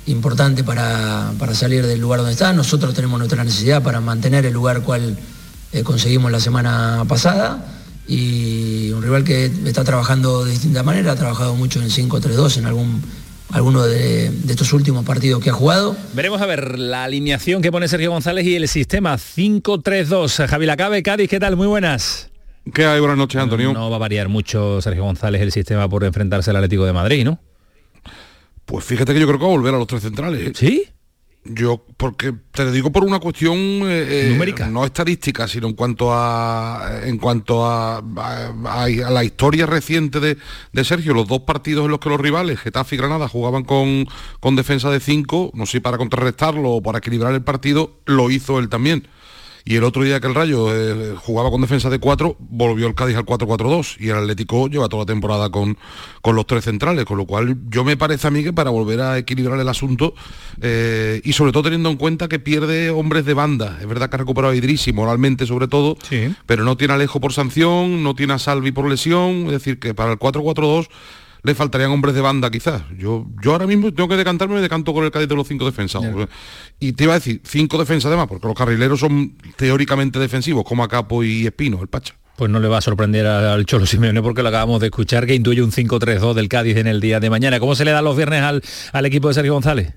importante 0.05 0.63
para, 0.65 1.31
salir 1.53 1.85
del 1.85 2.01
lugar 2.01 2.19
donde 2.19 2.33
está. 2.33 2.51
Nosotros 2.51 2.93
tenemos 2.93 3.17
nuestra 3.19 3.43
necesidad 3.43 3.81
para 3.83 4.01
mantener 4.01 4.45
el 4.45 4.53
lugar 4.53 4.81
cual 4.81 5.17
eh, 5.71 5.83
conseguimos 5.83 6.31
la 6.31 6.41
semana 6.41 7.05
pasada 7.07 7.65
y 8.07 8.91
un 8.91 9.01
rival 9.01 9.23
que 9.23 9.45
está 9.45 9.85
trabajando 9.85 10.43
de 10.43 10.51
distinta 10.51 10.83
manera, 10.83 11.13
ha 11.13 11.15
trabajado 11.15 11.55
mucho 11.55 11.81
en 11.81 11.89
5-3-2 11.89 12.57
en 12.57 12.65
algún 12.65 13.01
alguno 13.51 13.83
de, 13.83 14.27
estos 14.49 14.73
últimos 14.73 15.05
partidos 15.05 15.43
que 15.43 15.49
ha 15.49 15.53
jugado. 15.53 15.95
Veremos 16.13 16.41
a 16.41 16.45
ver 16.45 16.79
la 16.79 17.03
alineación 17.03 17.61
que 17.61 17.71
pone 17.71 17.87
Sergio 17.87 18.11
González 18.11 18.45
y 18.45 18.55
el 18.55 18.67
sistema 18.67 19.15
5-3-2. 19.15 20.47
Javi 20.47 20.65
Lacabe, 20.65 21.03
Cádiz, 21.03 21.29
¿qué 21.29 21.39
tal? 21.39 21.55
Muy 21.55 21.67
buenas. 21.67 22.29
¿Qué 22.73 22.85
hay? 22.85 22.99
Buenas 22.99 23.17
noches, 23.17 23.41
Antonio. 23.41 23.73
No 23.73 23.89
va 23.89 23.95
a 23.95 23.99
variar 23.99 24.29
mucho 24.29 24.81
Sergio 24.81 25.03
González 25.03 25.41
el 25.41 25.51
sistema 25.51 25.89
por 25.89 26.03
enfrentarse 26.03 26.51
al 26.51 26.57
Atlético 26.57 26.85
de 26.85 26.93
Madrid, 26.93 27.25
¿no? 27.25 27.39
Pues 28.65 28.85
fíjate 28.85 29.13
que 29.13 29.19
yo 29.19 29.27
creo 29.27 29.39
que 29.39 29.45
va 29.45 29.51
a 29.51 29.55
volver 29.55 29.73
a 29.73 29.77
los 29.77 29.87
tres 29.87 30.03
centrales. 30.03 30.47
¿eh? 30.47 30.51
¿Sí? 30.55 30.83
Yo, 31.43 31.83
porque 31.97 32.33
te 32.51 32.65
lo 32.65 32.71
digo 32.71 32.91
por 32.91 33.03
una 33.03 33.19
cuestión 33.19 33.57
eh, 33.57 34.27
eh, 34.27 34.29
numérica, 34.29 34.67
no 34.67 34.85
estadística, 34.85 35.47
sino 35.47 35.67
en 35.67 35.73
cuanto 35.73 36.13
a 36.13 37.01
en 37.03 37.17
cuanto 37.17 37.65
a, 37.65 37.97
a, 37.97 38.87
la 38.87 39.23
historia 39.23 39.65
reciente 39.65 40.19
de, 40.19 40.37
de, 40.71 40.83
Sergio, 40.83 41.15
los 41.15 41.27
dos 41.27 41.41
partidos 41.41 41.85
en 41.85 41.91
los 41.91 41.99
que 41.99 42.09
los 42.09 42.21
rivales, 42.21 42.59
Getafe 42.59 42.93
y 42.93 42.99
Granada, 42.99 43.27
jugaban 43.27 43.63
con, 43.63 44.05
con 44.39 44.55
defensa 44.55 44.91
de 44.91 44.99
5, 44.99 45.51
no 45.55 45.65
sé 45.65 45.81
para 45.81 45.97
contrarrestarlo 45.97 46.73
o 46.73 46.83
para 46.83 46.99
equilibrar 46.99 47.33
el 47.33 47.41
partido, 47.41 47.99
lo 48.05 48.29
hizo 48.29 48.59
él 48.59 48.69
también 48.69 49.07
y 49.65 49.75
el 49.75 49.83
otro 49.83 50.03
día 50.03 50.19
que 50.19 50.27
el 50.27 50.35
Rayo 50.35 50.73
eh, 50.73 51.15
jugaba 51.15 51.51
con 51.51 51.61
defensa 51.61 51.89
de 51.89 51.99
4, 51.99 52.37
volvió 52.39 52.87
el 52.87 52.95
Cádiz 52.95 53.15
al 53.15 53.25
4-4-2 53.25 53.97
y 53.99 54.09
el 54.09 54.17
Atlético 54.17 54.67
lleva 54.67 54.89
toda 54.89 55.03
la 55.03 55.07
temporada 55.07 55.49
con, 55.49 55.77
con 56.21 56.35
los 56.35 56.45
tres 56.47 56.63
centrales, 56.65 57.05
con 57.05 57.17
lo 57.17 57.25
cual 57.25 57.57
yo 57.69 57.83
me 57.83 57.97
parece 57.97 58.27
a 58.27 58.31
mí 58.31 58.43
que 58.43 58.53
para 58.53 58.69
volver 58.69 59.01
a 59.01 59.17
equilibrar 59.17 59.59
el 59.59 59.69
asunto 59.69 60.13
eh, 60.61 61.21
y 61.23 61.33
sobre 61.33 61.51
todo 61.51 61.63
teniendo 61.63 61.89
en 61.89 61.97
cuenta 61.97 62.27
que 62.27 62.39
pierde 62.39 62.89
hombres 62.89 63.25
de 63.25 63.33
banda, 63.33 63.77
es 63.79 63.87
verdad 63.87 64.09
que 64.09 64.15
ha 64.15 64.19
recuperado 64.19 64.53
a 64.53 64.55
Idrisi 64.55 64.93
moralmente 64.93 65.45
sobre 65.45 65.67
todo, 65.67 65.97
pero 66.45 66.63
no 66.63 66.77
tiene 66.77 66.93
a 66.93 66.95
Alejo 66.95 67.19
por 67.19 67.33
sanción, 67.33 68.03
no 68.03 68.15
tiene 68.15 68.33
a 68.33 68.39
Salvi 68.39 68.71
por 68.71 68.89
lesión, 68.89 69.45
es 69.45 69.51
decir 69.51 69.79
que 69.79 69.93
para 69.93 70.13
el 70.13 70.19
4-4-2 70.19 70.87
le 71.43 71.55
faltarían 71.55 71.91
hombres 71.91 72.13
de 72.15 72.21
banda 72.21 72.49
quizás. 72.51 72.83
Yo, 72.97 73.25
yo 73.43 73.51
ahora 73.53 73.67
mismo 73.67 73.91
tengo 73.93 74.09
que 74.09 74.17
decantarme, 74.17 74.55
me 74.55 74.61
decanto 74.61 74.93
con 74.93 75.03
el 75.03 75.11
Cádiz 75.11 75.27
de 75.27 75.35
los 75.35 75.47
cinco 75.47 75.65
defensas. 75.65 76.03
Y 76.79 76.93
te 76.93 77.05
iba 77.05 77.13
a 77.13 77.19
decir, 77.19 77.41
cinco 77.43 77.77
defensas 77.77 78.09
además, 78.09 78.27
porque 78.27 78.47
los 78.47 78.55
carrileros 78.55 78.99
son 78.99 79.35
teóricamente 79.55 80.19
defensivos, 80.19 80.63
como 80.63 80.83
a 80.83 80.87
Capo 80.87 81.23
y 81.23 81.45
Espino, 81.45 81.81
el 81.81 81.87
Pacha. 81.87 82.15
Pues 82.37 82.49
no 82.49 82.59
le 82.59 82.67
va 82.67 82.77
a 82.77 82.81
sorprender 82.81 83.27
al 83.27 83.65
Cholo 83.65 83.85
Simeone 83.85 84.21
porque 84.21 84.41
lo 84.41 84.49
acabamos 84.49 84.79
de 84.81 84.87
escuchar 84.87 85.27
que 85.27 85.35
intuye 85.35 85.61
un 85.61 85.71
5-3-2 85.71 86.33
del 86.33 86.47
Cádiz 86.47 86.77
en 86.77 86.87
el 86.87 86.99
día 86.99 87.19
de 87.19 87.29
mañana. 87.29 87.59
¿Cómo 87.59 87.75
se 87.75 87.85
le 87.85 87.91
da 87.91 88.01
los 88.01 88.15
viernes 88.17 88.41
al, 88.41 88.63
al 88.93 89.05
equipo 89.05 89.27
de 89.27 89.33
Sergio 89.35 89.53
González? 89.53 89.93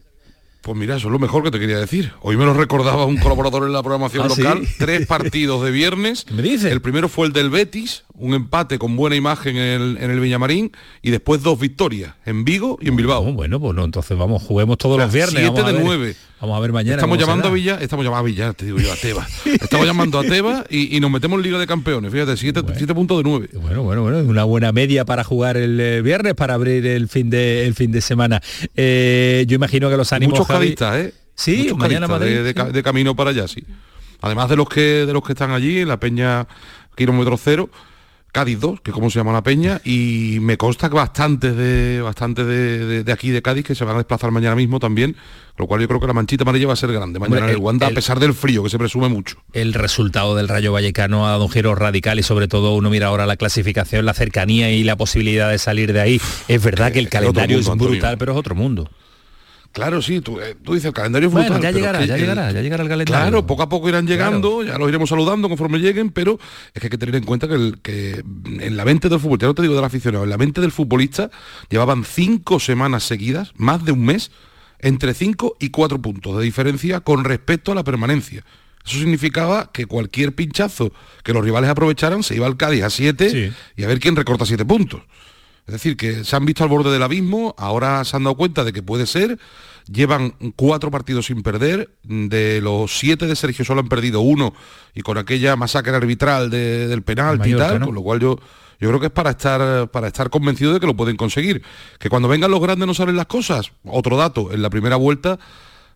Pues 0.64 0.78
mira, 0.78 0.96
eso 0.96 1.08
es 1.08 1.12
lo 1.12 1.18
mejor 1.18 1.42
que 1.42 1.50
te 1.50 1.60
quería 1.60 1.78
decir. 1.78 2.12
Hoy 2.22 2.38
me 2.38 2.46
lo 2.46 2.54
recordaba 2.54 3.04
un 3.04 3.18
colaborador 3.18 3.64
en 3.64 3.74
la 3.74 3.82
programación 3.82 4.24
¿Ah, 4.24 4.28
local. 4.28 4.66
Tres 4.78 5.06
partidos 5.06 5.62
de 5.62 5.70
viernes. 5.70 6.24
¿Me 6.30 6.40
dice? 6.40 6.72
El 6.72 6.80
primero 6.80 7.10
fue 7.10 7.26
el 7.26 7.34
del 7.34 7.50
Betis, 7.50 8.04
un 8.14 8.32
empate 8.32 8.78
con 8.78 8.96
buena 8.96 9.14
imagen 9.14 9.58
en 9.58 9.82
el, 9.82 9.98
en 10.00 10.10
el 10.10 10.20
Villamarín 10.20 10.72
y 11.02 11.10
después 11.10 11.42
dos 11.42 11.60
victorias 11.60 12.14
en 12.24 12.46
Vigo 12.46 12.78
y 12.80 12.88
en 12.88 12.96
Bilbao. 12.96 13.26
Oh, 13.26 13.32
bueno, 13.34 13.60
pues 13.60 13.74
no, 13.74 13.84
entonces 13.84 14.16
vamos, 14.16 14.42
juguemos 14.42 14.78
todos 14.78 14.98
los 14.98 15.12
viernes. 15.12 15.52
Siete 15.52 15.70
de 15.70 15.78
nueve. 15.84 16.16
Vamos 16.40 16.58
a 16.58 16.60
ver 16.60 16.72
mañana. 16.72 16.96
Estamos 16.96 17.18
llamando 17.18 17.48
a 17.48 17.50
Villa, 17.50 17.78
estamos 17.80 18.04
llamando 18.04 18.26
a 18.26 18.30
Villa, 18.30 18.52
te 18.52 18.66
digo 18.66 18.78
yo, 18.78 18.92
a 18.92 18.96
Teba. 18.96 19.26
estamos 19.44 19.86
llamando 19.86 20.18
a 20.18 20.24
Teba 20.24 20.64
y, 20.68 21.00
nos 21.00 21.10
metemos 21.10 21.38
en 21.38 21.42
Liga 21.42 21.58
de 21.58 21.66
Campeones, 21.66 22.12
fíjate, 22.12 22.36
siete, 22.36 22.62
puntos 22.94 23.18
de 23.18 23.22
nueve. 23.24 23.48
Bueno, 23.54 23.82
bueno, 23.82 24.02
bueno, 24.02 24.18
una 24.18 24.44
buena 24.44 24.72
media 24.72 25.04
para 25.04 25.24
jugar 25.24 25.56
el 25.56 25.80
eh, 25.80 26.02
viernes, 26.02 26.34
para 26.34 26.54
abrir 26.54 26.86
el 26.86 27.08
fin 27.08 27.30
de, 27.30 27.66
el 27.66 27.74
fin 27.74 27.92
de 27.92 28.00
semana. 28.00 28.42
Eh, 28.76 29.44
yo 29.48 29.54
imagino 29.54 29.88
que 29.88 29.96
los 29.96 30.12
ánimos... 30.12 30.38
Muchos 30.38 30.48
cadistas, 30.48 30.96
¿eh? 30.96 31.14
Sí, 31.34 31.72
mañana 31.76 32.06
De, 32.18 32.82
camino 32.82 33.16
para 33.16 33.30
allá, 33.30 33.48
sí. 33.48 33.64
Además 34.20 34.48
de 34.48 34.56
los 34.56 34.68
que 34.68 35.04
de 35.06 35.12
los 35.12 35.22
que 35.22 35.32
están 35.32 35.50
allí 35.50 35.80
en 35.80 35.88
la 35.88 35.98
Peña 35.98 36.46
kilómetro 36.94 37.36
cero, 37.36 37.68
Cádiz 38.34 38.58
2, 38.58 38.80
que 38.80 38.90
es 38.90 38.94
como 38.94 39.10
se 39.10 39.20
llama 39.20 39.32
la 39.32 39.44
peña, 39.44 39.80
y 39.84 40.38
me 40.40 40.56
consta 40.56 40.88
que 40.88 40.96
bastantes 40.96 41.56
de 41.56 42.00
bastante 42.02 42.44
de, 42.44 43.12
aquí 43.12 43.30
de 43.30 43.40
Cádiz 43.40 43.64
que 43.64 43.76
se 43.76 43.84
van 43.84 43.94
a 43.94 43.98
desplazar 43.98 44.32
mañana 44.32 44.56
mismo 44.56 44.80
también, 44.80 45.14
lo 45.56 45.68
cual 45.68 45.80
yo 45.80 45.86
creo 45.86 46.00
que 46.00 46.08
la 46.08 46.14
manchita 46.14 46.42
amarilla 46.42 46.66
va 46.66 46.72
a 46.72 46.76
ser 46.76 46.92
grande 46.92 47.20
mañana 47.20 47.44
en 47.44 47.52
el 47.52 47.58
Wanda, 47.58 47.86
a 47.86 47.90
pesar 47.90 48.18
del 48.18 48.34
frío 48.34 48.64
que 48.64 48.70
se 48.70 48.76
presume 48.76 49.08
mucho. 49.08 49.36
El 49.52 49.72
resultado 49.72 50.34
del 50.34 50.48
Rayo 50.48 50.72
Vallecano 50.72 51.28
ha 51.28 51.30
dado 51.30 51.44
un 51.44 51.50
giro 51.50 51.76
radical 51.76 52.18
y 52.18 52.24
sobre 52.24 52.48
todo 52.48 52.74
uno 52.74 52.90
mira 52.90 53.06
ahora 53.06 53.24
la 53.24 53.36
clasificación, 53.36 54.04
la 54.04 54.14
cercanía 54.14 54.68
y 54.72 54.82
la 54.82 54.96
posibilidad 54.96 55.48
de 55.48 55.58
salir 55.58 55.92
de 55.92 56.00
ahí. 56.00 56.20
Es 56.48 56.60
verdad 56.60 56.90
que 56.90 56.98
el 56.98 57.08
calendario 57.08 57.60
es 57.60 57.68
brutal, 57.68 58.18
pero 58.18 58.32
es 58.32 58.38
otro 58.38 58.56
mundo. 58.56 58.90
Claro, 59.74 60.00
sí, 60.00 60.20
tú, 60.20 60.38
eh, 60.38 60.56
dices 60.62 60.84
el 60.84 60.92
calendario 60.92 61.30
brutal. 61.30 61.60
ya 61.60 61.72
llegará, 61.72 62.04
ya 62.04 62.16
llegará, 62.16 62.52
ya 62.52 62.62
llegará 62.62 62.84
el 62.84 62.88
calendario. 62.88 63.22
Claro, 63.22 63.44
poco 63.44 63.64
a 63.64 63.68
poco 63.68 63.88
irán 63.88 64.06
llegando, 64.06 64.62
ya 64.62 64.78
los 64.78 64.88
iremos 64.88 65.08
saludando 65.08 65.48
conforme 65.48 65.80
lleguen, 65.80 66.10
pero 66.10 66.38
es 66.72 66.80
que 66.80 66.86
hay 66.86 66.90
que 66.90 66.96
tener 66.96 67.16
en 67.16 67.24
cuenta 67.24 67.48
que, 67.48 67.54
el, 67.54 67.80
que 67.82 68.22
en 68.60 68.76
la 68.76 68.84
mente 68.84 69.08
del 69.08 69.18
futbolista, 69.18 69.46
no 69.48 69.54
te 69.54 69.62
digo 69.62 69.74
del 69.74 69.84
aficionado, 69.84 70.22
en 70.22 70.30
la 70.30 70.38
mente 70.38 70.60
del 70.60 70.70
futbolista 70.70 71.28
llevaban 71.68 72.04
cinco 72.04 72.60
semanas 72.60 73.02
seguidas, 73.02 73.52
más 73.56 73.84
de 73.84 73.90
un 73.90 74.04
mes, 74.04 74.30
entre 74.78 75.12
cinco 75.12 75.56
y 75.58 75.70
cuatro 75.70 76.00
puntos 76.00 76.38
de 76.38 76.44
diferencia 76.44 77.00
con 77.00 77.24
respecto 77.24 77.72
a 77.72 77.74
la 77.74 77.82
permanencia. 77.82 78.44
Eso 78.86 78.98
significaba 78.98 79.72
que 79.72 79.86
cualquier 79.86 80.36
pinchazo 80.36 80.92
que 81.24 81.32
los 81.32 81.42
rivales 81.42 81.68
aprovecharan 81.68 82.22
se 82.22 82.36
iba 82.36 82.46
al 82.46 82.56
Cádiz 82.56 82.84
a 82.84 82.90
siete 82.90 83.52
y 83.76 83.82
a 83.82 83.88
ver 83.88 83.98
quién 83.98 84.14
recorta 84.14 84.46
siete 84.46 84.64
puntos. 84.64 85.00
Es 85.66 85.72
decir, 85.72 85.96
que 85.96 86.24
se 86.24 86.36
han 86.36 86.44
visto 86.44 86.62
al 86.62 86.68
borde 86.68 86.92
del 86.92 87.02
abismo, 87.02 87.54
ahora 87.56 88.04
se 88.04 88.16
han 88.16 88.24
dado 88.24 88.36
cuenta 88.36 88.64
de 88.64 88.72
que 88.72 88.82
puede 88.82 89.06
ser, 89.06 89.38
llevan 89.90 90.34
cuatro 90.56 90.90
partidos 90.90 91.26
sin 91.26 91.42
perder, 91.42 91.90
de 92.02 92.60
los 92.60 92.98
siete 92.98 93.26
de 93.26 93.34
Sergio 93.34 93.64
solo 93.64 93.80
han 93.80 93.88
perdido 93.88 94.20
uno, 94.20 94.52
y 94.94 95.00
con 95.00 95.16
aquella 95.16 95.56
masacre 95.56 95.96
arbitral 95.96 96.50
del 96.50 97.02
penal 97.02 97.40
y 97.46 97.54
tal, 97.54 97.80
con 97.80 97.94
lo 97.94 98.02
cual 98.02 98.20
yo, 98.20 98.38
yo 98.78 98.88
creo 98.88 99.00
que 99.00 99.06
es 99.06 99.12
para 99.12 99.30
estar, 99.30 99.90
para 99.90 100.08
estar 100.08 100.28
convencido 100.28 100.74
de 100.74 100.80
que 100.80 100.86
lo 100.86 100.96
pueden 100.96 101.16
conseguir. 101.16 101.62
Que 101.98 102.10
cuando 102.10 102.28
vengan 102.28 102.50
los 102.50 102.60
grandes 102.60 102.86
no 102.86 102.92
salen 102.92 103.16
las 103.16 103.26
cosas. 103.26 103.72
Otro 103.84 104.18
dato, 104.18 104.52
en 104.52 104.60
la 104.60 104.68
primera 104.68 104.96
vuelta 104.96 105.38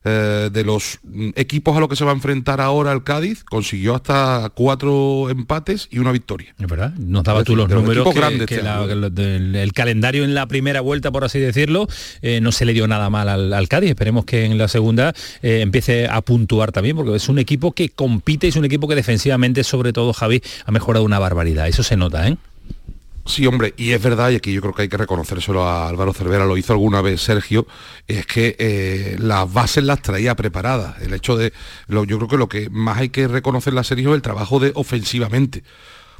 eh, 0.04 0.50
de 0.52 0.64
los 0.64 1.00
equipos 1.34 1.76
a 1.76 1.80
los 1.80 1.88
que 1.88 1.96
se 1.96 2.04
va 2.04 2.12
a 2.12 2.14
enfrentar 2.14 2.60
ahora 2.60 2.92
el 2.92 3.02
Cádiz, 3.02 3.44
consiguió 3.44 3.94
hasta 3.94 4.50
cuatro 4.54 5.28
empates 5.30 5.88
y 5.90 5.98
una 5.98 6.12
victoria. 6.12 6.54
Es 6.58 6.66
verdad, 6.66 6.92
nos 6.94 7.24
daba 7.24 7.44
tú 7.44 7.56
los 7.56 7.68
números 7.68 8.06
que, 8.46 8.60
el, 8.60 9.72
calendario 9.72 10.24
en 10.24 10.34
la 10.34 10.46
primera 10.46 10.80
vuelta, 10.80 11.10
por 11.10 11.24
así 11.24 11.38
decirlo, 11.38 11.88
eh, 12.22 12.40
no 12.40 12.52
se 12.52 12.64
le 12.64 12.72
dio 12.72 12.86
nada 12.86 13.10
mal 13.10 13.28
al, 13.52 13.68
Cádiz. 13.68 13.90
Esperemos 13.90 14.24
que 14.24 14.44
en 14.44 14.56
la 14.56 14.68
segunda 14.68 15.12
eh, 15.42 15.60
empiece 15.60 16.06
a 16.06 16.20
puntuar 16.22 16.72
también, 16.72 16.96
porque 16.96 17.14
es 17.14 17.28
un 17.28 17.38
equipo 17.38 17.72
que 17.72 17.88
compite, 17.90 18.48
es 18.48 18.56
un 18.56 18.64
equipo 18.64 18.88
que 18.88 18.94
defensivamente, 18.94 19.64
sobre 19.64 19.92
todo 19.92 20.12
Javi, 20.12 20.42
ha 20.64 20.70
mejorado 20.70 21.04
una 21.04 21.18
barbaridad. 21.18 21.68
Eso 21.68 21.82
se 21.82 21.96
nota, 21.96 22.28
¿eh? 22.28 22.36
Sí, 23.28 23.46
hombre, 23.46 23.74
y 23.76 23.92
es 23.92 24.02
verdad, 24.02 24.30
y 24.30 24.36
aquí 24.36 24.54
yo 24.54 24.62
creo 24.62 24.72
que 24.72 24.82
hay 24.82 24.88
que 24.88 24.96
reconocérselo 24.96 25.62
a 25.62 25.86
Álvaro 25.86 26.14
Cervera, 26.14 26.46
lo 26.46 26.56
hizo 26.56 26.72
alguna 26.72 27.02
vez 27.02 27.20
Sergio, 27.20 27.66
es 28.06 28.24
que 28.24 28.56
eh, 28.58 29.16
las 29.18 29.52
bases 29.52 29.84
las 29.84 30.00
traía 30.00 30.34
preparadas. 30.34 30.98
El 31.02 31.12
hecho 31.12 31.36
de, 31.36 31.52
yo 31.88 32.04
creo 32.06 32.26
que 32.26 32.38
lo 32.38 32.48
que 32.48 32.70
más 32.70 32.96
hay 32.96 33.10
que 33.10 33.28
reconocer 33.28 33.76
a 33.76 33.84
Sergio 33.84 34.10
es 34.10 34.16
el 34.16 34.22
trabajo 34.22 34.60
de 34.60 34.72
ofensivamente. 34.74 35.62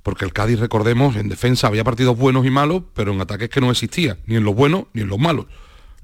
Porque 0.02 0.26
el 0.26 0.34
Cádiz, 0.34 0.60
recordemos, 0.60 1.16
en 1.16 1.30
defensa 1.30 1.66
había 1.66 1.82
partidos 1.82 2.16
buenos 2.16 2.44
y 2.44 2.50
malos, 2.50 2.82
pero 2.92 3.14
en 3.14 3.20
ataques 3.22 3.48
que 3.48 3.62
no 3.62 3.70
existían, 3.70 4.18
ni 4.26 4.36
en 4.36 4.44
los 4.44 4.54
buenos 4.54 4.84
ni 4.92 5.00
en 5.00 5.08
los 5.08 5.18
malos. 5.18 5.46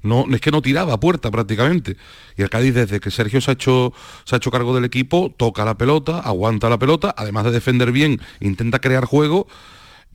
No, 0.01 0.25
es 0.33 0.41
que 0.41 0.49
no 0.49 0.63
tiraba 0.63 0.99
puerta 0.99 1.29
prácticamente. 1.29 1.97
Y 2.35 2.41
el 2.41 2.49
Cádiz, 2.49 2.73
desde 2.73 2.99
que 2.99 3.11
Sergio 3.11 3.41
se 3.41 3.51
ha, 3.51 3.53
hecho, 3.53 3.93
se 4.23 4.35
ha 4.35 4.37
hecho 4.37 4.49
cargo 4.49 4.73
del 4.73 4.85
equipo, 4.85 5.31
toca 5.37 5.65
la 5.65 5.77
pelota, 5.77 6.19
aguanta 6.19 6.67
la 6.67 6.79
pelota, 6.79 7.13
además 7.15 7.45
de 7.45 7.51
defender 7.51 7.91
bien, 7.91 8.19
intenta 8.39 8.79
crear 8.79 9.05
juego 9.05 9.45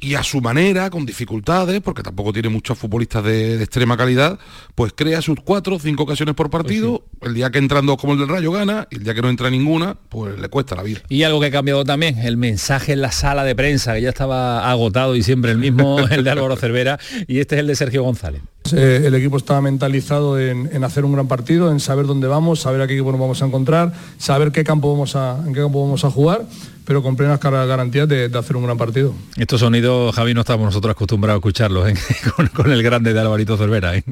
y 0.00 0.14
a 0.14 0.22
su 0.22 0.40
manera, 0.40 0.88
con 0.90 1.04
dificultades, 1.04 1.80
porque 1.80 2.02
tampoco 2.02 2.32
tiene 2.32 2.48
muchos 2.48 2.78
futbolistas 2.78 3.22
de, 3.24 3.62
extrema 3.62 3.96
calidad, 3.96 4.38
pues 4.74 4.92
crea 4.94 5.20
sus 5.20 5.38
cuatro 5.40 5.76
o 5.76 5.78
cinco 5.78 6.04
ocasiones 6.04 6.34
por 6.34 6.50
partido. 6.50 7.04
Pues 7.18 7.28
el 7.28 7.34
día 7.34 7.50
que 7.50 7.58
entra 7.58 7.82
dos 7.82 7.98
como 7.98 8.14
el 8.14 8.18
del 8.18 8.28
Rayo 8.28 8.50
gana, 8.52 8.88
y 8.90 8.96
el 8.96 9.04
día 9.04 9.14
que 9.14 9.22
no 9.22 9.28
entra 9.28 9.50
ninguna, 9.50 9.96
pues 10.08 10.38
le 10.38 10.48
cuesta 10.48 10.74
la 10.74 10.82
vida. 10.82 11.00
Y 11.08 11.22
algo 11.22 11.40
que 11.40 11.46
ha 11.46 11.50
cambiado 11.50 11.84
también, 11.84 12.18
el 12.18 12.36
mensaje 12.36 12.92
en 12.92 13.02
la 13.02 13.12
sala 13.12 13.44
de 13.44 13.54
prensa, 13.54 13.94
que 13.94 14.02
ya 14.02 14.08
estaba 14.08 14.70
agotado 14.70 15.14
y 15.16 15.22
siempre 15.22 15.50
el 15.50 15.58
mismo, 15.58 16.00
el 16.10 16.24
de 16.24 16.30
Álvaro 16.30 16.56
Cervera, 16.56 16.98
y 17.28 17.40
este 17.40 17.56
es 17.56 17.60
el 17.60 17.66
de 17.66 17.76
Sergio 17.76 18.02
González. 18.02 18.42
Eh, 18.72 19.02
el 19.06 19.14
equipo 19.14 19.36
está 19.36 19.60
mentalizado 19.60 20.38
en, 20.38 20.84
hacer 20.84 21.04
un 21.04 21.12
gran 21.12 21.28
partido, 21.28 21.70
en 21.70 21.80
saber 21.80 22.06
dónde 22.06 22.28
vamos, 22.28 22.60
saber 22.60 22.80
a 22.80 22.86
qué 22.86 22.94
equipo 22.94 23.10
nos 23.10 23.20
vamos 23.20 23.42
a 23.42 23.46
encontrar, 23.46 23.92
saber 24.18 24.52
qué 24.52 24.64
campo 24.64 24.92
vamos 24.92 25.16
a, 25.16 25.38
en 25.46 25.52
qué 25.52 25.60
campo 25.60 25.82
vamos 25.82 26.04
a 26.04 26.10
jugar 26.10 26.46
pero 26.84 27.02
con 27.02 27.16
plenas 27.16 27.40
garantías 27.40 28.08
de, 28.08 28.30
hacer 28.36 28.56
un 28.56 28.64
gran 28.64 28.78
partido. 28.78 29.14
Estos 29.36 29.60
sonidos, 29.60 30.14
Javi, 30.14 30.34
no 30.34 30.40
estamos 30.40 30.64
nosotros 30.64 30.92
acostumbrados 30.92 31.38
a 31.38 31.40
escucharlos 31.40 31.88
¿eh? 31.88 31.94
con, 32.54 32.70
el 32.70 32.82
grande 32.82 33.12
de 33.12 33.20
Alvarito 33.20 33.56
Cervera. 33.56 33.96
¿eh? 33.96 34.04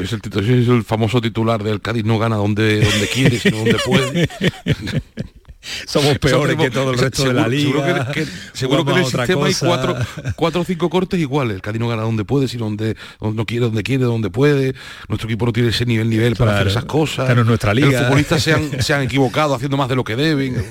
Es, 0.00 0.12
el, 0.12 0.20
es 0.24 0.68
el 0.68 0.84
famoso 0.84 1.20
titular 1.20 1.62
del 1.62 1.80
Cádiz 1.80 2.04
no 2.04 2.18
gana 2.18 2.36
donde, 2.36 2.80
donde 2.80 3.08
quiere, 3.08 3.38
sino 3.38 3.58
donde 3.58 3.76
puede. 3.84 4.28
Somos 5.86 6.18
peores 6.18 6.56
que 6.56 6.70
todo 6.70 6.90
el 6.90 6.98
resto 6.98 7.24
de 7.24 7.34
la 7.34 7.48
liga. 7.48 8.12
Seguro 8.52 8.84
que, 8.84 8.92
en 8.92 8.98
el 8.98 9.04
sistema 9.06 9.46
hay 9.46 9.54
cuatro, 9.54 9.96
cuatro 10.36 10.60
o 10.62 10.64
cinco 10.64 10.90
cortes 10.90 11.20
iguales. 11.20 11.56
El 11.56 11.62
Cádiz 11.62 11.80
no 11.80 11.88
gana 11.88 12.02
donde 12.02 12.24
puede, 12.24 12.48
sino 12.48 12.64
donde, 12.64 12.96
no 13.20 13.46
quiere, 13.46 13.66
donde 13.66 13.82
quiere, 13.82 14.04
donde 14.04 14.30
puede. 14.30 14.74
Nuestro 15.08 15.28
equipo 15.28 15.46
no 15.46 15.52
tiene 15.52 15.68
ese 15.68 15.86
nivel 15.86 16.10
nivel 16.10 16.36
para 16.36 16.56
hacer 16.56 16.68
esas 16.68 16.84
cosas. 16.84 17.26
Pero 17.28 17.44
nuestra 17.44 17.74
liga. 17.74 17.90
Los 17.90 18.00
futbolistas 18.02 18.42
se 18.42 18.52
han, 18.52 18.82
se 18.82 18.94
han 18.94 19.02
equivocado 19.02 19.54
haciendo 19.54 19.76
más 19.76 19.88
de 19.88 19.96
lo 19.96 20.04
que 20.04 20.16
deben. 20.16 20.64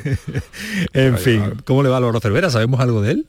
en 0.94 1.18
fin, 1.18 1.54
¿cómo 1.66 1.84
le 1.84 1.90
va 1.90 1.98
a 1.98 2.00
Loro 2.00 2.20
Cervera? 2.20 2.50
¿Sabemos 2.50 2.80
algo 2.80 3.02
de 3.02 3.12
él? 3.12 3.28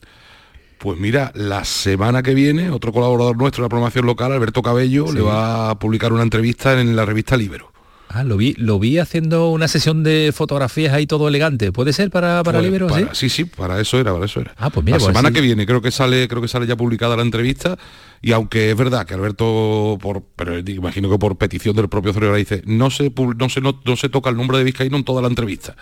Pues 0.78 0.98
mira, 0.98 1.30
la 1.36 1.64
semana 1.64 2.24
que 2.24 2.34
viene, 2.34 2.70
otro 2.70 2.92
colaborador 2.92 3.36
nuestro 3.36 3.62
de 3.62 3.66
la 3.66 3.68
programación 3.68 4.04
local, 4.04 4.32
Alberto 4.32 4.62
Cabello, 4.62 5.12
le 5.12 5.20
va 5.20 5.70
a 5.70 5.78
publicar 5.78 6.12
una 6.12 6.24
entrevista 6.24 6.80
en 6.80 6.96
la 6.96 7.04
revista 7.04 7.36
Libero. 7.36 7.71
Ah, 8.14 8.24
lo 8.24 8.36
vi, 8.36 8.54
lo 8.58 8.78
vi 8.78 8.98
haciendo 8.98 9.48
una 9.48 9.68
sesión 9.68 10.02
de 10.02 10.32
fotografías 10.34 10.92
ahí 10.92 11.06
todo 11.06 11.28
elegante. 11.28 11.72
¿Puede 11.72 11.94
ser 11.94 12.10
para, 12.10 12.42
para 12.42 12.60
Libero? 12.60 12.88
¿sí? 13.12 13.30
¿sí? 13.30 13.44
para 13.46 13.80
eso 13.80 13.98
era, 13.98 14.12
para 14.12 14.26
eso 14.26 14.40
era. 14.40 14.54
Ah, 14.58 14.68
pues 14.68 14.84
mira, 14.84 14.98
la 14.98 15.04
pues 15.04 15.16
semana 15.16 15.32
que 15.32 15.40
viene 15.40 15.64
creo 15.64 15.80
que 15.80 15.90
sale, 15.90 16.28
creo 16.28 16.42
que 16.42 16.48
sale 16.48 16.66
ya 16.66 16.76
publicada 16.76 17.16
la 17.16 17.22
entrevista. 17.22 17.78
Y 18.20 18.32
aunque 18.32 18.70
es 18.70 18.76
verdad 18.76 19.06
que 19.06 19.14
Alberto, 19.14 19.98
por, 20.00 20.22
pero 20.36 20.58
imagino 20.58 21.08
que 21.10 21.18
por 21.18 21.38
petición 21.38 21.74
del 21.74 21.88
propio 21.88 22.12
Cerebro 22.12 22.36
dice, 22.36 22.62
no 22.66 22.90
se, 22.90 23.10
no 23.36 23.48
se, 23.48 23.60
no, 23.62 23.80
no 23.84 23.96
se 23.96 24.10
toca 24.10 24.28
el 24.28 24.36
nombre 24.36 24.58
de 24.58 24.64
Vizcaíno 24.64 24.98
en 24.98 25.04
toda 25.04 25.22
la 25.22 25.28
entrevista. 25.28 25.74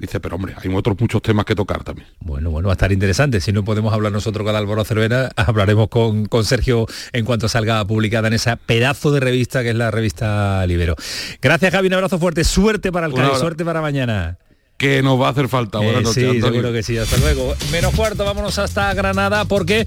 Dice, 0.00 0.18
pero 0.18 0.36
hombre, 0.36 0.54
hay 0.56 0.74
otros 0.74 0.96
muchos 0.98 1.20
temas 1.20 1.44
que 1.44 1.54
tocar 1.54 1.84
también. 1.84 2.08
Bueno, 2.20 2.50
bueno, 2.50 2.68
va 2.68 2.72
a 2.72 2.74
estar 2.74 2.90
interesante. 2.90 3.40
Si 3.40 3.52
no 3.52 3.64
podemos 3.64 3.92
hablar 3.92 4.12
nosotros 4.12 4.46
con 4.46 4.56
Álvaro 4.56 4.82
Cervera, 4.84 5.30
hablaremos 5.36 5.88
con, 5.88 6.24
con 6.24 6.44
Sergio 6.44 6.86
en 7.12 7.26
cuanto 7.26 7.48
salga 7.48 7.84
publicada 7.84 8.28
en 8.28 8.34
esa 8.34 8.56
pedazo 8.56 9.12
de 9.12 9.20
revista 9.20 9.62
que 9.62 9.70
es 9.70 9.76
la 9.76 9.90
revista 9.90 10.66
Libero. 10.66 10.96
Gracias, 11.42 11.70
Javi, 11.70 11.88
un 11.88 11.94
abrazo 11.94 12.18
fuerte. 12.18 12.44
Suerte 12.44 12.90
para 12.90 13.06
el 13.06 13.14
Cádiz, 13.14 13.38
suerte 13.38 13.64
para 13.64 13.82
mañana 13.82 14.38
que 14.80 15.02
nos 15.02 15.20
va 15.20 15.26
a 15.26 15.30
hacer 15.32 15.46
falta. 15.48 15.78
Buenas 15.78 16.16
eh, 16.16 16.32
sí, 16.32 16.40
seguro 16.40 16.72
que 16.72 16.82
sí. 16.82 16.96
Hasta 16.96 17.18
luego. 17.18 17.54
Menos 17.70 17.94
cuarto, 17.94 18.24
vámonos 18.24 18.58
hasta 18.58 18.92
Granada 18.94 19.44
porque 19.44 19.86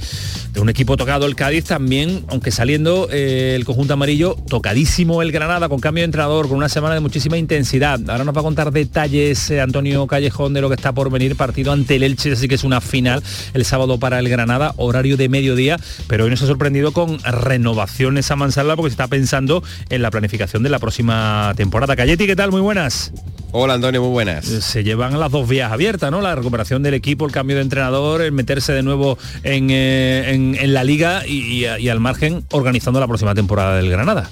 de 0.51 0.59
un 0.59 0.69
equipo 0.69 0.95
tocado 0.97 1.25
el 1.25 1.35
Cádiz 1.35 1.65
también, 1.65 2.23
aunque 2.27 2.51
saliendo 2.51 3.09
eh, 3.11 3.53
el 3.55 3.65
conjunto 3.65 3.95
amarillo, 3.95 4.35
tocadísimo 4.47 5.23
el 5.23 5.31
Granada 5.31 5.67
con 5.67 5.79
cambio 5.79 6.03
de 6.03 6.05
entrenador, 6.05 6.47
con 6.47 6.57
una 6.57 6.69
semana 6.69 6.93
de 6.93 6.99
muchísima 6.99 7.37
intensidad. 7.37 7.99
Ahora 8.07 8.23
nos 8.23 8.35
va 8.35 8.41
a 8.41 8.43
contar 8.43 8.71
detalles 8.71 9.49
eh, 9.49 9.61
Antonio 9.61 10.05
Callejón 10.05 10.53
de 10.53 10.61
lo 10.61 10.69
que 10.69 10.75
está 10.75 10.91
por 10.91 11.09
venir, 11.09 11.35
partido 11.35 11.71
ante 11.71 11.95
el 11.95 12.03
Elche, 12.03 12.33
así 12.33 12.47
que 12.47 12.53
es 12.53 12.63
una 12.63 12.79
final 12.79 13.23
el 13.55 13.65
sábado 13.65 13.97
para 13.97 14.19
el 14.19 14.29
Granada, 14.29 14.75
horario 14.77 15.17
de 15.17 15.27
mediodía, 15.27 15.79
pero 16.07 16.25
hoy 16.25 16.29
nos 16.29 16.43
ha 16.43 16.45
sorprendido 16.45 16.91
con 16.91 17.17
renovaciones 17.23 18.29
a 18.29 18.35
Mansala 18.35 18.75
porque 18.75 18.91
se 18.91 18.93
está 18.93 19.07
pensando 19.07 19.63
en 19.89 20.03
la 20.03 20.11
planificación 20.11 20.61
de 20.61 20.69
la 20.69 20.77
próxima 20.77 21.51
temporada. 21.55 21.95
Cayeti, 21.95 22.27
¿qué 22.27 22.35
tal? 22.35 22.51
Muy 22.51 22.61
buenas. 22.61 23.11
Hola 23.55 23.75
Antonio, 23.75 24.01
muy 24.01 24.09
buenas. 24.09 24.45
Se 24.45 24.82
llevan 24.83 25.19
las 25.19 25.31
dos 25.31 25.47
vías 25.47 25.71
abiertas, 25.71 26.11
¿no? 26.11 26.21
La 26.21 26.35
recuperación 26.35 26.83
del 26.83 26.93
equipo, 26.93 27.25
el 27.25 27.31
cambio 27.31 27.55
de 27.55 27.61
entrenador, 27.61 28.21
el 28.21 28.31
meterse 28.31 28.73
de 28.73 28.83
nuevo 28.83 29.17
en, 29.43 29.67
eh, 29.69 30.55
la 30.67 30.83
liga 30.83 31.25
y 31.27 31.65
al 31.65 31.99
margen 31.99 32.45
organizando 32.51 32.99
la 32.99 33.07
próxima 33.07 33.35
temporada 33.35 33.77
del 33.77 33.89
Granada. 33.89 34.29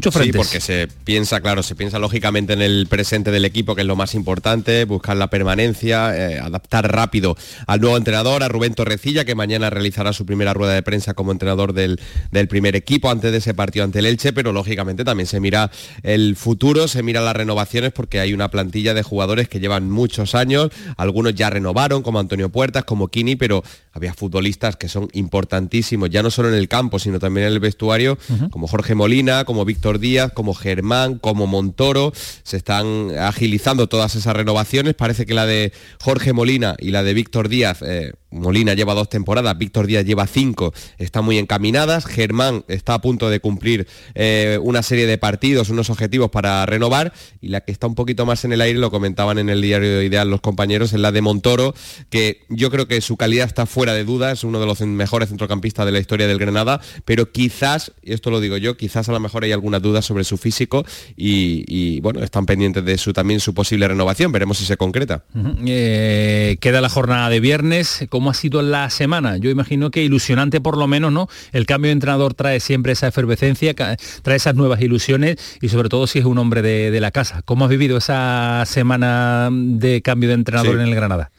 Frentes. 0.00 0.24
Sí, 0.24 0.32
porque 0.32 0.60
se 0.60 0.88
piensa, 1.04 1.40
claro, 1.40 1.62
se 1.62 1.74
piensa 1.74 1.98
lógicamente 1.98 2.52
en 2.52 2.62
el 2.62 2.86
presente 2.88 3.30
del 3.30 3.44
equipo, 3.44 3.74
que 3.74 3.80
es 3.80 3.86
lo 3.86 3.96
más 3.96 4.14
importante, 4.14 4.84
buscar 4.84 5.16
la 5.16 5.28
permanencia, 5.28 6.16
eh, 6.16 6.38
adaptar 6.38 6.92
rápido 6.92 7.36
al 7.66 7.80
nuevo 7.80 7.96
entrenador, 7.96 8.42
a 8.42 8.48
Rubén 8.48 8.74
Torrecilla, 8.74 9.24
que 9.24 9.34
mañana 9.34 9.70
realizará 9.70 10.12
su 10.12 10.26
primera 10.26 10.54
rueda 10.54 10.74
de 10.74 10.82
prensa 10.82 11.14
como 11.14 11.32
entrenador 11.32 11.72
del, 11.72 12.00
del 12.30 12.48
primer 12.48 12.76
equipo 12.76 13.10
antes 13.10 13.32
de 13.32 13.38
ese 13.38 13.54
partido 13.54 13.84
ante 13.84 14.00
el 14.00 14.06
Elche, 14.06 14.32
pero 14.32 14.52
lógicamente 14.52 15.04
también 15.04 15.26
se 15.26 15.40
mira 15.40 15.70
el 16.02 16.36
futuro, 16.36 16.88
se 16.88 17.02
mira 17.02 17.20
las 17.20 17.34
renovaciones, 17.34 17.92
porque 17.92 18.20
hay 18.20 18.32
una 18.32 18.50
plantilla 18.50 18.94
de 18.94 19.02
jugadores 19.02 19.48
que 19.48 19.60
llevan 19.60 19.90
muchos 19.90 20.34
años, 20.34 20.70
algunos 20.96 21.34
ya 21.34 21.50
renovaron, 21.50 22.02
como 22.02 22.18
Antonio 22.20 22.50
Puertas, 22.50 22.84
como 22.84 23.08
Kini, 23.08 23.36
pero 23.36 23.62
había 23.96 24.14
futbolistas 24.14 24.76
que 24.76 24.88
son 24.88 25.08
importantísimos, 25.12 26.10
ya 26.10 26.22
no 26.22 26.30
solo 26.30 26.48
en 26.48 26.54
el 26.54 26.68
campo, 26.68 26.98
sino 26.98 27.18
también 27.18 27.46
en 27.46 27.52
el 27.54 27.60
vestuario, 27.60 28.18
como 28.50 28.66
Jorge 28.66 28.94
Molina, 28.94 29.44
como 29.44 29.64
Víctor 29.64 29.76
Víctor 29.76 29.98
Díaz, 29.98 30.32
como 30.32 30.54
Germán, 30.54 31.18
como 31.18 31.46
Montoro. 31.46 32.12
Se 32.42 32.56
están 32.56 33.10
agilizando 33.18 33.88
todas 33.88 34.14
esas 34.14 34.34
renovaciones. 34.34 34.94
Parece 34.94 35.26
que 35.26 35.34
la 35.34 35.44
de 35.44 35.70
Jorge 36.00 36.32
Molina 36.32 36.76
y 36.78 36.92
la 36.92 37.02
de 37.02 37.12
Víctor 37.12 37.50
Díaz 37.50 37.82
eh, 37.82 38.14
Molina 38.36 38.74
lleva 38.74 38.94
dos 38.94 39.08
temporadas, 39.08 39.56
Víctor 39.58 39.86
Díaz 39.86 40.04
lleva 40.04 40.26
cinco, 40.26 40.72
están 40.98 41.24
muy 41.24 41.38
encaminadas, 41.38 42.06
Germán 42.06 42.64
está 42.68 42.94
a 42.94 43.00
punto 43.00 43.30
de 43.30 43.40
cumplir 43.40 43.86
eh, 44.14 44.58
una 44.62 44.82
serie 44.82 45.06
de 45.06 45.18
partidos, 45.18 45.70
unos 45.70 45.90
objetivos 45.90 46.30
para 46.30 46.64
renovar, 46.66 47.12
y 47.40 47.48
la 47.48 47.62
que 47.62 47.72
está 47.72 47.86
un 47.86 47.94
poquito 47.94 48.26
más 48.26 48.44
en 48.44 48.52
el 48.52 48.60
aire, 48.60 48.78
lo 48.78 48.90
comentaban 48.90 49.38
en 49.38 49.48
el 49.48 49.60
diario 49.60 50.02
Ideal 50.02 50.30
los 50.30 50.40
compañeros, 50.40 50.92
es 50.92 51.00
la 51.00 51.12
de 51.12 51.22
Montoro, 51.22 51.74
que 52.10 52.44
yo 52.48 52.70
creo 52.70 52.86
que 52.88 53.00
su 53.00 53.16
calidad 53.16 53.46
está 53.46 53.66
fuera 53.66 53.94
de 53.94 54.04
duda, 54.04 54.32
es 54.32 54.44
uno 54.44 54.60
de 54.60 54.66
los 54.66 54.80
mejores 54.80 55.28
centrocampistas 55.28 55.86
de 55.86 55.92
la 55.92 55.98
historia 55.98 56.26
del 56.26 56.38
Granada, 56.38 56.80
pero 57.04 57.32
quizás, 57.32 57.92
y 58.02 58.12
esto 58.12 58.30
lo 58.30 58.40
digo 58.40 58.56
yo, 58.56 58.76
quizás 58.76 59.08
a 59.08 59.12
lo 59.12 59.20
mejor 59.20 59.44
hay 59.44 59.52
alguna 59.52 59.80
duda 59.80 60.02
sobre 60.02 60.24
su 60.24 60.36
físico 60.36 60.84
y, 61.16 62.00
bueno, 62.00 62.22
están 62.22 62.46
pendientes 62.46 62.84
de 62.84 62.98
su 62.98 63.12
también 63.12 63.40
su 63.40 63.54
posible 63.54 63.88
renovación, 63.88 64.32
veremos 64.32 64.58
si 64.58 64.64
se 64.64 64.76
concreta. 64.76 65.24
Eh, 65.66 66.56
queda 66.60 66.80
la 66.80 66.88
jornada 66.88 67.28
de 67.28 67.40
viernes, 67.40 68.06
¿cómo 68.08 68.25
ha 68.30 68.34
sido 68.34 68.62
la 68.62 68.90
semana? 68.90 69.36
Yo 69.36 69.50
imagino 69.50 69.90
que 69.90 70.02
ilusionante 70.02 70.60
por 70.60 70.76
lo 70.76 70.86
menos, 70.86 71.12
¿no? 71.12 71.28
El 71.52 71.66
cambio 71.66 71.88
de 71.88 71.92
entrenador 71.92 72.34
trae 72.34 72.60
siempre 72.60 72.92
esa 72.92 73.08
efervescencia, 73.08 73.74
trae 73.74 74.36
esas 74.36 74.54
nuevas 74.54 74.80
ilusiones 74.80 75.36
y 75.60 75.68
sobre 75.68 75.88
todo 75.88 76.06
si 76.06 76.18
es 76.18 76.24
un 76.24 76.38
hombre 76.38 76.62
de, 76.62 76.96
la 77.00 77.10
casa. 77.10 77.42
¿Cómo 77.44 77.66
has 77.66 77.70
vivido 77.70 77.98
esa 77.98 78.64
semana 78.64 79.50
de 79.52 80.00
cambio 80.00 80.30
de 80.30 80.34
entrenador 80.34 80.76
en 80.76 80.88
el 80.88 80.94
Granada? 80.94 81.30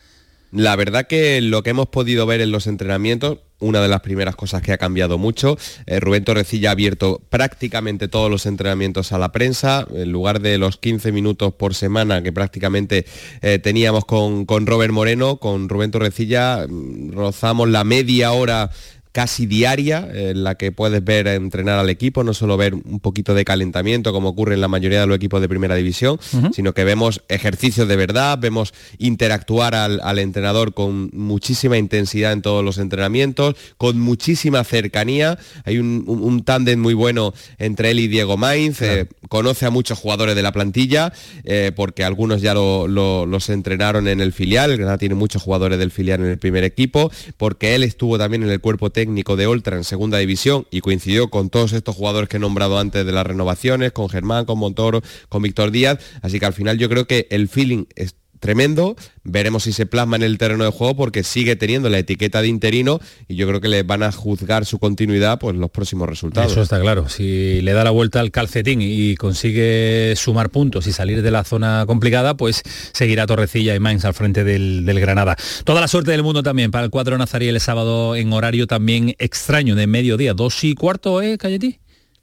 La 0.52 0.76
verdad 0.78 1.08
que 1.08 1.42
lo 1.42 1.62
que 1.62 1.72
hemos 1.72 1.88
podido 1.88 2.26
ver 2.26 2.40
en 2.40 2.52
los 2.52 2.68
entrenamientos, 2.68 3.40
una 3.60 3.82
de 3.82 3.90
las 3.90 4.02
primeras 4.02 4.36
cosas 4.36 4.62
que 4.62 4.72
ha 4.72 4.78
cambiado 4.78 5.18
mucho, 5.18 5.58
eh, 5.88 6.00
Rubén 6.00 6.24
Torrecilla 6.24 6.70
ha 6.70 6.72
abierto 6.72 7.22
prácticamente 7.30 8.08
todos 8.08 8.32
los 8.32 8.46
entrenamientos 8.46 9.12
a 9.12 9.18
la 9.18 9.32
prensa, 9.34 9.86
en 9.94 10.12
lugar 10.12 10.40
de 10.40 10.58
los 10.58 10.78
15 10.78 11.12
minutos 11.12 11.54
por 11.54 11.76
semana 11.76 12.24
que 12.24 12.32
prácticamente 12.32 13.06
eh, 13.42 13.60
teníamos 13.60 14.06
con, 14.06 14.46
con 14.46 14.68
Robert 14.68 14.94
Moreno, 14.94 15.38
con 15.38 15.68
Rubén 15.68 15.92
Torrecilla 15.92 16.66
mm, 16.68 17.12
rozamos 17.12 17.68
la 17.68 17.84
media 17.84 18.32
hora 18.32 18.72
casi 19.18 19.48
diaria 19.48 20.08
en 20.14 20.44
la 20.44 20.54
que 20.54 20.72
puedes 20.72 21.04
ver 21.04 21.26
entrenar 21.26 21.80
al 21.80 21.90
equipo, 21.90 22.24
no 22.24 22.36
solo 22.36 22.56
ver 22.56 22.76
un 22.76 23.00
poquito 23.00 23.34
de 23.34 23.46
calentamiento 23.46 24.14
como 24.14 24.30
ocurre 24.30 24.54
en 24.54 24.62
la 24.62 24.68
mayoría 24.68 25.02
de 25.02 25.08
los 25.08 25.16
equipos 25.16 25.42
de 25.42 25.50
primera 25.50 25.74
división, 25.74 26.20
sino 26.54 26.76
que 26.76 26.84
vemos 26.84 27.24
ejercicios 27.28 27.88
de 27.88 27.96
verdad, 27.96 28.38
vemos 28.40 28.76
interactuar 29.00 29.74
al, 29.74 30.20
entrenador 30.20 30.76
con 30.76 31.10
muchísima 31.14 31.80
intensidad 31.80 32.32
en 32.32 32.44
todos 32.44 32.64
los 32.64 32.78
entrenamientos, 32.78 33.56
con 33.78 34.00
muchísima 34.00 34.64
cercanía. 34.64 35.40
Hay 35.66 35.80
un, 35.80 36.44
tándem 36.46 36.80
muy 36.80 36.94
bueno 36.94 37.34
entre 37.58 37.90
él 37.90 38.00
y 38.02 38.08
Diego 38.08 38.38
Mainz, 38.38 38.84
eh, 38.84 39.08
conoce 39.30 39.66
a 39.66 39.72
muchos 39.72 39.98
jugadores 39.98 40.36
de 40.36 40.44
la 40.44 40.52
plantilla, 40.52 41.12
eh, 41.44 41.72
porque 41.76 42.04
algunos 42.04 42.44
ya 42.44 42.54
los 42.54 43.50
entrenaron 43.50 44.08
en 44.08 44.22
el 44.22 44.32
filial, 44.32 44.70
el 44.70 44.78
Granada 44.78 45.00
tiene 45.00 45.16
muchos 45.16 45.42
jugadores 45.42 45.80
del 45.80 45.90
filial 45.90 46.20
en 46.20 46.28
el 46.28 46.38
primer 46.38 46.64
equipo, 46.64 47.12
porque 47.38 47.74
él 47.74 47.82
estuvo 47.82 48.20
también 48.20 48.44
en 48.44 48.50
el 48.52 48.62
cuerpo 48.62 48.92
técnico 48.92 49.07
técnico 49.08 49.38
de 49.38 49.48
Oltra 49.48 49.78
en 49.78 49.86
segunda 49.86 50.18
división 50.18 50.68
y 50.70 50.82
coincidió 50.82 51.30
con 51.30 51.50
todos 51.50 51.72
estos 51.72 51.96
jugadores 51.96 52.28
que 52.28 52.36
he 52.36 52.40
nombrado 52.42 52.78
antes 52.78 53.06
de 53.06 53.12
las 53.14 53.26
renovaciones, 53.26 53.94
con 53.94 54.10
Germán, 54.10 54.44
con 54.44 54.60
Montoro, 54.60 55.02
con 55.30 55.42
Víctor 55.42 55.72
Díaz. 55.72 56.00
Así 56.22 56.42
que 56.42 56.46
al 56.46 56.54
final 56.54 56.78
yo 56.78 56.90
creo 56.90 57.08
que 57.08 57.26
el 57.32 57.48
feeling 57.48 57.86
es 57.96 58.16
tremendo. 58.40 58.96
Veremos 59.24 59.64
si 59.64 59.74
se 59.74 59.86
plasma 59.86 60.16
en 60.16 60.24
el 60.24 60.38
terreno 60.38 60.64
de 60.64 60.72
juego 60.72 60.96
porque 60.96 61.24
sigue 61.24 61.56
teniendo 61.56 61.90
la 61.90 62.00
etiqueta 62.00 62.42
de 62.42 62.48
interino 62.48 63.00
y 63.28 63.36
yo 63.36 63.48
creo 63.48 63.62
que 63.62 63.68
le 63.68 63.84
van 63.84 64.04
a 64.04 64.12
juzgar 64.12 64.66
su 64.66 64.80
continuidad 64.80 65.40
pues 65.40 65.56
los 65.56 65.70
próximos 65.70 66.08
resultados. 66.08 66.52
Eso 66.52 66.62
está 66.62 66.80
claro. 66.80 67.10
Si 67.10 67.62
le 67.62 67.74
da 67.74 67.84
la 67.84 67.92
vuelta 67.92 68.20
al 68.20 68.32
calcetín 68.32 68.82
y 68.82 69.16
consigue 69.16 70.14
sumar 70.16 70.50
puntos 70.50 70.88
y 70.88 70.94
salir 70.94 71.22
de 71.22 71.32
la 71.32 71.44
zona 71.44 71.86
complicada, 71.86 72.38
pues 72.38 72.62
seguirá 72.94 73.26
Torrecilla 73.26 73.76
y 73.76 73.80
Mainz 73.80 74.06
al 74.06 74.14
frente 74.14 74.44
del, 74.44 74.86
Granada. 75.00 75.36
Toda 75.64 75.82
la 75.82 75.88
suerte 75.88 76.12
del 76.12 76.24
mundo 76.24 76.42
también 76.44 76.72
para 76.72 76.86
el 76.86 76.90
cuadro 76.90 77.18
Nazariel 77.18 77.56
el 77.56 77.62
sábado 77.62 78.16
en 78.16 78.34
horario 78.34 78.68
también 78.68 79.16
extraño 79.20 79.76
de 79.76 79.88
mediodía, 79.88 80.34
dos 80.34 80.64
y 80.64 80.74
cuarto, 80.74 81.22
¿eh, 81.22 81.38
Cayetí? 81.38 81.80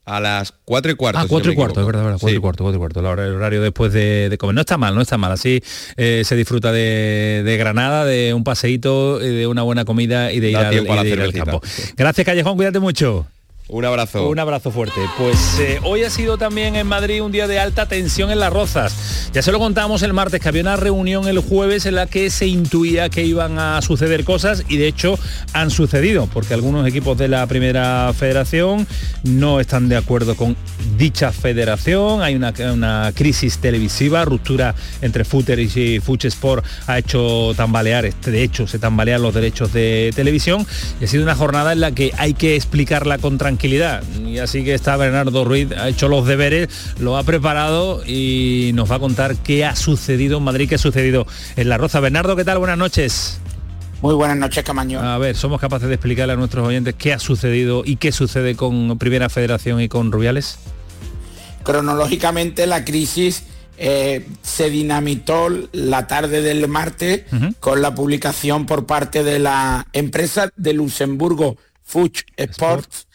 A 0.07 0.21
las 0.21 0.53
4 0.65 0.93
y 0.93 0.95
cuarto. 0.97 1.19
Ah, 1.19 1.27
4 1.27 1.53
y 1.53 1.55
cuarto, 1.55 1.81
es 1.81 1.87
verdad, 1.87 2.05
verdad 2.05 2.19
4 2.21 2.37
y 2.37 2.41
cuarto, 2.41 2.65
4 2.65 2.77
y 2.77 2.79
cuarto. 2.79 3.01
El 3.01 3.35
horario 3.35 3.63
después 3.63 3.93
de, 3.93 4.37
comer. 4.39 4.55
No 4.55 4.61
está 4.61 4.77
mal, 4.77 4.95
no 4.95 5.01
está 5.01 5.17
mal. 5.17 5.33
Así 5.33 5.63
eh, 5.97 6.23
se 6.25 6.37
disfruta 6.37 6.73
de, 6.73 7.57
Granada, 7.59 8.05
de 8.05 8.35
un 8.35 8.45
paseíto, 8.45 9.19
de 9.19 9.47
una 9.47 9.63
buena 9.63 9.85
comida 9.85 10.33
y 10.33 10.41
de 10.41 10.51
ir, 10.51 10.57
al, 10.57 10.75
y 10.75 10.85
de 10.85 11.09
ir 11.09 11.21
al 11.21 11.33
campo. 11.33 11.63
Gracias, 11.97 12.25
Callejón, 12.25 12.57
cuídate 12.57 12.81
mucho. 12.81 13.27
Un 13.67 13.83
abrazo. 13.87 14.29
Un 14.29 14.39
abrazo 14.39 14.71
fuerte. 14.71 15.01
Pues 15.17 15.59
eh, 15.59 15.81
hoy 15.85 16.03
ha 16.03 16.11
sido 16.11 16.37
también 16.37 16.77
en 16.77 16.87
Madrid 16.87 17.23
un 17.23 17.33
día 17.33 17.49
de 17.49 17.59
alta 17.59 17.87
tensión 17.87 18.31
en 18.31 18.39
las 18.39 18.53
rozas. 18.53 19.31
Ya 19.33 19.41
se 19.41 19.53
lo 19.53 19.59
contamos 19.59 20.03
el 20.03 20.13
martes, 20.13 20.43
que 20.43 20.49
había 20.49 20.61
una 20.61 20.77
reunión 20.77 21.27
el 21.29 21.39
jueves 21.39 21.87
en 21.87 21.95
la 21.95 22.07
que 22.07 22.29
se 22.29 22.47
intuía 22.47 23.09
que 23.09 23.25
iban 23.25 23.59
a 23.59 23.81
suceder 23.81 24.25
cosas 24.25 24.65
y 24.69 24.77
de 24.77 24.87
hecho 24.87 25.19
han 25.55 25.71
sucedido, 25.71 26.29
porque 26.31 26.53
algunos 26.53 26.87
equipos 26.87 27.17
de 27.17 27.29
la 27.29 27.47
primera 27.47 28.13
federación 28.13 28.87
no 29.23 29.61
están 29.61 29.89
de 29.89 29.97
acuerdo 29.97 30.37
con 30.37 30.57
dicha 30.99 31.33
federación. 31.33 32.21
Hay 32.21 32.35
una, 32.35 32.53
una 32.71 33.13
crisis 33.15 33.59
televisiva, 33.59 34.27
ruptura 34.27 34.75
entre 35.01 35.25
Footer 35.25 35.59
y 35.59 36.01
Fuch 36.01 36.27
Sport 36.27 36.67
ha 36.87 36.99
hecho 36.99 37.53
tambalear, 37.57 38.05
este, 38.05 38.31
de 38.31 38.43
hecho 38.43 38.67
se 38.67 38.79
tambalean 38.79 39.23
los 39.23 39.33
derechos 39.33 39.73
de 39.73 40.13
televisión 40.15 40.67
y 41.01 41.07
ha 41.07 41.09
sido 41.09 41.23
una 41.23 41.35
jornada 41.35 41.73
en 41.73 41.81
la 41.81 41.93
que 41.93 42.13
hay 42.19 42.35
que 42.35 42.57
explicarla 42.57 43.17
con 43.17 43.39
tranquilidad 43.39 43.54
tranquilidad. 43.55 44.03
Y 44.27 44.39
así 44.39 44.65
que 44.65 44.75
está 44.75 44.97
Bernardo 44.97 45.45
Ruiz, 45.45 45.71
ha 45.79 45.89
hecho 45.89 46.09
los 46.09 46.27
deberes, 46.27 46.69
lo 46.99 47.17
ha 47.17 47.23
preparado 47.23 48.03
y 48.05 48.73
nos 48.75 48.91
va 48.91 48.97
a 48.97 48.99
contar 48.99 49.37
qué 49.37 49.65
ha 49.65 49.77
sucedido 49.77 50.39
en 50.39 50.45
Madrid, 50.45 50.69
qué 50.69 50.75
ha 50.75 50.79
sucedido 50.79 51.25
en 51.55 51.69
La 51.69 51.79
Roza. 51.79 52.01
Bernardo, 52.01 52.35
¿qué 52.35 52.45
tal? 52.45 52.59
Buenas 52.59 52.79
noches. 52.79 53.39
Muy 54.03 54.15
buenas 54.15 54.37
noches, 54.37 54.65
Camaño. 54.65 54.99
A 54.99 55.19
ver, 55.19 55.37
¿somos 55.37 55.61
capaces 55.61 55.87
de 55.87 55.95
explicarle 55.95 56.33
a 56.33 56.37
nuestros 56.37 56.67
oyentes 56.67 56.97
qué 56.99 57.13
ha 57.13 57.21
sucedido 57.21 57.85
y 57.87 57.97
qué 57.97 58.11
sucede 58.11 58.57
con 58.57 58.99
Primera 58.99 59.29
Federación 59.29 59.81
y 59.81 59.89
con 59.89 60.11
Rubiales? 60.11 60.59
Cronológicamente 61.63 62.67
la 62.67 62.85
crisis 62.85 63.45
eh, 63.79 64.27
se 64.43 64.69
dinamitó 64.69 65.49
la 65.73 66.09
tarde 66.09 66.43
del 66.43 66.67
martes 66.67 67.23
con 67.61 67.83
la 67.83 67.95
publicación 67.95 68.67
por 68.67 68.85
parte 68.85 69.23
de 69.23 69.39
la 69.39 69.87
empresa 69.93 70.51
de 70.57 70.73
Luxemburgo 70.73 71.57
Fuch 71.85 72.23
Sports 72.37 73.07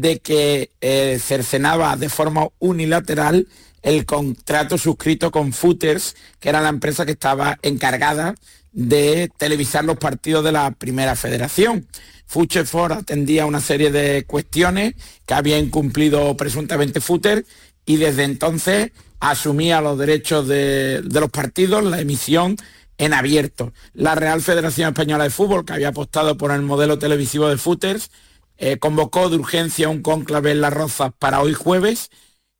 de 0.00 0.18
que 0.18 0.70
eh, 0.80 1.18
cercenaba 1.20 1.96
de 1.96 2.08
forma 2.08 2.48
unilateral 2.58 3.48
el 3.82 4.04
contrato 4.04 4.78
suscrito 4.78 5.30
con 5.30 5.52
Footers, 5.52 6.16
que 6.40 6.48
era 6.48 6.60
la 6.60 6.68
empresa 6.68 7.06
que 7.06 7.12
estaba 7.12 7.58
encargada 7.62 8.34
de 8.72 9.30
televisar 9.38 9.84
los 9.84 9.96
partidos 9.96 10.44
de 10.44 10.52
la 10.52 10.70
primera 10.72 11.16
federación. 11.16 11.86
Ford 12.26 12.92
atendía 12.92 13.46
una 13.46 13.60
serie 13.60 13.90
de 13.90 14.24
cuestiones 14.24 14.94
que 15.24 15.34
había 15.34 15.58
incumplido 15.58 16.36
presuntamente 16.36 17.00
Footer 17.00 17.46
y 17.86 17.96
desde 17.96 18.24
entonces 18.24 18.90
asumía 19.20 19.80
los 19.80 19.96
derechos 19.96 20.46
de, 20.48 21.00
de, 21.02 21.20
los 21.20 21.30
partidos, 21.30 21.84
la 21.84 22.00
emisión 22.00 22.56
en 22.98 23.14
abierto. 23.14 23.72
La 23.94 24.14
Real 24.14 24.42
Federación 24.42 24.88
Española 24.88 25.24
de 25.24 25.30
Fútbol, 25.30 25.64
que 25.64 25.74
había 25.74 25.88
apostado 25.88 26.36
por 26.36 26.50
el 26.50 26.62
modelo 26.62 26.98
televisivo 26.98 27.48
de 27.48 27.56
Footers, 27.56 28.10
eh, 28.58 28.78
convocó 28.78 29.28
de 29.28 29.36
urgencia 29.36 29.88
un 29.88 30.02
cónclave 30.02 30.52
en 30.52 30.60
Las 30.60 30.72
Rozas 30.72 31.12
para 31.18 31.40
hoy 31.40 31.54
jueves 31.54 32.10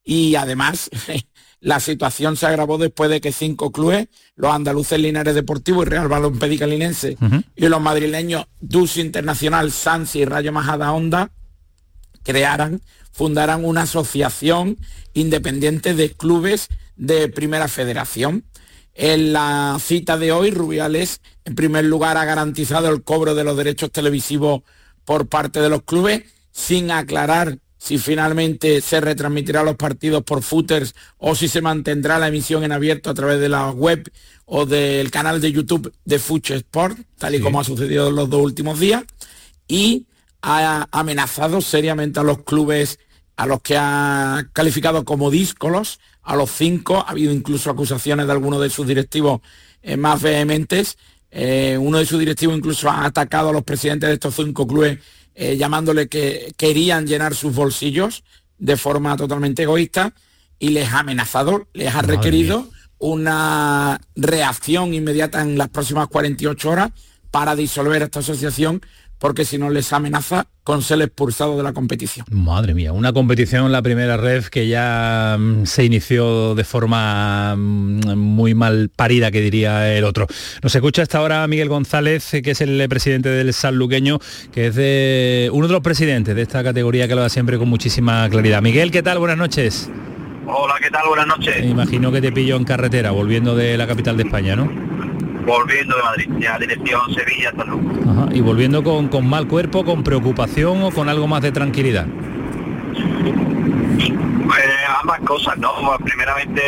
y 0.05 0.35
además 0.37 0.91
la 1.61 1.81
situación 1.81 2.37
se 2.37 2.47
agravó 2.47 2.79
después 2.79 3.11
de 3.11 3.21
que 3.21 3.33
cinco 3.33 3.73
clubes, 3.73 4.09
los 4.37 4.53
andaluces 4.53 5.01
Linares 5.01 5.35
Deportivo 5.35 5.83
y 5.83 5.87
Real 5.87 6.09
Balompédica 6.09 6.67
Linense 6.67 7.17
y 7.57 7.69
los 7.69 7.81
madrileños 7.81 8.47
Dus 8.61 8.99
Internacional, 8.99 9.73
Sansi 9.73 10.21
y 10.21 10.25
Rayo 10.27 10.53
Majada 10.53 10.93
Honda, 10.93 11.31
crearan, 12.23 12.83
fundaran 13.13 13.65
una 13.65 13.83
asociación 13.83 14.77
independiente 15.15 15.95
de 15.95 16.13
clubes 16.13 16.69
de 16.97 17.29
primera 17.29 17.69
federación. 17.69 18.45
En 18.95 19.33
la 19.33 19.79
cita 19.81 20.17
de 20.17 20.33
hoy, 20.33 20.51
Rubiales, 20.51 21.21
en 21.45 21.55
primer 21.55 21.85
lugar, 21.85 22.17
ha 22.17 22.25
garantizado 22.25 22.89
el 22.89 23.03
cobro 23.03 23.35
de 23.35 23.45
los 23.45 23.57
derechos 23.57 23.91
televisivos 23.91 24.63
por 25.07 25.29
parte 25.29 25.61
de 25.61 25.71
los 25.71 25.83
clubes, 25.85 26.25
sin 26.51 26.91
aclarar 26.91 27.59
si 27.79 27.99
finalmente 27.99 28.81
se 28.81 29.01
retransmitirá 29.01 29.63
los 29.63 29.77
partidos 29.77 30.25
por 30.25 30.43
footers 30.43 30.95
o 31.19 31.35
si 31.35 31.47
se 31.47 31.63
mantendrá 31.63 32.19
la 32.19 32.29
emisión 32.29 32.65
en 32.65 32.73
abierto 32.73 33.11
a 33.11 33.15
través 33.15 33.39
de 33.39 33.49
la 33.49 33.71
web 33.71 34.11
o 34.45 34.67
del 34.67 35.11
canal 35.11 35.41
de 35.41 35.53
YouTube 35.53 35.93
de 36.05 36.19
Fuch 36.19 36.51
Sport, 36.51 36.99
tal 37.17 37.37
y 37.37 37.41
como 37.41 37.61
ha 37.61 37.65
sucedido 37.65 38.09
en 38.09 38.17
los 38.17 38.29
dos 38.29 38.43
últimos 38.43 38.81
días, 38.81 39.05
y 39.69 40.07
ha 40.43 40.89
amenazado 40.91 41.61
seriamente 41.61 42.21
a 42.21 42.25
los 42.25 42.43
clubes 42.43 42.99
a 43.37 43.47
los 43.47 43.61
que 43.61 43.77
ha 43.77 44.49
calificado 44.53 45.05
como 45.05 45.31
díscolos, 45.31 46.01
a 46.23 46.37
los 46.37 46.51
cinco, 46.51 47.05
ha 47.07 47.11
habido 47.11 47.33
incluso 47.33 47.71
acusaciones 47.71 48.27
de 48.27 48.33
algunos 48.33 48.61
de 48.61 48.71
sus 48.71 48.87
directivos 48.87 49.43
eh, 49.83 49.97
más 49.97 50.23
vehementes, 50.23 50.97
eh, 51.39 51.77
uno 51.77 51.99
de 51.99 52.07
sus 52.07 52.19
directivos 52.19 52.57
incluso 52.57 52.89
ha 52.89 53.05
atacado 53.05 53.51
a 53.51 53.53
los 53.53 53.63
presidentes 53.63 54.09
de 54.09 54.15
estos 54.15 54.37
cinco 54.37 54.67
clubes 54.67 55.01
eh, 55.35 55.59
llamándole 55.59 56.09
que 56.09 56.55
querían 56.57 57.07
llenar 57.07 57.35
sus 57.35 57.55
bolsillos 57.55 58.25
de 58.57 58.79
forma 58.79 59.15
totalmente 59.19 59.65
egoísta 59.65 60.15
y 60.59 60.71
les 60.71 60.91
ha 60.91 61.01
amenazado, 61.01 61.69
les 61.75 61.95
ha 61.95 62.01
requerido 62.01 62.71
una 62.97 64.01
reacción 64.15 64.95
inmediata 64.95 65.43
en 65.43 65.59
las 65.59 65.69
próximas 65.69 66.09
48 66.09 66.71
horas 66.71 66.93
para 67.31 67.55
disolver 67.55 68.01
esta 68.01 68.21
asociación 68.21 68.81
porque 69.19 69.45
si 69.45 69.59
no 69.59 69.71
les 69.71 69.93
amenaza 69.93 70.47
con 70.63 70.83
ser 70.83 71.01
expulsado 71.01 71.57
de 71.57 71.63
la 71.63 71.73
competición. 71.73 72.27
Madre 72.31 72.75
mía, 72.75 72.93
una 72.93 73.13
competición, 73.13 73.71
la 73.71 73.83
primera 73.83 74.17
red 74.17 74.45
que 74.45 74.67
ya 74.67 75.37
mm, 75.39 75.65
se 75.65 75.85
inició 75.85 76.55
de 76.55 76.65
forma 76.65 77.55
mm, 77.57 78.17
muy 78.17 78.55
mal 78.55 78.91
parida, 78.95 79.31
que 79.31 79.41
diría 79.41 79.95
el 79.95 80.05
otro. 80.05 80.27
Nos 80.63 80.75
escucha 80.75 81.03
hasta 81.03 81.19
ahora 81.19 81.47
Miguel 81.47 81.69
González, 81.69 82.31
que 82.43 82.51
es 82.51 82.61
el 82.61 82.85
presidente 82.89 83.29
del 83.29 83.53
Sanluqueño, 83.55 84.19
que 84.53 84.67
es 84.67 84.75
de 84.75 85.51
uno 85.53 85.69
de 85.69 85.73
los 85.73 85.83
presidentes 85.83 86.35
de 86.35 86.43
esta 86.43 86.65
categoría 86.65 87.07
que 87.07 87.15
lo 87.15 87.21
da 87.21 87.29
siempre 87.29 87.59
con 87.59 87.69
muchísima 87.69 88.29
claridad. 88.29 88.61
Miguel, 88.61 88.91
¿qué 88.91 89.03
tal? 89.03 89.19
Buenas 89.19 89.39
noches. 89.39 89.89
Hola, 90.49 90.75
¿qué 90.81 90.91
tal? 90.91 91.09
Buenas 91.09 91.27
noches. 91.27 91.61
Me 91.61 91.71
imagino 91.71 92.13
que 92.13 92.21
te 92.21 92.33
pillo 92.33 92.57
en 92.57 92.65
carretera, 92.65 93.11
volviendo 93.11 93.57
de 93.57 93.77
la 93.77 93.87
capital 93.87 94.17
de 94.17 94.25
España, 94.25 94.55
¿no? 94.55 94.96
Volviendo 95.47 95.97
de 95.97 96.03
Madrid, 96.03 96.29
ya 96.39 96.59
dirección 96.59 97.01
Sevilla, 97.15 97.53
Ajá. 97.57 98.29
Y 98.33 98.41
volviendo 98.41 98.83
con, 98.83 99.09
con, 99.09 99.27
mal 99.27 99.47
cuerpo, 99.47 99.85
con 99.85 100.03
preocupación 100.03 100.83
o 100.83 100.91
con 100.91 101.09
algo 101.09 101.27
más 101.27 101.43
de 101.43 101.53
tranquilidad. 101.53 102.07
Pues 104.47 104.65
ambas 105.01 105.21
cosas, 105.21 105.57
¿no? 105.59 105.71
Pues, 105.81 105.99
primeramente 106.05 106.63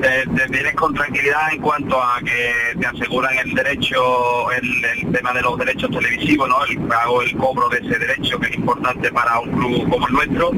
te, 0.00 0.46
vienes 0.50 0.74
con 0.74 0.94
tranquilidad 0.94 1.52
en 1.52 1.60
cuanto 1.60 2.02
a 2.02 2.20
que 2.20 2.78
te 2.78 2.86
aseguran 2.86 3.36
el 3.38 3.54
derecho, 3.54 4.50
el, 4.52 5.12
tema 5.12 5.32
de 5.32 5.42
los 5.42 5.58
derechos 5.58 5.90
televisivos, 5.90 6.48
¿no? 6.48 6.64
El 6.64 6.78
pago, 6.88 7.22
el 7.22 7.36
cobro 7.36 7.68
de 7.68 7.78
ese 7.78 7.98
derecho 7.98 8.38
que 8.38 8.48
es 8.48 8.54
importante 8.56 9.10
para 9.10 9.40
un 9.40 9.50
club 9.52 9.88
como 9.90 10.06
el 10.06 10.14
nuestro 10.14 10.50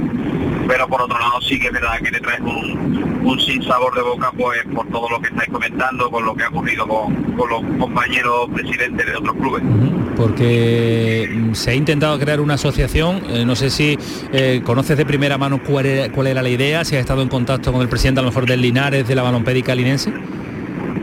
pero 0.70 0.86
por 0.86 1.02
otro 1.02 1.18
lado 1.18 1.40
sí 1.40 1.58
que 1.58 1.66
es 1.66 1.72
verdad 1.72 1.98
que 2.00 2.12
le 2.12 2.20
traes 2.20 2.40
un, 2.42 3.20
un 3.24 3.40
sin 3.40 3.60
sabor 3.64 3.92
de 3.92 4.02
boca 4.02 4.30
pues 4.38 4.60
por 4.72 4.86
todo 4.86 5.08
lo 5.10 5.20
que 5.20 5.26
estáis 5.26 5.50
comentando, 5.50 6.08
con 6.08 6.24
lo 6.24 6.32
que 6.32 6.44
ha 6.44 6.48
ocurrido 6.48 6.86
con, 6.86 7.12
los 7.36 7.62
compañeros 7.76 8.48
presidentes 8.54 9.04
de 9.04 9.16
otros 9.16 9.34
clubes. 9.34 9.62
Porque 10.16 11.28
mm, 11.28 11.54
se 11.54 11.72
ha 11.72 11.74
intentado 11.74 12.16
crear 12.20 12.40
una 12.40 12.54
asociación, 12.54 13.20
eh, 13.30 13.44
no 13.44 13.56
sé 13.56 13.68
si 13.68 13.98
eh, 14.32 14.62
conoces 14.64 14.96
de 14.96 15.04
primera 15.04 15.36
mano 15.36 15.60
cuál 15.60 15.86
era, 15.86 16.12
cuál 16.12 16.28
era 16.28 16.40
la 16.40 16.48
idea, 16.48 16.84
si 16.84 16.94
has 16.94 17.00
estado 17.00 17.22
en 17.22 17.28
contacto 17.28 17.72
con 17.72 17.82
el 17.82 17.88
presidente 17.88 18.20
a 18.20 18.22
lo 18.22 18.28
mejor 18.28 18.46
del 18.46 18.60
Linares, 18.60 19.08
de 19.08 19.14
la 19.16 19.22
balompédica 19.22 19.74
linense. 19.74 20.12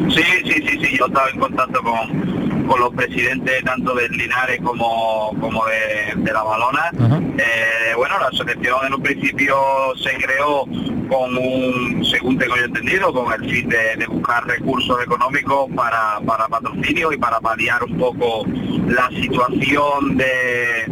Sí, 0.10 0.24
sí, 0.46 0.54
sí, 0.66 0.80
sí, 0.82 0.98
yo 0.98 1.08
estaba 1.08 1.30
en 1.30 1.40
contacto 1.40 1.82
con, 1.82 2.47
con 2.68 2.80
los 2.82 2.94
presidentes 2.94 3.64
tanto 3.64 3.96
del 3.96 4.12
Linares 4.12 4.60
como, 4.62 5.32
como 5.40 5.64
de, 5.66 6.32
la 6.32 6.44
Balona. 6.44 6.92
Eh, 7.38 7.94
bueno, 7.96 8.20
la 8.20 8.28
asociación 8.28 8.86
en 8.86 8.94
un 8.94 9.02
principio 9.02 9.56
se 10.02 10.14
creó 10.18 10.66
con 11.10 11.38
un, 11.38 12.06
según 12.06 12.38
tengo 12.38 12.56
yo 12.58 12.66
entendido, 12.66 13.14
con 13.14 13.32
el 13.34 13.50
fin 13.50 13.70
de, 13.70 14.06
buscar 14.08 14.46
recursos 14.46 15.02
económicos 15.04 15.70
para, 15.76 16.20
para 16.26 16.48
patrocinio 16.48 17.12
y 17.12 17.18
para 17.18 17.40
paliar 17.40 17.84
un 17.84 17.98
poco 17.98 18.46
la 18.88 19.10
situación 19.10 20.18
de 20.18 20.86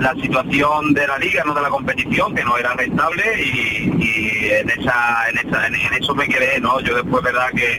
la 0.00 0.14
situación 0.14 0.94
de 0.94 1.06
la 1.06 1.18
liga, 1.18 1.42
no 1.44 1.52
de 1.52 1.60
la 1.60 1.68
competición, 1.68 2.34
que 2.34 2.42
no 2.42 2.56
era 2.56 2.72
rentable 2.72 3.22
y, 3.38 4.48
en, 4.50 4.70
esa, 4.70 5.28
en, 5.28 5.46
esa, 5.46 5.66
en, 5.66 5.74
eso 5.74 6.14
me 6.14 6.26
quedé, 6.26 6.58
¿no? 6.58 6.80
Yo 6.80 6.94
después, 6.94 7.22
verdad 7.22 7.50
que 7.54 7.78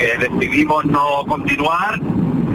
que 0.00 0.16
decidimos 0.16 0.84
no 0.86 1.24
continuar 1.26 2.00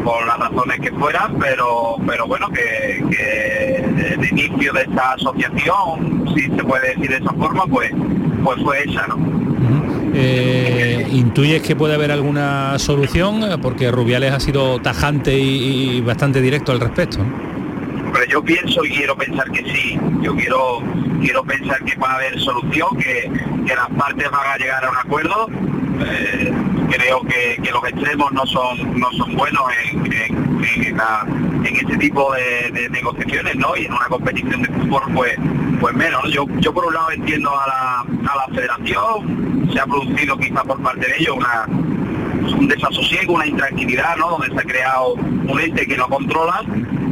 por 0.06 0.26
las 0.28 0.38
razones 0.38 0.80
que 0.80 0.92
fueran, 0.92 1.36
pero 1.40 1.98
pero 2.08 2.28
bueno, 2.28 2.48
que, 2.50 3.04
que 3.10 4.14
el 4.14 4.26
inicio 4.32 4.72
de 4.72 4.82
esta 4.84 5.14
asociación, 5.14 6.24
si 6.36 6.44
se 6.44 6.64
puede 6.64 6.90
decir 6.90 7.10
de 7.10 7.18
esa 7.18 7.34
forma, 7.34 7.66
pues, 7.66 7.92
pues 8.44 8.62
fue 8.64 8.84
esa, 8.84 9.08
¿no? 9.08 9.18
Eh, 10.14 11.06
¿Intuyes 11.12 11.62
que 11.62 11.76
puede 11.76 11.96
haber 11.96 12.12
alguna 12.12 12.80
solución? 12.80 13.60
Porque 13.62 13.92
Rubiales 13.92 14.32
ha 14.32 14.40
sido 14.40 14.80
tajante 14.80 15.38
y, 15.38 15.98
y 15.98 16.02
bastante 16.02 16.40
directo 16.40 16.72
al 16.72 16.80
respecto. 16.80 17.18
Pero 18.14 18.26
yo 18.28 18.42
pienso 18.42 18.86
y 18.86 18.92
quiero 18.92 19.18
pensar 19.18 19.52
que 19.52 19.64
sí. 19.74 20.00
Yo 20.22 20.34
quiero 20.36 20.82
quiero 21.20 21.44
pensar 21.44 21.84
que 21.84 21.96
va 21.98 22.12
a 22.12 22.16
haber 22.16 22.40
solución, 22.40 22.88
que, 22.98 23.30
que 23.66 23.76
las 23.76 23.90
partes 23.98 24.30
van 24.32 24.54
a 24.54 24.58
llegar 24.58 24.86
a 24.86 24.92
un 24.92 24.98
acuerdo. 24.98 25.48
Eh, 26.00 26.54
creo 26.90 27.22
que, 27.22 27.62
que, 27.62 27.72
los 27.72 27.84
extremos 27.84 28.32
no 28.32 28.46
son 28.46 29.00
no 29.00 29.12
son 29.14 29.36
buenos 29.36 29.64
en, 29.92 30.06
en, 30.14 30.86
en, 30.86 30.98
la, 30.98 31.26
este 31.64 31.98
tipo 31.98 32.34
de, 32.34 32.72
de, 32.72 32.90
negociaciones, 32.90 33.56
¿no? 33.56 33.76
Y 33.76 33.86
en 33.86 33.94
una 33.94 34.06
competición 34.08 34.62
de 34.62 34.70
fútbol, 34.70 35.02
pues, 35.14 35.36
pues 35.80 35.96
menos. 35.96 36.32
Yo, 36.32 36.46
yo 36.60 36.74
por 36.74 36.86
un 36.86 36.94
lado 36.94 37.12
entiendo 37.12 37.52
a 37.52 37.68
la, 37.68 38.32
a 38.32 38.36
la 38.36 38.56
federación, 38.56 39.70
se 39.72 39.80
ha 39.80 39.86
producido 39.86 40.38
quizá 40.38 40.64
por 40.64 40.82
parte 40.82 41.08
de 41.08 41.16
ellos 41.18 41.36
una 41.38 41.66
un 42.54 42.68
desasosiego, 42.68 43.34
una 43.34 43.48
intranquilidad, 43.48 44.16
¿no? 44.18 44.30
Donde 44.30 44.48
se 44.48 44.60
ha 44.60 44.64
creado 44.64 45.14
un 45.14 45.60
ente 45.60 45.86
que 45.88 45.98
no 45.98 46.08
controla, 46.08 46.64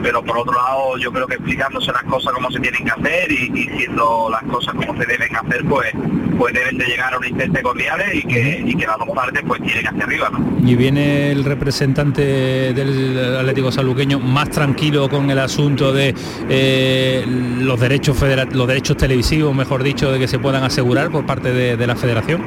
pero 0.04 0.22
por 0.22 0.38
otro 0.38 0.54
lado 0.54 0.98
yo 1.00 1.12
creo 1.12 1.26
que 1.26 1.36
explicándose 1.36 1.92
las 1.92 2.04
cosas 2.04 2.34
como 2.34 2.52
se 2.52 2.60
tienen 2.60 2.84
que 2.84 2.92
hacer 2.92 3.32
y, 3.32 3.52
y 3.56 3.78
siendo 3.78 4.30
las 4.30 4.44
cosas 4.44 4.76
como 4.76 4.96
se 4.98 5.06
deben 5.08 5.36
hacer, 5.36 5.64
pues 5.66 5.94
pues 6.38 6.54
deben 6.54 6.78
de 6.78 6.86
llegar 6.86 7.14
a 7.14 7.18
un 7.18 7.26
intento 7.26 7.62
cordiales 7.62 8.16
y 8.16 8.24
que, 8.24 8.64
y 8.66 8.76
que 8.76 8.86
las 8.86 8.98
dos 8.98 9.10
partes 9.16 9.44
pues 9.48 9.62
tienen 9.62 9.88
hacia 9.88 10.04
arriba, 10.04 10.30
¿no? 10.30 10.68
Y 10.68 10.76
viene 10.76 11.32
el 11.32 11.44
representante 11.44 12.74
del 12.74 13.38
Atlético 13.38 13.72
Saluqueño 13.72 14.20
más 14.20 14.50
tranquilo 14.50 15.10
con 15.10 15.30
el 15.30 15.40
asunto 15.40 15.94
de 15.94 16.14
eh, 16.50 17.24
los 17.60 17.80
derechos 17.80 18.18
los 18.52 18.68
derechos 18.68 18.98
televisivos, 18.98 19.56
mejor 19.56 19.84
dicho, 19.84 20.12
de 20.12 20.20
que 20.20 20.28
se 20.28 20.40
puedan 20.40 20.64
asegurar 20.64 21.12
por 21.12 21.26
parte 21.26 21.54
de, 21.54 21.78
de 21.78 21.88
la 21.88 21.96
federación. 21.96 22.42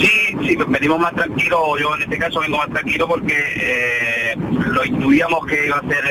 Sí, 0.00 0.15
sí, 0.46 0.56
venimos 0.68 0.98
más 1.00 1.12
tranquilos, 1.14 1.60
yo 1.80 1.94
en 1.96 2.02
este 2.02 2.18
caso 2.18 2.40
vengo 2.40 2.58
más 2.58 2.68
tranquilo 2.68 3.08
porque 3.08 3.34
eh, 3.56 4.36
lo 4.36 4.84
intuíamos 4.84 5.44
que 5.46 5.66
iba 5.66 5.76
a 5.76 5.80
ser 5.80 6.04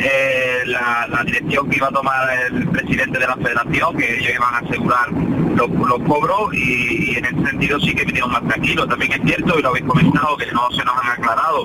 eh, 0.00 0.62
la, 0.66 1.06
la, 1.08 1.24
dirección 1.24 1.68
que 1.68 1.76
iba 1.76 1.88
a 1.88 1.90
tomar 1.90 2.28
el 2.50 2.68
presidente 2.68 3.18
de 3.18 3.26
la 3.26 3.36
federación, 3.36 3.96
que 3.96 4.18
ellos 4.18 4.32
iban 4.34 4.54
a 4.54 4.58
asegurar 4.58 5.10
los, 5.12 5.70
los 5.70 5.98
cobros 6.06 6.54
y, 6.54 7.12
y, 7.12 7.16
en 7.16 7.24
ese 7.24 7.50
sentido 7.50 7.80
sí 7.80 7.94
que 7.94 8.04
venimos 8.04 8.30
más 8.30 8.46
tranquilos. 8.46 8.88
También 8.88 9.12
es 9.12 9.20
cierto, 9.24 9.58
y 9.58 9.62
lo 9.62 9.70
habéis 9.70 9.86
comentado, 9.86 10.36
que 10.36 10.46
no 10.52 10.70
se 10.70 10.84
nos 10.84 10.94
han 11.02 11.10
aclarado 11.10 11.64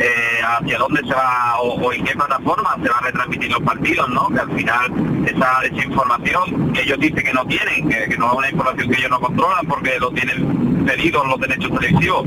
eh, 0.00 0.40
hacia 0.42 0.78
dónde 0.78 1.02
se 1.02 1.12
va 1.12 1.60
o, 1.60 1.92
en 1.92 2.04
qué 2.04 2.14
plataforma 2.14 2.74
se 2.82 2.88
van 2.88 3.04
a 3.04 3.06
retransmitir 3.06 3.52
los 3.52 3.62
partidos, 3.62 4.08
¿no? 4.08 4.28
Que 4.28 4.40
al 4.40 4.50
final 4.52 5.26
esa, 5.26 5.62
esa 5.62 5.84
información 5.84 6.72
que 6.72 6.82
ellos 6.82 6.98
dicen 6.98 7.22
que 7.22 7.32
no 7.34 7.44
tienen, 7.46 7.88
que, 7.88 8.16
no 8.16 8.32
es 8.32 8.38
una 8.38 8.50
información 8.50 8.88
que 8.88 8.98
ellos 8.98 9.10
no 9.10 9.20
controlan 9.20 9.66
porque 9.66 9.98
lo 10.00 10.10
tienen 10.12 10.84
pedidos 10.86 11.26
los 11.26 11.38
derechos 11.38 11.70
televisivos, 11.78 12.26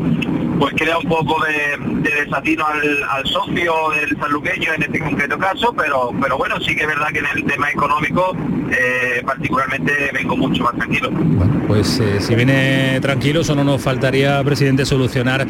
pues 0.63 0.75
crea 0.75 0.97
un 0.97 1.09
poco 1.09 1.43
de, 1.43 1.77
de 2.09 2.23
desatino 2.23 2.65
al, 2.65 3.03
al, 3.09 3.27
socio 3.27 3.73
del 3.99 4.17
sanluqueño 4.17 4.73
en 4.73 4.83
este 4.83 4.97
concreto 4.97 5.37
caso, 5.37 5.73
pero 5.75 6.11
pero 6.21 6.37
bueno, 6.37 6.55
sí 6.61 6.73
que 6.73 6.83
es 6.83 6.87
verdad 6.87 7.07
que 7.11 7.19
en 7.19 7.25
el 7.35 7.43
tema 7.43 7.69
económico 7.69 8.33
eh, 8.71 9.21
particularmente 9.25 9.91
vengo 10.13 10.37
mucho 10.37 10.63
más 10.63 10.73
tranquilo. 10.75 11.09
Bueno, 11.11 11.61
pues 11.67 11.99
eh, 11.99 12.21
si 12.21 12.33
viene 12.35 12.99
tranquilo, 13.01 13.43
solo 13.43 13.63
nos 13.65 13.81
faltaría, 13.81 14.41
presidente, 14.43 14.85
solucionar 14.85 15.45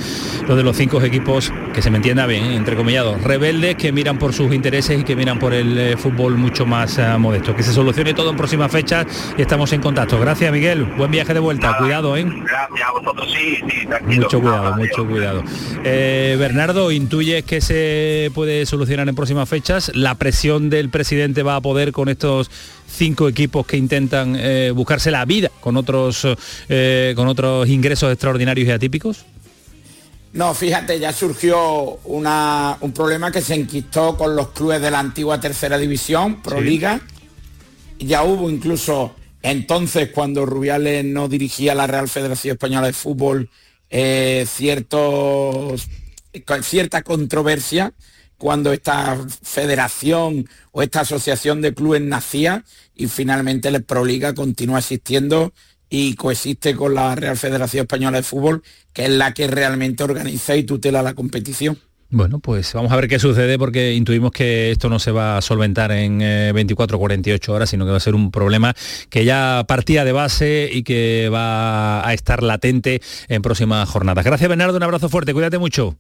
lo 0.47 0.55
de 0.55 0.64
los 0.64 0.76
cinco 0.76 0.99
equipos, 1.01 1.53
que 1.74 1.82
se 1.82 1.91
me 1.91 1.97
entienda 1.97 2.26
bien, 2.26 2.45
entre 2.45 2.76
comillados, 2.76 3.22
rebeldes 3.22 3.76
que 3.76 3.91
miran 3.91 4.18
por 4.18 4.34
sus 4.34 4.51
intereses 4.53 4.99
y 4.99 5.03
que 5.03 5.16
miran 5.16 5.38
por 5.38 5.53
el 5.53 5.78
eh, 5.78 5.97
fútbol 5.97 6.38
mucho 6.38 6.66
más 6.66 6.99
modesto. 7.20 7.55
Que 7.55 7.64
se 7.64 7.72
solucione 7.72 8.14
todo 8.14 8.32
en 8.32 8.36
próximas 8.36 8.72
fechas 8.72 9.34
y 9.38 9.41
estamos 9.41 9.72
en 9.74 9.82
contacto. 9.82 10.20
Gracias, 10.20 10.51
Miguel. 10.51 10.86
Buen 10.97 11.11
viaje 11.11 11.34
de 11.34 11.39
vuelta. 11.39 11.68
Nada, 11.68 11.78
cuidado, 11.78 12.18
¿eh? 12.18 12.26
Gracias 12.26 12.89
a 12.89 12.91
vosotros, 12.91 13.32
sí, 13.32 13.59
sí, 13.70 13.86
tranquilo. 13.86 14.24
Mucho 14.24 14.41
cuidado, 14.41 14.64
Nada, 14.64 14.76
mucho 14.78 15.03
cuidado. 15.08 15.43
Eh, 15.84 16.36
Bernardo, 16.39 16.91
¿intuyes 16.91 17.43
que 17.43 17.62
se 17.62 18.32
puede 18.34 18.66
solucionar 18.66 19.08
en 19.10 19.16
próximas 19.16 19.47
fechas? 19.49 19.91
¿La 19.95 20.16
presión 20.16 20.70
del 20.70 20.89
presidente 20.89 21.43
va 21.43 21.56
a 21.56 21.62
poder 21.62 21.91
con 21.91 22.10
estos 22.10 22.49
cinco 22.88 23.28
equipos 23.28 23.66
que 23.66 23.78
intentan 23.78 24.36
eh, 24.38 24.72
buscarse 24.72 25.12
la 25.12 25.26
vida 25.26 25.49
con 25.60 25.78
otros 25.78 26.28
eh, 26.70 27.14
con 27.16 27.28
otros 27.28 27.68
ingresos 27.68 28.12
extraordinarios 28.12 28.68
y 28.68 28.72
atípicos? 28.72 29.26
No, 30.34 30.54
fíjate, 30.54 30.99
ya 30.99 31.14
surgió 31.14 31.99
una, 32.06 32.78
un 32.82 32.91
problema 32.91 33.32
que 33.32 33.41
se 33.41 33.54
enquistó 33.54 34.18
con 34.18 34.36
los 34.36 34.49
clubes 34.49 34.82
de 34.82 34.89
la 34.89 34.99
antigua 34.99 35.39
tercera 35.39 35.78
división, 35.78 36.41
Proliga. 36.41 36.99
Sí. 37.99 38.08
Ya 38.08 38.24
hubo 38.24 38.49
incluso 38.49 39.14
entonces, 39.43 40.10
cuando 40.12 40.45
Rubiales 40.45 41.04
no 41.04 41.28
dirigía 41.28 41.76
la 41.76 41.86
Real 41.86 42.08
Federación 42.08 42.54
Española 42.54 42.88
de 42.88 42.93
Fútbol, 42.93 43.49
eh, 43.95 44.47
ciertos, 44.47 45.87
cierta 46.63 47.03
controversia 47.03 47.93
cuando 48.39 48.73
esta 48.73 49.23
federación 49.43 50.49
o 50.71 50.81
esta 50.81 51.01
asociación 51.01 51.61
de 51.61 51.75
clubes 51.75 52.01
nacía 52.01 52.65
y 52.95 53.05
finalmente 53.05 53.67
el 53.67 53.83
Proliga 53.83 54.33
continúa 54.33 54.79
existiendo 54.79 55.53
y 55.89 56.15
coexiste 56.15 56.75
con 56.75 56.95
la 56.95 57.13
Real 57.13 57.37
Federación 57.37 57.83
Española 57.83 58.17
de 58.17 58.23
Fútbol, 58.23 58.63
que 58.93 59.03
es 59.03 59.11
la 59.11 59.31
que 59.35 59.45
realmente 59.45 60.03
organiza 60.03 60.55
y 60.55 60.63
tutela 60.63 61.03
la 61.03 61.13
competición. 61.13 61.79
Bueno, 62.16 62.38
pues 62.38 62.72
vamos 62.76 62.91
a 62.91 62.95
ver 62.95 63.07
qué 63.07 63.18
sucede 63.18 63.57
porque 63.57 63.95
intuimos 63.95 64.32
que 64.32 64.70
esto 64.70 64.88
no 64.88 64.99
se 64.99 65.09
va 65.09 65.36
a 65.36 65.41
solventar 65.41 65.91
en 65.91 66.22
eh, 66.22 66.51
24 66.53 66.95
o 66.95 66.99
48 66.99 67.51
horas, 67.51 67.72
sino 67.72 67.86
que 67.86 67.91
va 67.91 67.97
a 67.97 67.99
ser 67.99 68.14
un 68.14 68.30
problema 68.30 68.76
que 69.09 69.26
ya 69.26 69.66
partía 69.68 70.05
de 70.05 70.11
base 70.11 70.70
y 70.72 70.84
que 70.84 71.30
va 71.34 72.07
a 72.07 72.14
estar 72.14 72.43
latente 72.43 73.01
en 73.30 73.41
próximas 73.41 73.89
jornadas. 73.89 74.24
Gracias 74.24 74.47
Bernardo, 74.47 74.78
un 74.78 74.84
abrazo 74.84 75.09
fuerte, 75.09 75.34
cuídate 75.34 75.57
mucho. 75.57 75.97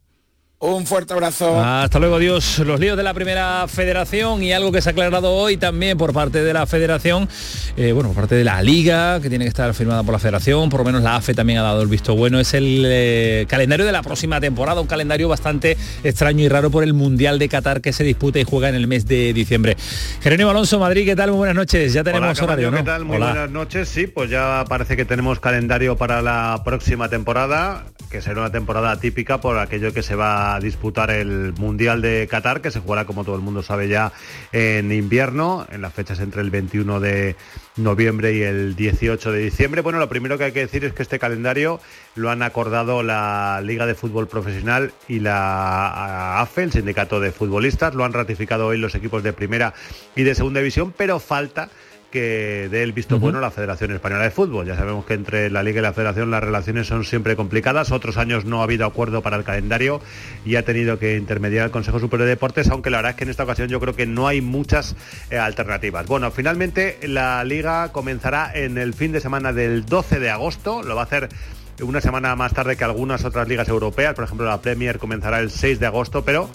Un 0.65 0.85
fuerte 0.85 1.11
abrazo. 1.11 1.61
Hasta 1.61 1.99
luego, 1.99 2.15
adiós. 2.15 2.59
Los 2.59 2.79
líos 2.79 2.95
de 2.95 3.03
la 3.03 3.13
primera 3.13 3.67
federación 3.67 4.41
y 4.41 4.53
algo 4.53 4.71
que 4.71 4.81
se 4.81 4.87
ha 4.87 4.91
aclarado 4.93 5.33
hoy 5.33 5.57
también 5.57 5.97
por 5.97 6.13
parte 6.13 6.41
de 6.41 6.53
la 6.53 6.65
federación, 6.65 7.27
eh, 7.75 7.91
bueno, 7.91 8.11
por 8.11 8.21
parte 8.21 8.35
de 8.35 8.45
la 8.45 8.61
liga, 8.61 9.19
que 9.19 9.27
tiene 9.27 9.43
que 9.43 9.49
estar 9.49 9.73
firmada 9.73 10.03
por 10.03 10.13
la 10.13 10.19
federación, 10.19 10.69
por 10.69 10.79
lo 10.79 10.85
menos 10.85 11.03
la 11.03 11.17
AFE 11.17 11.33
también 11.33 11.59
ha 11.59 11.63
dado 11.63 11.81
el 11.81 11.89
visto 11.89 12.15
bueno, 12.15 12.39
es 12.39 12.53
el 12.53 12.81
eh, 12.85 13.45
calendario 13.49 13.85
de 13.85 13.91
la 13.91 14.03
próxima 14.03 14.39
temporada, 14.39 14.79
un 14.79 14.87
calendario 14.87 15.27
bastante 15.27 15.75
extraño 16.01 16.45
y 16.45 16.47
raro 16.47 16.71
por 16.71 16.85
el 16.85 16.93
Mundial 16.93 17.39
de 17.39 17.49
Qatar 17.49 17.81
que 17.81 17.91
se 17.91 18.05
disputa 18.05 18.39
y 18.39 18.45
juega 18.45 18.69
en 18.69 18.75
el 18.75 18.87
mes 18.87 19.05
de 19.05 19.33
diciembre. 19.33 19.75
Jerónimo 20.21 20.51
Alonso, 20.51 20.79
Madrid, 20.79 21.03
¿qué 21.03 21.17
tal? 21.17 21.31
Muy 21.31 21.39
buenas 21.39 21.57
noches. 21.57 21.91
Ya 21.91 22.05
tenemos 22.05 22.37
Hola, 22.39 22.45
horario, 22.45 22.71
¿no? 22.71 22.77
¿qué 22.77 22.83
tal? 22.83 23.03
Muy 23.03 23.17
Hola. 23.17 23.25
buenas 23.31 23.51
noches. 23.51 23.89
Sí, 23.89 24.07
pues 24.07 24.29
ya 24.29 24.63
parece 24.69 24.95
que 24.95 25.03
tenemos 25.03 25.41
calendario 25.41 25.97
para 25.97 26.21
la 26.21 26.61
próxima 26.63 27.09
temporada, 27.09 27.83
que 28.09 28.21
será 28.21 28.39
una 28.39 28.51
temporada 28.51 28.91
atípica 28.91 29.41
por 29.41 29.59
aquello 29.59 29.91
que 29.91 30.03
se 30.03 30.15
va 30.15 30.52
disputar 30.59 31.11
el 31.11 31.53
Mundial 31.53 32.01
de 32.01 32.27
Qatar, 32.29 32.61
que 32.61 32.71
se 32.71 32.79
jugará, 32.79 33.05
como 33.05 33.23
todo 33.23 33.35
el 33.35 33.41
mundo 33.41 33.63
sabe, 33.63 33.87
ya 33.87 34.11
en 34.51 34.91
invierno, 34.91 35.65
en 35.71 35.81
las 35.81 35.93
fechas 35.93 36.19
entre 36.19 36.41
el 36.41 36.49
21 36.49 36.99
de 36.99 37.35
noviembre 37.77 38.33
y 38.33 38.43
el 38.43 38.75
18 38.75 39.31
de 39.31 39.39
diciembre. 39.39 39.81
Bueno, 39.81 39.99
lo 39.99 40.09
primero 40.09 40.37
que 40.37 40.45
hay 40.45 40.51
que 40.51 40.61
decir 40.61 40.85
es 40.85 40.93
que 40.93 41.03
este 41.03 41.19
calendario 41.19 41.79
lo 42.15 42.29
han 42.29 42.43
acordado 42.43 43.03
la 43.03 43.61
Liga 43.63 43.85
de 43.85 43.95
Fútbol 43.95 44.27
Profesional 44.27 44.93
y 45.07 45.19
la 45.19 46.41
AFE, 46.41 46.63
el 46.63 46.71
Sindicato 46.71 47.19
de 47.19 47.31
Futbolistas. 47.31 47.95
Lo 47.95 48.05
han 48.05 48.13
ratificado 48.13 48.67
hoy 48.67 48.77
los 48.77 48.95
equipos 48.95 49.23
de 49.23 49.33
primera 49.33 49.73
y 50.15 50.23
de 50.23 50.35
segunda 50.35 50.59
división, 50.59 50.93
pero 50.95 51.19
falta 51.19 51.69
que 52.13 52.69
dé 52.69 52.83
el 52.83 52.93
visto 52.93 53.15
uh 53.15 53.17
-huh. 53.17 53.21
bueno 53.21 53.39
a 53.39 53.41
la 53.41 53.49
Federación 53.49 53.91
Española 53.91 54.23
de 54.23 54.29
Fútbol. 54.29 54.67
Ya 54.67 54.75
sabemos 54.75 55.03
que 55.03 55.15
entre 55.15 55.49
la 55.49 55.63
Liga 55.63 55.79
y 55.79 55.81
la 55.81 55.93
Federación 55.93 56.29
las 56.29 56.43
relaciones 56.43 56.85
son 56.85 57.05
siempre 57.05 57.35
complicadas. 57.35 57.91
Otros 57.91 58.17
años 58.17 58.45
no 58.45 58.61
ha 58.61 58.65
habido 58.65 58.85
acuerdo 58.85 59.23
para 59.23 59.35
el 59.35 59.43
calendario 59.43 59.99
y 60.45 60.55
ha 60.55 60.63
tenido 60.63 60.99
que 60.99 61.17
intermediar 61.17 61.65
el 61.65 61.71
Consejo 61.71 61.99
Superior 61.99 62.27
de 62.27 62.35
Deportes, 62.35 62.69
aunque 62.69 62.91
la 62.91 62.97
verdad 62.97 63.09
es 63.11 63.15
que 63.17 63.23
en 63.23 63.31
esta 63.31 63.45
ocasión 63.45 63.67
yo 63.67 63.79
creo 63.79 63.95
que 63.95 64.05
no 64.05 64.27
hay 64.27 64.41
muchas 64.41 64.95
eh, 65.31 65.39
alternativas. 65.39 66.05
Bueno, 66.05 66.29
finalmente 66.29 66.99
la 67.01 67.43
Liga 67.43 67.91
comenzará 67.91 68.51
en 68.53 68.77
el 68.77 68.93
fin 68.93 69.11
de 69.11 69.19
semana 69.19 69.51
del 69.51 69.83
12 69.83 70.19
de 70.19 70.29
agosto. 70.29 70.83
Lo 70.83 70.95
va 70.95 71.01
a 71.01 71.05
hacer 71.05 71.29
una 71.81 71.99
semana 71.99 72.35
más 72.35 72.53
tarde 72.53 72.77
que 72.77 72.83
algunas 72.83 73.25
otras 73.25 73.47
ligas 73.47 73.69
europeas. 73.69 74.13
Por 74.13 74.25
ejemplo, 74.25 74.45
la 74.45 74.61
Premier 74.61 74.99
comenzará 74.99 75.39
el 75.39 75.49
6 75.49 75.79
de 75.79 75.87
agosto, 75.87 76.23
pero 76.23 76.47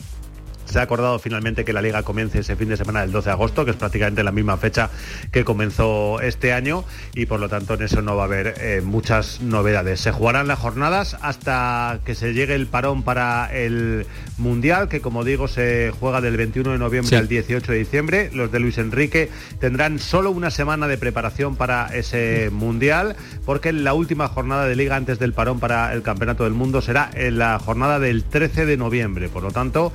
Se 0.69 0.79
ha 0.79 0.83
acordado 0.83 1.19
finalmente 1.19 1.65
que 1.65 1.73
la 1.73 1.81
liga 1.81 2.03
comience 2.03 2.41
ese 2.41 2.55
fin 2.57 2.69
de 2.69 2.77
semana 2.77 3.01
del 3.01 3.11
12 3.11 3.29
de 3.29 3.33
agosto, 3.33 3.65
que 3.65 3.71
es 3.71 3.77
prácticamente 3.77 4.23
la 4.23 4.33
misma 4.33 4.57
fecha 4.59 4.91
que 5.33 5.45
comenzó 5.45 6.21
este 6.21 6.53
año 6.53 6.85
y 7.15 7.27
por 7.27 7.41
lo 7.41 7.49
tanto 7.49 7.75
en 7.75 7.83
eso 7.83 8.03
no 8.03 8.17
va 8.17 8.23
a 8.23 8.27
haber 8.27 8.55
eh, 8.59 8.83
muchas 8.85 9.41
novedades. 9.41 10.01
Se 10.01 10.13
jugarán 10.13 10.47
las 10.47 10.59
jornadas 10.59 11.17
hasta 11.23 12.01
que 12.05 12.15
se 12.15 12.35
llegue 12.35 12.55
el 12.55 12.67
parón 12.67 13.03
para 13.03 13.49
el 13.53 14.07
Mundial, 14.37 14.89
que 14.89 15.01
como 15.01 15.25
digo 15.25 15.49
se 15.49 15.93
juega 15.99 16.21
del 16.21 16.37
21 16.37 16.73
de 16.73 16.79
noviembre 16.79 17.17
al 17.17 17.29
18 17.29 17.73
de 17.73 17.79
diciembre. 17.79 18.31
Los 18.33 18.53
de 18.53 18.61
Luis 18.61 18.79
Enrique 18.79 19.31
tendrán 19.61 19.99
solo 19.99 20.31
una 20.31 20.51
semana 20.51 20.87
de 20.87 20.99
preparación 20.99 21.57
para 21.57 21.87
ese 21.95 22.51
Mundial, 22.51 23.17
porque 23.45 23.73
la 23.73 23.95
última 23.95 24.29
jornada 24.29 24.67
de 24.67 24.77
liga 24.77 24.97
antes 24.97 25.19
del 25.19 25.33
parón 25.33 25.61
para 25.61 25.93
el 25.93 26.03
Campeonato 26.03 26.45
del 26.45 26.53
Mundo 26.53 26.83
será 26.83 27.11
en 27.15 27.39
la 27.39 27.59
jornada 27.59 27.99
del 27.99 28.25
13 28.25 28.67
de 28.67 28.77
noviembre. 28.77 29.29
Por 29.29 29.43
lo 29.43 29.51
tanto, 29.51 29.93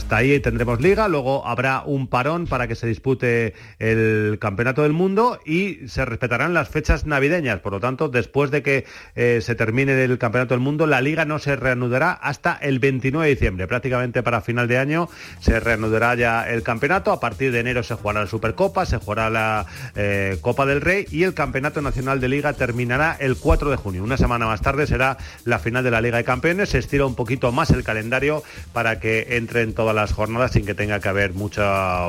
hasta 0.00 0.16
ahí 0.16 0.40
tendremos 0.40 0.80
liga, 0.80 1.08
luego 1.08 1.46
habrá 1.46 1.82
un 1.84 2.06
parón 2.06 2.46
para 2.46 2.66
que 2.66 2.74
se 2.74 2.86
dispute 2.86 3.52
el 3.78 4.38
Campeonato 4.40 4.82
del 4.82 4.94
Mundo 4.94 5.38
y 5.44 5.88
se 5.88 6.06
respetarán 6.06 6.54
las 6.54 6.70
fechas 6.70 7.04
navideñas. 7.04 7.60
Por 7.60 7.72
lo 7.72 7.80
tanto, 7.80 8.08
después 8.08 8.50
de 8.50 8.62
que 8.62 8.86
eh, 9.14 9.40
se 9.42 9.54
termine 9.54 10.02
el 10.02 10.16
Campeonato 10.16 10.54
del 10.54 10.60
Mundo, 10.62 10.86
la 10.86 11.02
liga 11.02 11.26
no 11.26 11.38
se 11.38 11.54
reanudará 11.54 12.12
hasta 12.12 12.54
el 12.62 12.78
29 12.78 13.26
de 13.28 13.34
diciembre. 13.34 13.66
Prácticamente 13.66 14.22
para 14.22 14.40
final 14.40 14.68
de 14.68 14.78
año 14.78 15.10
se 15.38 15.60
reanudará 15.60 16.14
ya 16.14 16.48
el 16.48 16.62
campeonato. 16.62 17.12
A 17.12 17.20
partir 17.20 17.52
de 17.52 17.60
enero 17.60 17.82
se 17.82 17.94
jugará 17.94 18.20
la 18.20 18.26
Supercopa, 18.26 18.86
se 18.86 18.96
jugará 18.96 19.28
la 19.28 19.66
eh, 19.96 20.38
Copa 20.40 20.64
del 20.64 20.80
Rey 20.80 21.04
y 21.10 21.24
el 21.24 21.34
Campeonato 21.34 21.82
Nacional 21.82 22.20
de 22.20 22.28
Liga 22.28 22.54
terminará 22.54 23.18
el 23.20 23.36
4 23.36 23.70
de 23.70 23.76
junio. 23.76 24.02
Una 24.02 24.16
semana 24.16 24.46
más 24.46 24.62
tarde 24.62 24.86
será 24.86 25.18
la 25.44 25.58
final 25.58 25.84
de 25.84 25.90
la 25.90 26.00
Liga 26.00 26.16
de 26.16 26.24
Campeones. 26.24 26.70
Se 26.70 26.78
estira 26.78 27.04
un 27.04 27.14
poquito 27.14 27.52
más 27.52 27.68
el 27.68 27.84
calendario 27.84 28.42
para 28.72 28.98
que 28.98 29.36
entre 29.36 29.60
en 29.60 29.74
las 29.92 30.12
jornadas 30.12 30.52
sin 30.52 30.66
que 30.66 30.74
tenga 30.74 31.00
que 31.00 31.08
haber 31.08 31.32
mucho 31.32 31.62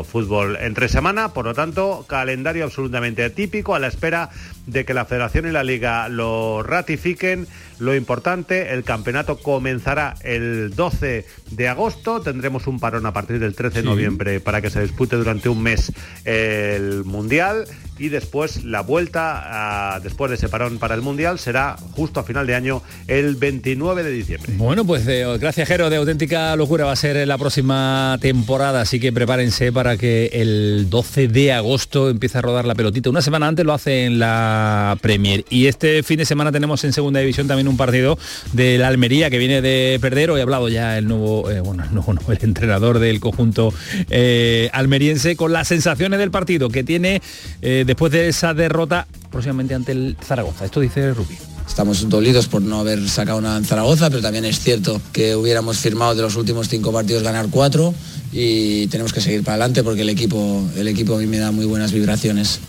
fútbol 0.04 0.58
entre 0.62 0.90
semana. 0.90 1.30
Por 1.30 1.46
lo 1.46 1.54
tanto, 1.54 2.06
calendario 2.08 2.64
absolutamente 2.64 3.24
atípico 3.24 3.76
a 3.76 3.80
la 3.80 3.88
espera 3.88 4.30
de 4.68 4.86
que 4.86 4.94
la 4.94 5.06
Federación 5.06 5.48
y 5.48 5.52
la 5.52 5.64
Liga 5.64 6.08
lo 6.10 6.64
ratifiquen. 6.64 7.48
Lo 7.82 7.96
importante, 7.96 8.76
el 8.76 8.84
campeonato 8.84 9.38
comenzará 9.40 10.14
el 10.24 10.76
12 10.76 11.26
de 11.50 11.68
agosto, 11.68 12.22
tendremos 12.22 12.68
un 12.68 12.80
parón 12.80 13.08
a 13.08 13.12
partir 13.12 13.40
del 13.40 13.56
13 13.56 13.82
de 13.82 13.84
noviembre 13.84 14.40
para 14.40 14.62
que 14.62 14.70
se 14.70 14.84
dispute 14.84 15.16
durante 15.16 15.50
un 15.50 15.64
mes 15.64 15.92
el 16.24 17.04
Mundial 17.06 17.66
y 17.98 18.10
después 18.10 18.64
la 18.66 18.82
vuelta, 18.82 20.00
después 20.04 20.30
de 20.30 20.36
ese 20.36 20.48
parón 20.48 20.78
para 20.78 20.94
el 20.94 21.02
Mundial, 21.02 21.40
será 21.40 21.76
justo 21.94 22.20
a 22.20 22.24
final 22.24 22.46
de 22.46 22.54
año, 22.54 22.84
el 23.08 23.36
29 23.36 24.04
de 24.04 24.12
diciembre. 24.12 24.54
Bueno, 24.58 24.86
pues 24.86 25.08
gracias 25.40 25.68
Jero, 25.68 25.90
de 25.90 25.96
auténtica 25.96 26.56
locura 26.56 26.86
va 26.86 26.92
a 26.92 26.96
ser 26.96 27.28
la 27.28 27.40
próxima 27.40 28.16
temporada, 28.22 28.82
así 28.82 29.00
que 29.00 29.12
prepárense 29.12 29.72
para 29.72 29.98
que 29.98 30.30
el 30.34 30.88
12 30.88 31.30
de 31.30 31.54
agosto 31.54 32.12
empiece 32.12 32.38
a 32.38 32.42
rodar 32.42 32.66
la 32.66 32.76
pelotita. 32.76 33.10
Una 33.10 33.24
semana 33.24 33.48
antes 33.48 33.66
lo 33.66 33.74
hace 33.74 34.06
en 34.06 34.20
la 34.20 34.98
Premier. 35.02 35.46
Y 35.50 35.66
este 35.66 36.04
fin 36.04 36.18
de 36.18 36.26
semana 36.26 36.52
tenemos 36.52 36.84
en 36.84 36.94
segunda 36.94 37.20
división 37.20 37.48
también 37.48 37.68
un 37.68 37.71
partido 37.78 38.18
de 38.54 38.78
la 38.78 38.88
Almería 38.88 39.30
que 39.30 39.38
viene 39.38 39.62
de 39.62 39.98
perder. 40.02 40.32
Hoy 40.32 40.40
ha 40.40 40.44
hablado 40.44 40.70
ya 40.70 40.98
el 40.98 41.08
nuevo, 41.08 41.50
eh, 41.50 41.60
bueno, 41.60 41.84
el, 41.84 42.36
el 42.36 42.44
entrenador 42.44 43.00
del 43.00 43.20
conjunto 43.20 43.74
eh, 44.10 44.70
almeriense 44.74 45.36
con 45.36 45.54
las 45.54 45.68
sensaciones 45.68 46.20
del 46.20 46.32
partido 46.32 46.70
que 46.70 46.84
tiene 46.84 47.22
eh, 47.62 47.84
después 47.86 48.12
de 48.12 48.30
esa 48.30 48.54
derrota 48.54 49.08
próximamente 49.30 49.74
ante 49.74 49.92
el 49.92 50.18
Zaragoza. 50.24 50.66
Esto 50.66 50.80
dice 50.80 51.14
Rubí. 51.14 51.38
Estamos 51.68 52.10
dolidos 52.10 52.48
por 52.48 52.62
no 52.62 52.82
haber 52.82 53.08
sacado 53.08 53.40
nada 53.40 53.58
en 53.58 53.64
Zaragoza, 53.64 54.10
pero 54.10 54.22
también 54.22 54.44
es 54.44 54.60
cierto 54.60 55.02
que 55.14 55.36
hubiéramos 55.36 55.78
firmado 55.78 56.16
de 56.16 56.22
los 56.22 56.36
últimos 56.36 56.68
cinco 56.68 56.92
partidos 56.92 57.24
ganar 57.24 57.48
cuatro 57.50 57.94
y 58.32 58.88
tenemos 58.88 59.14
que 59.14 59.22
seguir 59.22 59.44
para 59.44 59.56
adelante 59.56 59.84
porque 59.84 60.02
el 60.02 60.10
equipo, 60.10 60.64
el 60.78 60.88
equipo 60.88 61.16
a 61.16 61.18
mí 61.18 61.28
me 61.28 61.38
da 61.38 61.52
muy 61.52 61.66
buenas 61.66 61.92
vibraciones. 61.92 62.60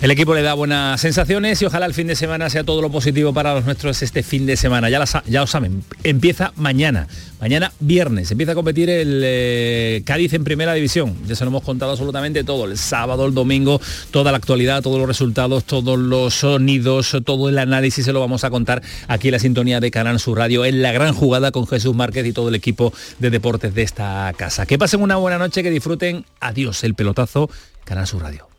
El 0.00 0.10
equipo 0.10 0.34
le 0.34 0.42
da 0.42 0.54
buenas 0.54 1.00
sensaciones 1.00 1.60
y 1.62 1.64
ojalá 1.64 1.86
el 1.86 1.94
fin 1.94 2.06
de 2.06 2.16
semana 2.16 2.50
sea 2.50 2.64
todo 2.64 2.82
lo 2.82 2.90
positivo 2.90 3.32
para 3.32 3.54
los 3.54 3.64
nuestros 3.64 4.02
este 4.02 4.22
fin 4.22 4.46
de 4.46 4.56
semana. 4.56 4.90
Ya, 4.90 5.04
ya 5.26 5.40
lo 5.40 5.46
saben, 5.46 5.84
empieza 6.02 6.52
mañana, 6.56 7.06
mañana 7.40 7.72
viernes, 7.78 8.30
empieza 8.30 8.52
a 8.52 8.54
competir 8.54 8.90
el 8.90 9.20
eh, 9.24 10.02
Cádiz 10.04 10.32
en 10.32 10.44
primera 10.44 10.74
división. 10.74 11.14
Ya 11.26 11.36
se 11.36 11.44
lo 11.44 11.50
hemos 11.50 11.62
contado 11.62 11.92
absolutamente 11.92 12.42
todo, 12.42 12.64
el 12.64 12.78
sábado, 12.78 13.26
el 13.26 13.34
domingo, 13.34 13.80
toda 14.10 14.32
la 14.32 14.38
actualidad, 14.38 14.82
todos 14.82 14.98
los 14.98 15.06
resultados, 15.06 15.64
todos 15.64 15.98
los 15.98 16.34
sonidos, 16.34 17.16
todo 17.24 17.48
el 17.48 17.58
análisis 17.58 18.04
se 18.04 18.12
lo 18.12 18.20
vamos 18.20 18.44
a 18.44 18.50
contar 18.50 18.82
aquí 19.08 19.28
en 19.28 19.32
la 19.32 19.38
sintonía 19.38 19.80
de 19.80 19.90
Canal 19.90 20.18
Sur 20.18 20.38
Radio 20.38 20.64
en 20.64 20.82
la 20.82 20.92
gran 20.92 21.14
jugada 21.14 21.52
con 21.52 21.66
Jesús 21.66 21.94
Márquez 21.94 22.26
y 22.26 22.32
todo 22.32 22.48
el 22.48 22.54
equipo 22.54 22.92
de 23.18 23.30
deportes 23.30 23.74
de 23.74 23.82
esta 23.82 24.32
casa. 24.36 24.66
Que 24.66 24.78
pasen 24.78 25.01
una 25.02 25.16
buena 25.16 25.38
noche, 25.38 25.62
que 25.62 25.70
disfruten. 25.70 26.24
Adiós, 26.40 26.84
el 26.84 26.94
pelotazo, 26.94 27.50
Canal 27.84 28.06
Sur 28.06 28.22
Radio. 28.22 28.51